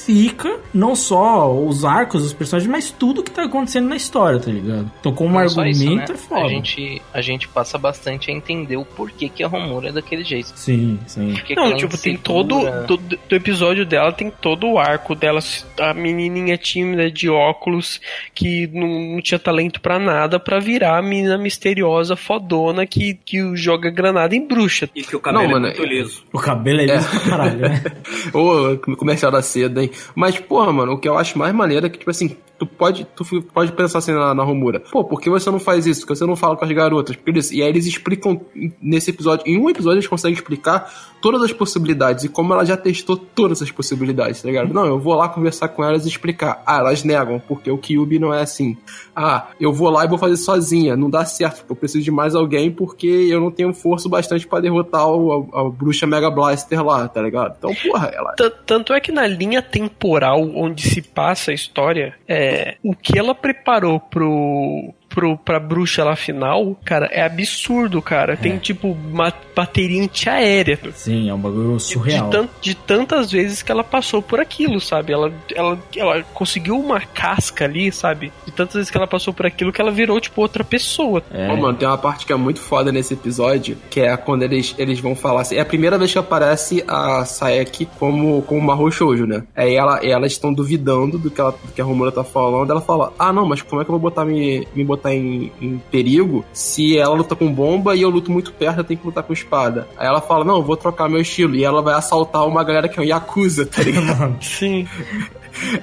[0.72, 4.90] não só os arcos dos personagens, mas tudo que tá acontecendo na história, tá ligado?
[5.00, 6.04] Então, como Não argumento, isso, né?
[6.08, 6.44] é foda.
[6.46, 10.24] A gente, a gente passa bastante a entender o porquê que a Romura é daquele
[10.24, 10.52] jeito.
[10.54, 11.32] Sim, sim.
[11.32, 12.22] Por que que Não, tipo, tem insegura.
[12.22, 12.60] todo.
[12.86, 15.40] Do, do episódio dela tem todo o arco dela,
[15.80, 18.00] a menininha tímida de óculos
[18.34, 23.56] que não, não tinha talento pra nada, pra virar a menina misteriosa fodona que, que
[23.56, 24.88] joga granada em bruxa.
[24.94, 26.22] E que o cabelo Não, é mano, muito liso.
[26.32, 27.82] O cabelo é liso pra caralho, né?
[28.32, 29.89] Ô, comercial da seda, hein?
[30.14, 33.06] Mas, porra, mano, o que eu acho mais maneiro é que, tipo assim, tu pode,
[33.16, 33.24] tu
[33.54, 34.78] pode pensar assim na, na Romura.
[34.78, 36.02] Pô, por que você não faz isso?
[36.02, 37.16] Por que você não fala com as garotas?
[37.16, 37.54] Por isso.
[37.54, 38.38] E aí eles explicam
[38.80, 39.44] nesse episódio.
[39.46, 40.92] Em um episódio eles conseguem explicar
[41.22, 44.72] todas as possibilidades e como ela já testou todas as possibilidades, tá ligado?
[44.74, 46.62] Não, eu vou lá conversar com elas e explicar.
[46.66, 48.76] Ah, elas negam, porque o Kyubi não é assim.
[49.16, 50.96] Ah, eu vou lá e vou fazer sozinha.
[50.96, 54.60] Não dá certo, eu preciso de mais alguém porque eu não tenho força bastante pra
[54.60, 57.54] derrotar o, a, a bruxa Mega Blaster lá, tá ligado?
[57.58, 58.32] Então, porra, ela.
[58.34, 62.49] T- Tanto é que na linha temporal onde se passa a história, é,
[62.82, 68.36] o que ela preparou pro, pro, pra bruxa lá final, cara, é absurdo, cara.
[68.36, 70.78] Tem tipo uma bateria antiaérea.
[70.94, 72.30] Sim, é um bagulho De, surreal.
[72.30, 75.12] de, tan- de tantas vezes que ela passou por aquilo, sabe?
[75.12, 78.32] Ela, ela, ela conseguiu uma casca ali, sabe?
[78.46, 81.22] De tantas vezes que ela passou por aquilo que ela virou, tipo, outra pessoa.
[81.32, 81.48] É.
[81.48, 85.00] Mano, tem uma parte que é muito foda nesse episódio, que é quando eles, eles
[85.00, 85.56] vão falar assim.
[85.56, 89.42] É a primeira vez que aparece a Saeki como, como Mahou Shoujo, né?
[89.56, 92.70] Aí ela, elas estão duvidando do que, ela, do que a Romura tá falando.
[92.70, 95.52] Ela fala: Ah, não, mas como é que eu vou botar me, me botar em,
[95.60, 99.06] em perigo se ela luta com bomba e eu luto muito perto, eu tenho que
[99.06, 99.88] lutar com espada?
[99.96, 101.54] Aí ela fala: Não, eu vou trocar meu estilo.
[101.54, 104.36] E ela vai assaltar uma galera que é um Yakuza, tá ligado?
[104.42, 104.86] Sim.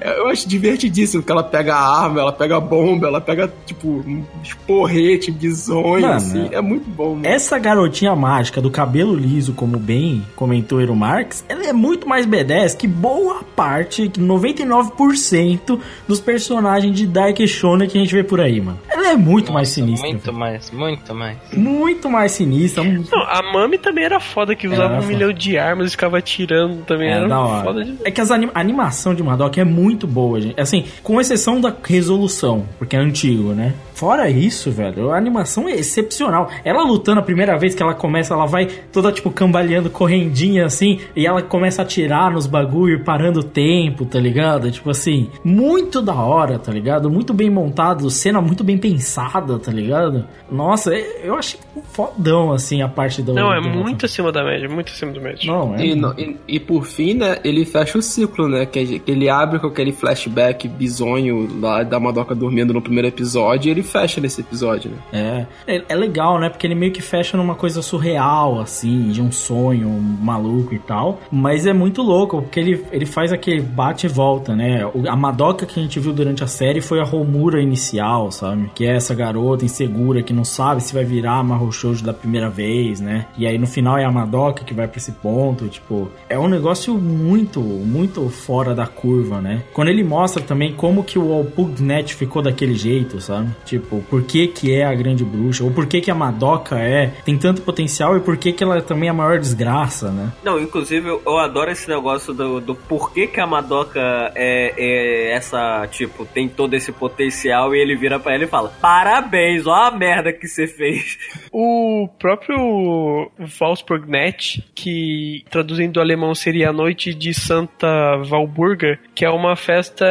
[0.00, 3.88] Eu acho divertidíssimo que ela pega a arma, ela pega a bomba, ela pega, tipo,
[3.88, 6.48] um esporrete bizonho, Mano, assim.
[6.50, 7.26] É muito bom, mano.
[7.26, 12.26] Essa garotinha mágica do cabelo liso, como bem comentou Eero Marx, ela é muito mais
[12.26, 18.24] B10 que boa parte, que 99% dos personagens de Dark Shonen que a gente vê
[18.24, 18.78] por aí, mano.
[18.88, 20.08] Ela é muito mais Nossa, sinistra.
[20.10, 20.38] Muito velho.
[20.38, 21.36] mais, muito mais.
[21.52, 22.82] Muito mais sinistra.
[22.82, 25.12] um- Não, a Mami também era foda, que usava Era um foda.
[25.14, 27.08] milhão de armas e ficava atirando também.
[27.08, 27.64] É, era da hora.
[27.64, 30.60] foda de É que as anim- a animação de Madoka é muito boa, gente.
[30.60, 33.74] Assim, com exceção da resolução, porque é antigo, né?
[33.98, 36.48] Fora isso, velho, a animação é excepcional.
[36.64, 41.00] Ela lutando a primeira vez que ela começa, ela vai toda, tipo, cambaleando, correndinha, assim,
[41.16, 44.70] e ela começa a atirar nos bagulho, parando o tempo, tá ligado?
[44.70, 47.10] Tipo assim, muito da hora, tá ligado?
[47.10, 50.24] Muito bem montado, cena muito bem pensada, tá ligado?
[50.48, 51.58] Nossa, é- eu achei
[51.92, 53.34] fodão, assim, a parte do...
[53.34, 55.50] Não, é do- muito acima da média, muito acima do médio.
[55.50, 55.84] Não, é...
[55.84, 58.64] E, no- e- e por fim, né, ele fecha o ciclo, né?
[58.64, 63.68] Que, que ele abre com aquele flashback bizonho lá da Madoka dormindo no primeiro episódio
[63.68, 65.46] e ele fecha nesse episódio, né?
[65.66, 66.48] É, é, é legal, né?
[66.48, 71.20] Porque ele meio que fecha numa coisa surreal, assim, de um sonho maluco e tal.
[71.30, 74.82] Mas é muito louco, porque ele, ele faz aquele bate e volta, né?
[75.08, 78.70] A Madoka que a gente viu durante a série foi a Romura inicial, sabe?
[78.74, 82.48] Que é essa garota insegura que não sabe se vai virar Mahou Shoujo da primeira
[82.48, 83.26] vez, né?
[83.36, 86.10] E aí no final é a Madoka que vai pra esse ponto, tipo...
[86.28, 89.62] É um negócio muito, muito fora da curva, né?
[89.72, 93.48] Quando ele mostra também como que o Pugnet ficou daquele jeito, sabe?
[93.64, 95.64] Tipo, por que que é a grande bruxa?
[95.64, 97.12] Ou por que que a Madoka é...
[97.24, 100.32] Tem tanto potencial e por que que ela é também a maior desgraça, né?
[100.42, 104.00] Não, inclusive eu, eu adoro esse negócio do, do porquê que a Madoka
[104.34, 108.72] é, é essa, tipo, tem todo esse potencial e ele vira pra ela e fala:
[108.80, 111.18] Parabéns, ó a merda que você fez.
[111.52, 119.30] O próprio Valsburgnet, que traduzindo do alemão seria a Noite de Santa Valburga, que é
[119.30, 120.06] uma festa,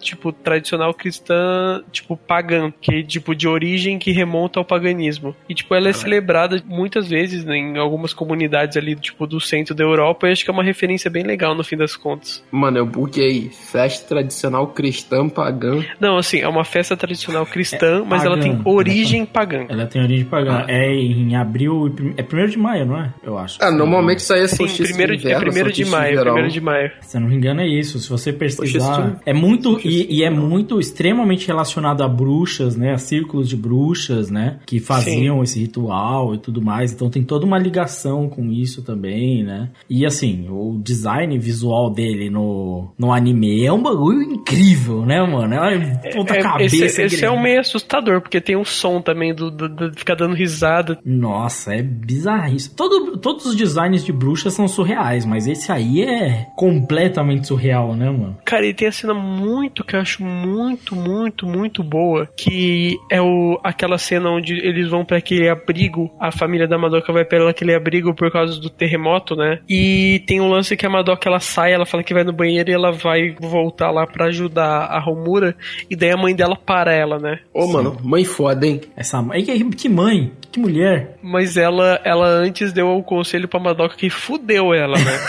[0.00, 5.34] tipo, tradicional cristã, tipo, pagã, que, tipo, de origem que remonta ao paganismo.
[5.48, 9.74] E, tipo, ela é celebrada muitas vezes né, em algumas comunidades ali, tipo, do centro
[9.74, 12.42] da Europa, e acho que é uma referência bem legal no fim das contas.
[12.50, 13.50] Mano, eu buguei.
[13.50, 15.82] Festa tradicional cristã pagã.
[16.00, 19.66] Não, assim, é uma festa tradicional cristã, mas ela tem origem pagã.
[19.68, 20.64] Ela tem origem pagã.
[20.68, 21.88] É em abril...
[21.88, 23.12] e prim- É primeiro de maio, não é?
[23.22, 23.58] Eu acho.
[23.60, 26.32] Ah, normalmente isso aí é solstício primeiro, de inverno, é primeiro de solstício maio, verão.
[26.32, 26.90] primeiro de maio.
[27.02, 27.98] Se eu não me engano é isso.
[27.98, 32.96] Se você pesquisar, isso- é muito e, e é muito extremamente relacionado a bruxas, né?
[33.02, 34.58] Círculos de bruxas, né?
[34.66, 36.92] Que faziam esse ritual e tudo mais.
[36.92, 39.70] Então tem toda uma ligação com isso também, né?
[39.88, 45.54] E assim, o design visual dele no, no anime é um bagulho incrível, né, mano?
[45.54, 46.76] É uma puta É, cabeça.
[46.84, 49.98] esse, esse é um meio assustador, porque tem um som também do, do, do- de
[49.98, 50.98] ficar dando risada.
[51.04, 52.74] Nossa, é bizarríssimo.
[52.76, 58.10] Todo, todos os designs de bruxas são surreais, mas esse aí é completamente surreal, né,
[58.10, 58.36] mano?
[58.44, 63.20] Cara, e tem a cena muito que eu acho muito, muito, muito boa, que é
[63.20, 67.48] o, aquela cena onde eles vão pra aquele abrigo, a família da Madoka vai pra
[67.48, 69.60] aquele abrigo por causa do terremoto, né?
[69.68, 72.70] E tem um lance que a Madoka ela sai, ela fala que vai no banheiro
[72.70, 75.56] e ela vai voltar lá pra ajudar a Romura,
[75.88, 77.40] e daí a mãe dela para ela, né?
[77.52, 78.80] Ô, mano, mãe foda, hein?
[78.96, 81.16] Essa mãe, que, mãe, que mulher.
[81.22, 85.20] Mas ela, ela antes deu o conselho pra Madoka que fudeu ela, né?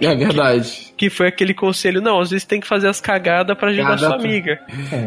[0.00, 0.93] É verdade.
[0.96, 4.06] Que foi aquele conselho, não, às vezes tem que fazer as cagadas pra ajudar Cagada
[4.06, 4.60] sua amiga.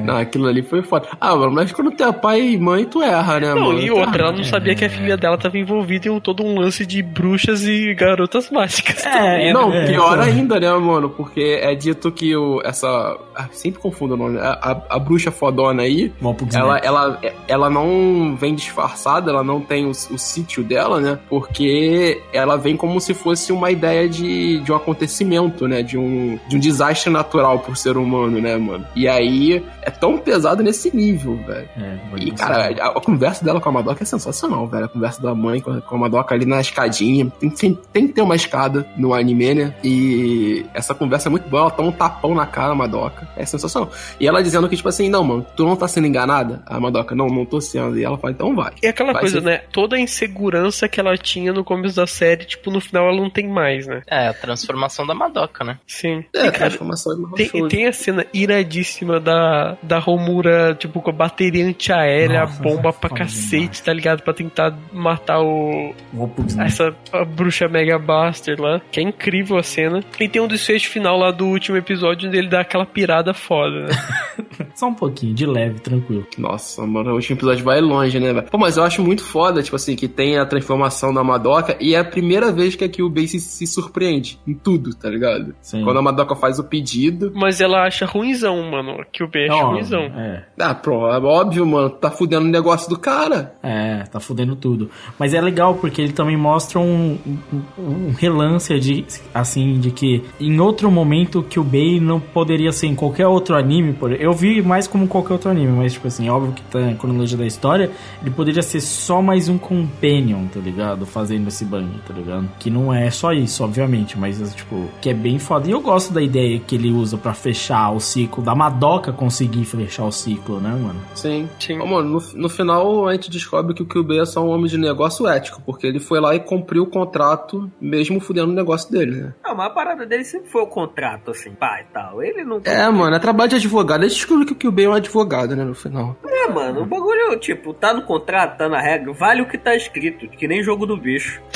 [0.04, 1.08] Não, aquilo ali foi foda.
[1.20, 3.80] Ah, mano, mas quando tu é pai e mãe, tu erra, né, Não, mano?
[3.80, 6.86] e outra, ela não sabia que a filha dela tava envolvida em todo um lance
[6.86, 9.02] de bruxas e garotas mágicas.
[9.04, 9.54] também, né?
[9.54, 11.10] Não, É, pior ainda, né, mano?
[11.10, 12.88] Porque é dito que o, essa.
[13.36, 14.40] ah, sempre confundo o nome.
[14.40, 14.52] A,
[14.90, 16.12] a, a bruxa fodona aí,
[16.54, 21.20] ela, ela, ela não vem disfarçada, ela não tem o, o sítio dela, né?
[21.30, 25.77] Porque ela vem como se fosse uma ideia de, de um acontecimento, né?
[25.84, 28.86] De um, de um desastre natural pro ser humano, né, mano?
[28.96, 31.68] E aí é tão pesado nesse nível, velho.
[31.78, 34.86] É, E, cara, a, a conversa dela com a Madoka é sensacional, velho.
[34.86, 37.32] A conversa da mãe com a, com a Madoka ali na escadinha.
[37.40, 39.74] Tem, tem, tem que ter uma escada no anime, né?
[39.84, 41.62] E essa conversa é muito boa.
[41.64, 43.28] Ela toma um tapão na cara, a Madoka.
[43.36, 43.90] É sensacional.
[44.20, 46.62] E ela dizendo que, tipo assim, não, mano, tu não tá sendo enganada?
[46.66, 47.98] A Madoka, não, não tô sendo.
[47.98, 48.74] E ela fala, então vai.
[48.82, 49.62] E aquela Vai coisa, ser- né?
[49.72, 53.30] Toda a insegurança que ela tinha no começo da série, tipo, no final ela não
[53.30, 54.02] tem mais, né?
[54.08, 55.67] É, a transformação da Madoka, né?
[55.86, 56.24] Sim.
[56.34, 61.02] É, E, a cara, transformação é tem, tem a cena iradíssima da, da Romura, tipo,
[61.02, 63.82] com a bateria antiaérea, Nossa, a bomba é pra foda cacete, demais.
[63.82, 64.22] tá ligado?
[64.24, 66.68] Pra tentar matar o, Valpux Neto.
[66.68, 70.04] essa a bruxa Mega Buster lá, que é incrível a cena.
[70.20, 73.86] E tem um desfecho final lá do último episódio onde ele dá aquela pirada foda,
[73.88, 73.90] né?
[74.76, 76.26] Só um pouquinho, de leve, tranquilo.
[76.38, 78.48] Nossa, mano, o último episódio vai longe, né, velho?
[78.50, 81.96] Pô, mas eu acho muito foda, tipo assim, que tem a transformação da Madoka e
[81.96, 85.56] é a primeira vez que aqui o Bay se, se surpreende em tudo, tá ligado?
[85.62, 85.84] Sim.
[85.84, 87.32] Quando a Madoka faz o pedido.
[87.36, 89.04] Mas ela acha ruimzão, mano.
[89.12, 90.02] Que o B acha Ó, ruimzão.
[90.04, 93.54] É, Ah, pô, é óbvio, mano, tá fudendo o negócio do cara.
[93.62, 94.90] é, tá fudendo tudo.
[95.20, 100.24] Mas é legal porque ele também mostra um, um, um relance de, assim, de que
[100.40, 104.32] em outro momento que o Bay não poderia ser em qualquer outro anime, por eu
[104.34, 107.46] vi mais como qualquer outro anime, mas tipo assim, óbvio que tá na cronologia da
[107.46, 111.06] história, ele poderia ser só mais um companion, tá ligado?
[111.06, 112.50] Fazendo esse bang, tá ligado?
[112.60, 115.68] Que não é só isso, obviamente, mas tipo, que é bem foda.
[115.68, 119.64] E eu gosto da ideia que ele usa pra fechar o ciclo, da Madoka conseguir
[119.64, 121.00] fechar o ciclo, né, mano?
[121.16, 121.50] Sim.
[121.58, 121.80] Sim.
[121.80, 124.68] Ô, mano, no, no final a gente descobre que o Kyubey é só um homem
[124.68, 128.92] de negócio ético, porque ele foi lá e cumpriu o contrato, mesmo fudendo o negócio
[128.92, 129.34] dele, né?
[129.44, 132.22] Não, mas a parada dele sempre foi o contrato, assim, pá e tal.
[132.22, 132.62] Ele não.
[132.66, 134.02] É, mano, é trabalho de advogado.
[134.02, 136.18] A gente descobriu que o Kyubey é um advogado, né, no final.
[136.26, 139.76] É, mano, o bagulho, tipo, tá no contrato, tá na regra, vale o que tá
[139.76, 141.42] escrito, que nem jogo do bicho.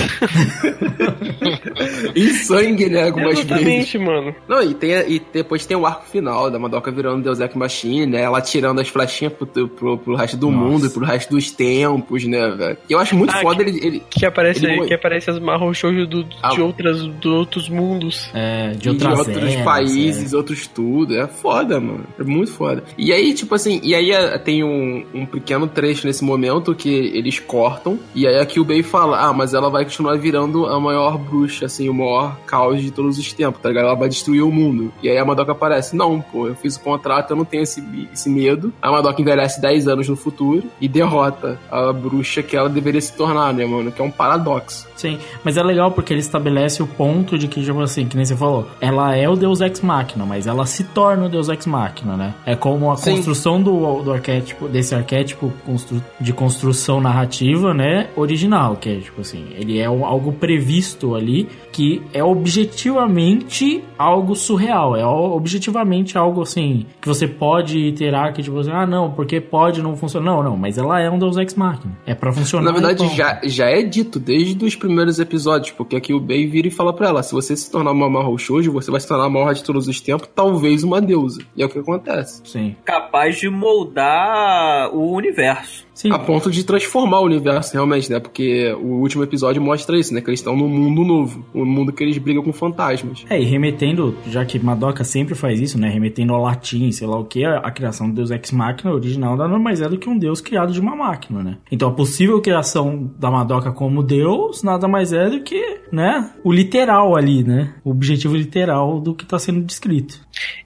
[2.16, 3.81] E sangue, né, algumas vezes.
[3.82, 4.36] Exatamente, mano.
[4.48, 8.06] Não, e, tem, e depois tem o arco final da Madoka virando Deus Ex Machine,
[8.06, 8.22] né?
[8.22, 10.64] Ela tirando as flechinhas pro, pro, pro resto do Nossa.
[10.66, 12.78] mundo e pro resto dos tempos, né, velho?
[12.90, 14.04] E eu acho muito Ah, foda ele, ele.
[14.10, 16.54] Que aparece, Ele- que aparece as Mahou Shoujo do, de, Ah.
[16.62, 18.30] outras, de outros mundos.
[18.34, 21.16] É, de de outras outros eras, países, outros tudo.
[21.18, 22.06] É foda, mano.
[22.20, 22.84] É muito foda.
[22.98, 26.90] E aí, tipo assim, e aí é, tem um, um pequeno trecho nesse momento que
[26.90, 28.00] eles cortam.
[28.14, 31.66] E aí aqui o Bay fala: Ah, mas ela vai continuar virando a maior bruxa,
[31.66, 33.86] assim, o maior caos de todos os tempos, tá ligado?
[33.88, 34.92] Ela vai destruir o mundo.
[35.02, 37.84] E aí a Madoka aparece: Não, pô, eu fiz o contrato, eu não tenho esse,
[38.14, 38.74] esse medo.
[38.82, 43.14] A Madoka envelhece 10 anos no futuro e derrota a bruxa que ela deveria se
[43.14, 43.92] tornar, né, mano?
[43.92, 44.88] Que é um paradoxo.
[44.96, 48.26] Sim, mas é legal porque ele estabelece o ponto de que, tipo assim, que nem
[48.26, 51.66] você falou, ela é o Deus Ex Machina, mas ela se torna o Deus Ex
[51.66, 52.34] Machina, né?
[52.46, 53.16] É como a Sim.
[53.16, 58.10] construção do, do arquétipo, desse arquétipo constru- de construção narrativa, né?
[58.16, 64.96] Original, que é, tipo assim, ele é algo previsto ali que é objetivamente algo surreal,
[64.96, 69.82] é objetivamente algo assim, que você pode iterar que, tipo assim, ah, não, porque pode
[69.82, 70.22] não funcionar.
[70.32, 71.98] Não, não, mas ela é um Deus Ex Machina.
[72.06, 72.66] É pra funcionar.
[72.66, 73.16] Na verdade, e ponto.
[73.16, 76.94] já, já é dito desde os primeiros episódios, porque aqui o Bay vira e fala
[76.94, 79.54] pra ela: se você se tornar uma Mahou Shoujo, você vai se tornar a maior
[79.54, 81.42] de todos os tempos, talvez uma deusa.
[81.56, 82.42] E é o que acontece.
[82.46, 82.76] Sim.
[82.84, 85.86] Capaz de moldar o universo.
[85.94, 86.12] Sim.
[86.12, 88.20] A ponto de transformar o universo, realmente, né?
[88.20, 90.22] Porque o último episódio mostra isso, né?
[90.22, 91.46] Que eles estão num mundo novo.
[91.62, 93.26] Um mundo que eles brigam com fantasmas.
[93.30, 95.90] É, e remetendo, já que Madoka sempre faz isso, né?
[95.90, 99.36] Remetendo ao latim, sei lá o que, a, a criação do Deus Ex Machina original
[99.36, 101.58] nada mais é do que um Deus criado de uma máquina, né?
[101.72, 106.32] Então a possível criação da Madoka como Deus nada mais é do que, né?
[106.44, 107.74] O literal ali, né?
[107.84, 110.20] O objetivo literal do que tá sendo descrito.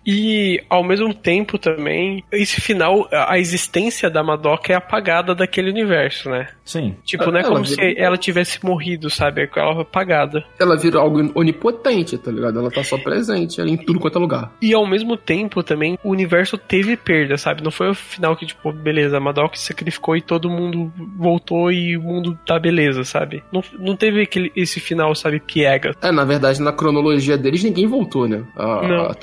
[0.05, 6.30] E ao mesmo tempo também, esse final, a existência da Madoka é apagada daquele universo,
[6.30, 6.47] né?
[6.66, 6.96] Sim.
[7.06, 9.42] Tipo, não é Ela como vira- se ela tivesse morrido, sabe?
[9.44, 10.44] É ela apagada.
[10.60, 12.58] Ela vira algo onipotente, tá ligado?
[12.60, 14.52] Ela tá só presente ali em tudo quanto é lugar.
[14.62, 17.64] E ao mesmo tempo também, o universo teve perda, sabe?
[17.64, 21.72] Não foi o final que, tipo, beleza, a Madoka se sacrificou e todo mundo voltou
[21.72, 23.44] e o mundo tá beleza, sabe?
[23.52, 25.96] Não, não teve aquele, esse final, sabe, piega.
[26.02, 28.44] É, na verdade, na cronologia deles, ninguém voltou, né?
[28.56, 29.06] A, Não.
[29.06, 29.16] a,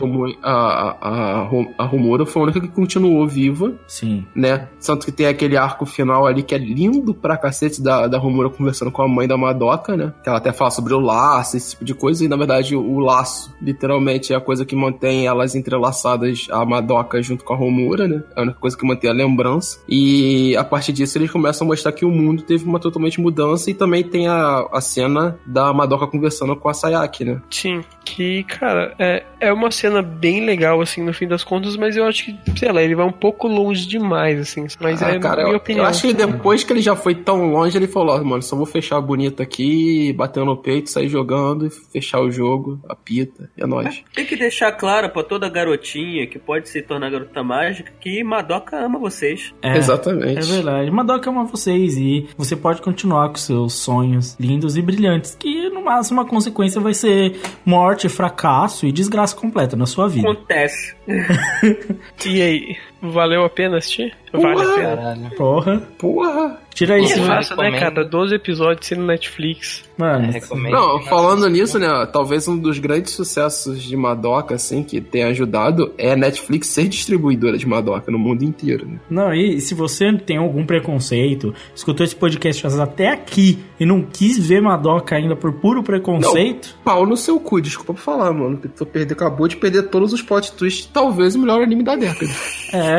[0.43, 4.25] a, a, a, Ro- a Romura foi a única que continuou viva, Sim.
[4.35, 4.69] né?
[4.85, 8.49] Tanto que tem aquele arco final ali que é lindo pra cacete da, da Romura
[8.51, 10.13] conversando com a mãe da Madoka, né?
[10.23, 12.83] Que ela até fala sobre o laço, esse tipo de coisa, e na verdade o,
[12.83, 17.57] o laço, literalmente, é a coisa que mantém elas entrelaçadas, a Madoka junto com a
[17.57, 18.23] Romura, né?
[18.37, 19.79] É a única coisa que mantém a lembrança.
[19.89, 23.71] E a partir disso eles começam a mostrar que o mundo teve uma totalmente mudança
[23.71, 27.41] e também tem a, a cena da Madoka conversando com a Sayaki, né?
[27.51, 31.97] Sim, que, cara, é, é uma cena bem legal, assim, no fim das contas, mas
[31.97, 34.67] eu acho que, sei lá, ele vai um pouco longe demais, assim.
[34.81, 35.85] Mas Ah, é cara, minha eu, opinião.
[35.85, 38.57] eu acho que depois que ele já foi tão longe, ele falou, ó, mano, só
[38.57, 43.67] vou fechar bonito aqui, bater no peito, sair jogando, fechar o jogo, apita, e é
[43.67, 44.03] nóis.
[44.15, 48.77] Tem que deixar claro pra toda garotinha que pode se tornar garota mágica que Madoka
[48.77, 49.55] ama vocês.
[49.63, 50.39] É, Exatamente.
[50.39, 50.91] É verdade.
[50.91, 55.85] Madoka ama vocês e você pode continuar com seus sonhos lindos e brilhantes, que no
[55.85, 60.31] máximo a consequência vai ser morte, fracasso e desgraça completa na sua vida.
[60.31, 60.95] Acontece.
[62.25, 64.15] E aí, valeu a pena assistir?
[64.33, 64.97] Vale a pena.
[64.97, 65.31] Caralho.
[65.37, 65.83] Porra.
[65.99, 66.59] Porra!
[66.75, 67.81] Tira isso, Eu fácil, né, recomendo.
[67.95, 68.05] cara?
[68.09, 69.85] 12 episódios sendo Netflix.
[69.99, 70.25] mano.
[70.29, 70.73] É, recomendo.
[70.73, 75.93] Não, falando nisso, né, talvez um dos grandes sucessos de Madoka, assim, que tem ajudado,
[75.99, 78.99] é a Netflix ser distribuidora de Madoka no mundo inteiro, né?
[79.11, 84.39] Não, e se você tem algum preconceito, escutou esse podcast até aqui e não quis
[84.39, 88.69] ver Madoka ainda por puro preconceito, Pau no seu cu, desculpa por falar, mano, que
[88.69, 92.33] tu perdeu, acabou de perder todos os plot twists, talvez o melhor anime da década.
[92.73, 92.92] é.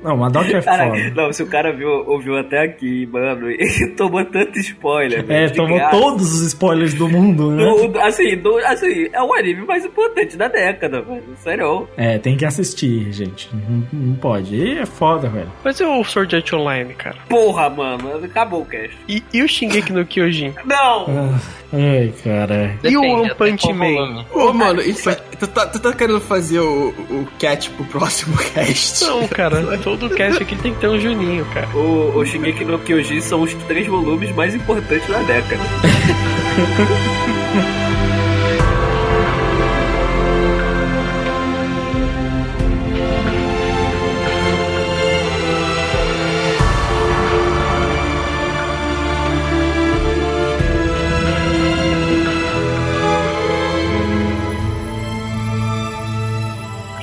[0.00, 1.10] Não, Madoka é Cara, foda.
[1.16, 5.24] não, se o cara viu, ouviu até aqui, mano, e tomou tanto spoiler.
[5.28, 5.90] É, tomou graça.
[5.98, 7.64] todos os spoilers do mundo, né?
[7.64, 11.24] Do- assim, do- assim, é o anime mais importante da década, velho.
[11.38, 11.88] Sério.
[11.96, 13.50] É, tem que assistir, gente.
[13.52, 14.54] Não, não pode.
[14.54, 15.50] E é foda, velho.
[15.64, 17.16] Mas e o Sword Art Online, cara?
[17.28, 18.96] Porra, mano, acabou o cast.
[19.08, 20.54] E, e o Shingeki no Kyojin?
[20.64, 21.06] Não!
[21.08, 21.38] Ah,
[21.72, 22.72] Ai, cara.
[22.84, 24.24] E o Depende, One Punch Man?
[24.32, 29.04] Ô, mano, isso, tu, tá, tu tá querendo fazer o, o cat pro próximo cast?
[29.04, 31.68] Não, cara, todo cast aqui tem que ter um Juninho, cara.
[31.76, 35.62] O, o Shingeki no Kyojin são os três volumes mais importantes da década.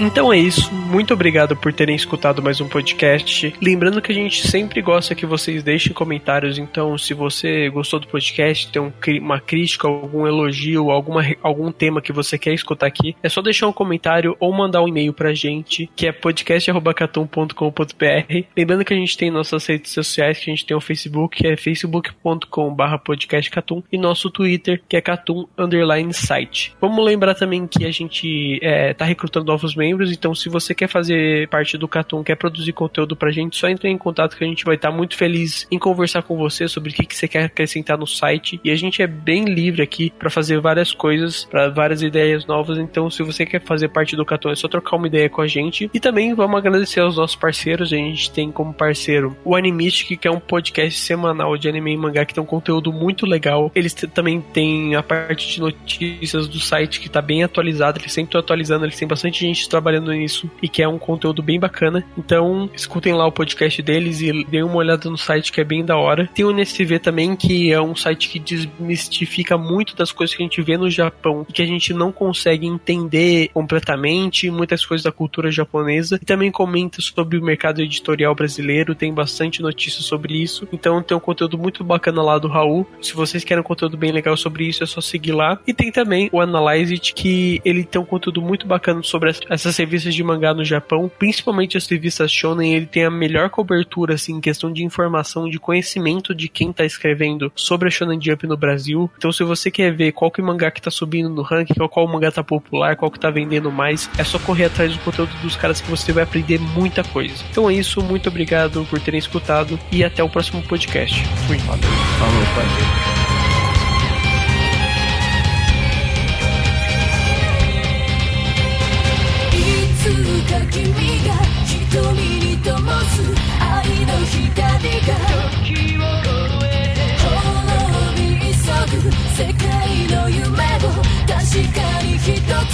[0.06, 0.72] Então é isso.
[0.96, 3.54] Muito obrigado por terem escutado mais um podcast.
[3.62, 6.58] Lembrando que a gente sempre gosta que vocês deixem comentários.
[6.58, 12.02] Então, se você gostou do podcast, tem um uma crítica, algum elogio, alguma, algum tema
[12.02, 15.34] que você quer escutar aqui, é só deixar um comentário ou mandar um e-mail pra
[15.34, 18.46] gente, que é podcast.catum.com.br.
[18.56, 21.46] Lembrando que a gente tem nossas redes sociais, que a gente tem o Facebook, que
[21.46, 26.74] é facebook.com.br podcastcatum, e nosso Twitter, que é catum underline site.
[26.80, 30.85] Vamos lembrar também que a gente é, tá recrutando novos membros, então se você quer
[30.88, 34.48] fazer parte do Catum, quer produzir conteúdo pra gente, só entre em contato que a
[34.48, 37.45] gente vai estar muito feliz em conversar com você sobre o que, que você quer
[37.45, 38.60] acrescentar no site.
[38.64, 42.78] E a gente é bem livre aqui pra fazer várias coisas, pra várias ideias novas.
[42.78, 45.48] Então, se você quer fazer parte do Catum, é só trocar uma ideia com a
[45.48, 45.90] gente.
[45.94, 47.91] E também vamos agradecer aos nossos parceiros.
[47.91, 51.98] A gente tem como parceiro o Animistic, que é um podcast semanal de anime e
[51.98, 53.72] mangá que tem um conteúdo muito legal.
[53.76, 57.99] Eles também têm a parte de notícias do site que tá bem atualizado.
[57.99, 61.41] Eles sempre estão atualizando, eles têm bastante gente trabalhando nisso e que é um conteúdo
[61.41, 62.03] bem bacana.
[62.18, 65.85] Então, escutem lá o podcast deles e deem uma olhada no site que é bem
[65.85, 66.30] da hora.
[66.35, 70.45] Tem o NSTV também, que é um site que desmistifica muito das coisas que a
[70.45, 75.14] gente vê no Japão e que a gente não consegue entender completamente, muitas coisas da
[75.14, 76.19] cultura japonesa.
[76.22, 80.68] E também comenta sobre o mercado editorial brasileiro, tem bastante notícias sobre isso.
[80.73, 82.85] Então, tem um conteúdo muito bacana lá do Raul.
[83.02, 85.57] Se vocês querem um conteúdo bem legal sobre isso, é só seguir lá.
[85.65, 89.39] E tem também o Analyze It, que ele tem um conteúdo muito bacana sobre as-
[89.49, 94.15] essas revistas de mangá no Japão, principalmente as revistas shonen, ele tem a melhor cobertura
[94.15, 98.48] assim em questão de informação, de conhecimento de quem tá escrevendo sobre a Shonen Jump
[98.48, 99.10] no Brasil.
[99.18, 102.07] Então se você quer ver qual que mangá que tá subindo no ranking, qual, qual
[102.07, 105.56] mangá tá popular, qual que tá vendendo mais, é só correr atrás do conteúdo dos
[105.56, 107.44] caras que você vai aprender muita coisa.
[107.52, 111.23] Então é isso, muito obrigado por terem escutado e até o próximo podcast.
[111.48, 111.57] Fui.
[111.57, 111.82] Valeu.
[112.19, 113.24] Falou, valeu.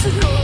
[0.02, 0.41] to know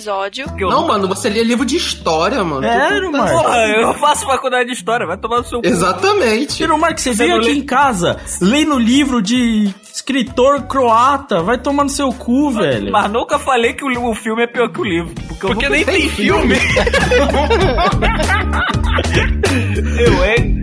[0.00, 0.46] episódio.
[0.56, 2.64] Que eu Não, mano, você lia livro de história, mano.
[2.66, 3.30] É, Tu- Mark.
[3.32, 5.66] Porra, eu faço faculdade de história, vai tomar no seu cu.
[5.66, 6.56] Exatamente.
[6.56, 11.42] Tiro Mark, você Você veio não aqui lê- em casa, lendo livro de escritor croata,
[11.42, 12.90] vai tomar no seu cu, velho.
[12.90, 15.12] Mas nunca falei que o, o filme é pior que o livro.
[15.28, 16.56] Porque, eu Porque nem tem filme.
[19.98, 20.59] Eu, hein?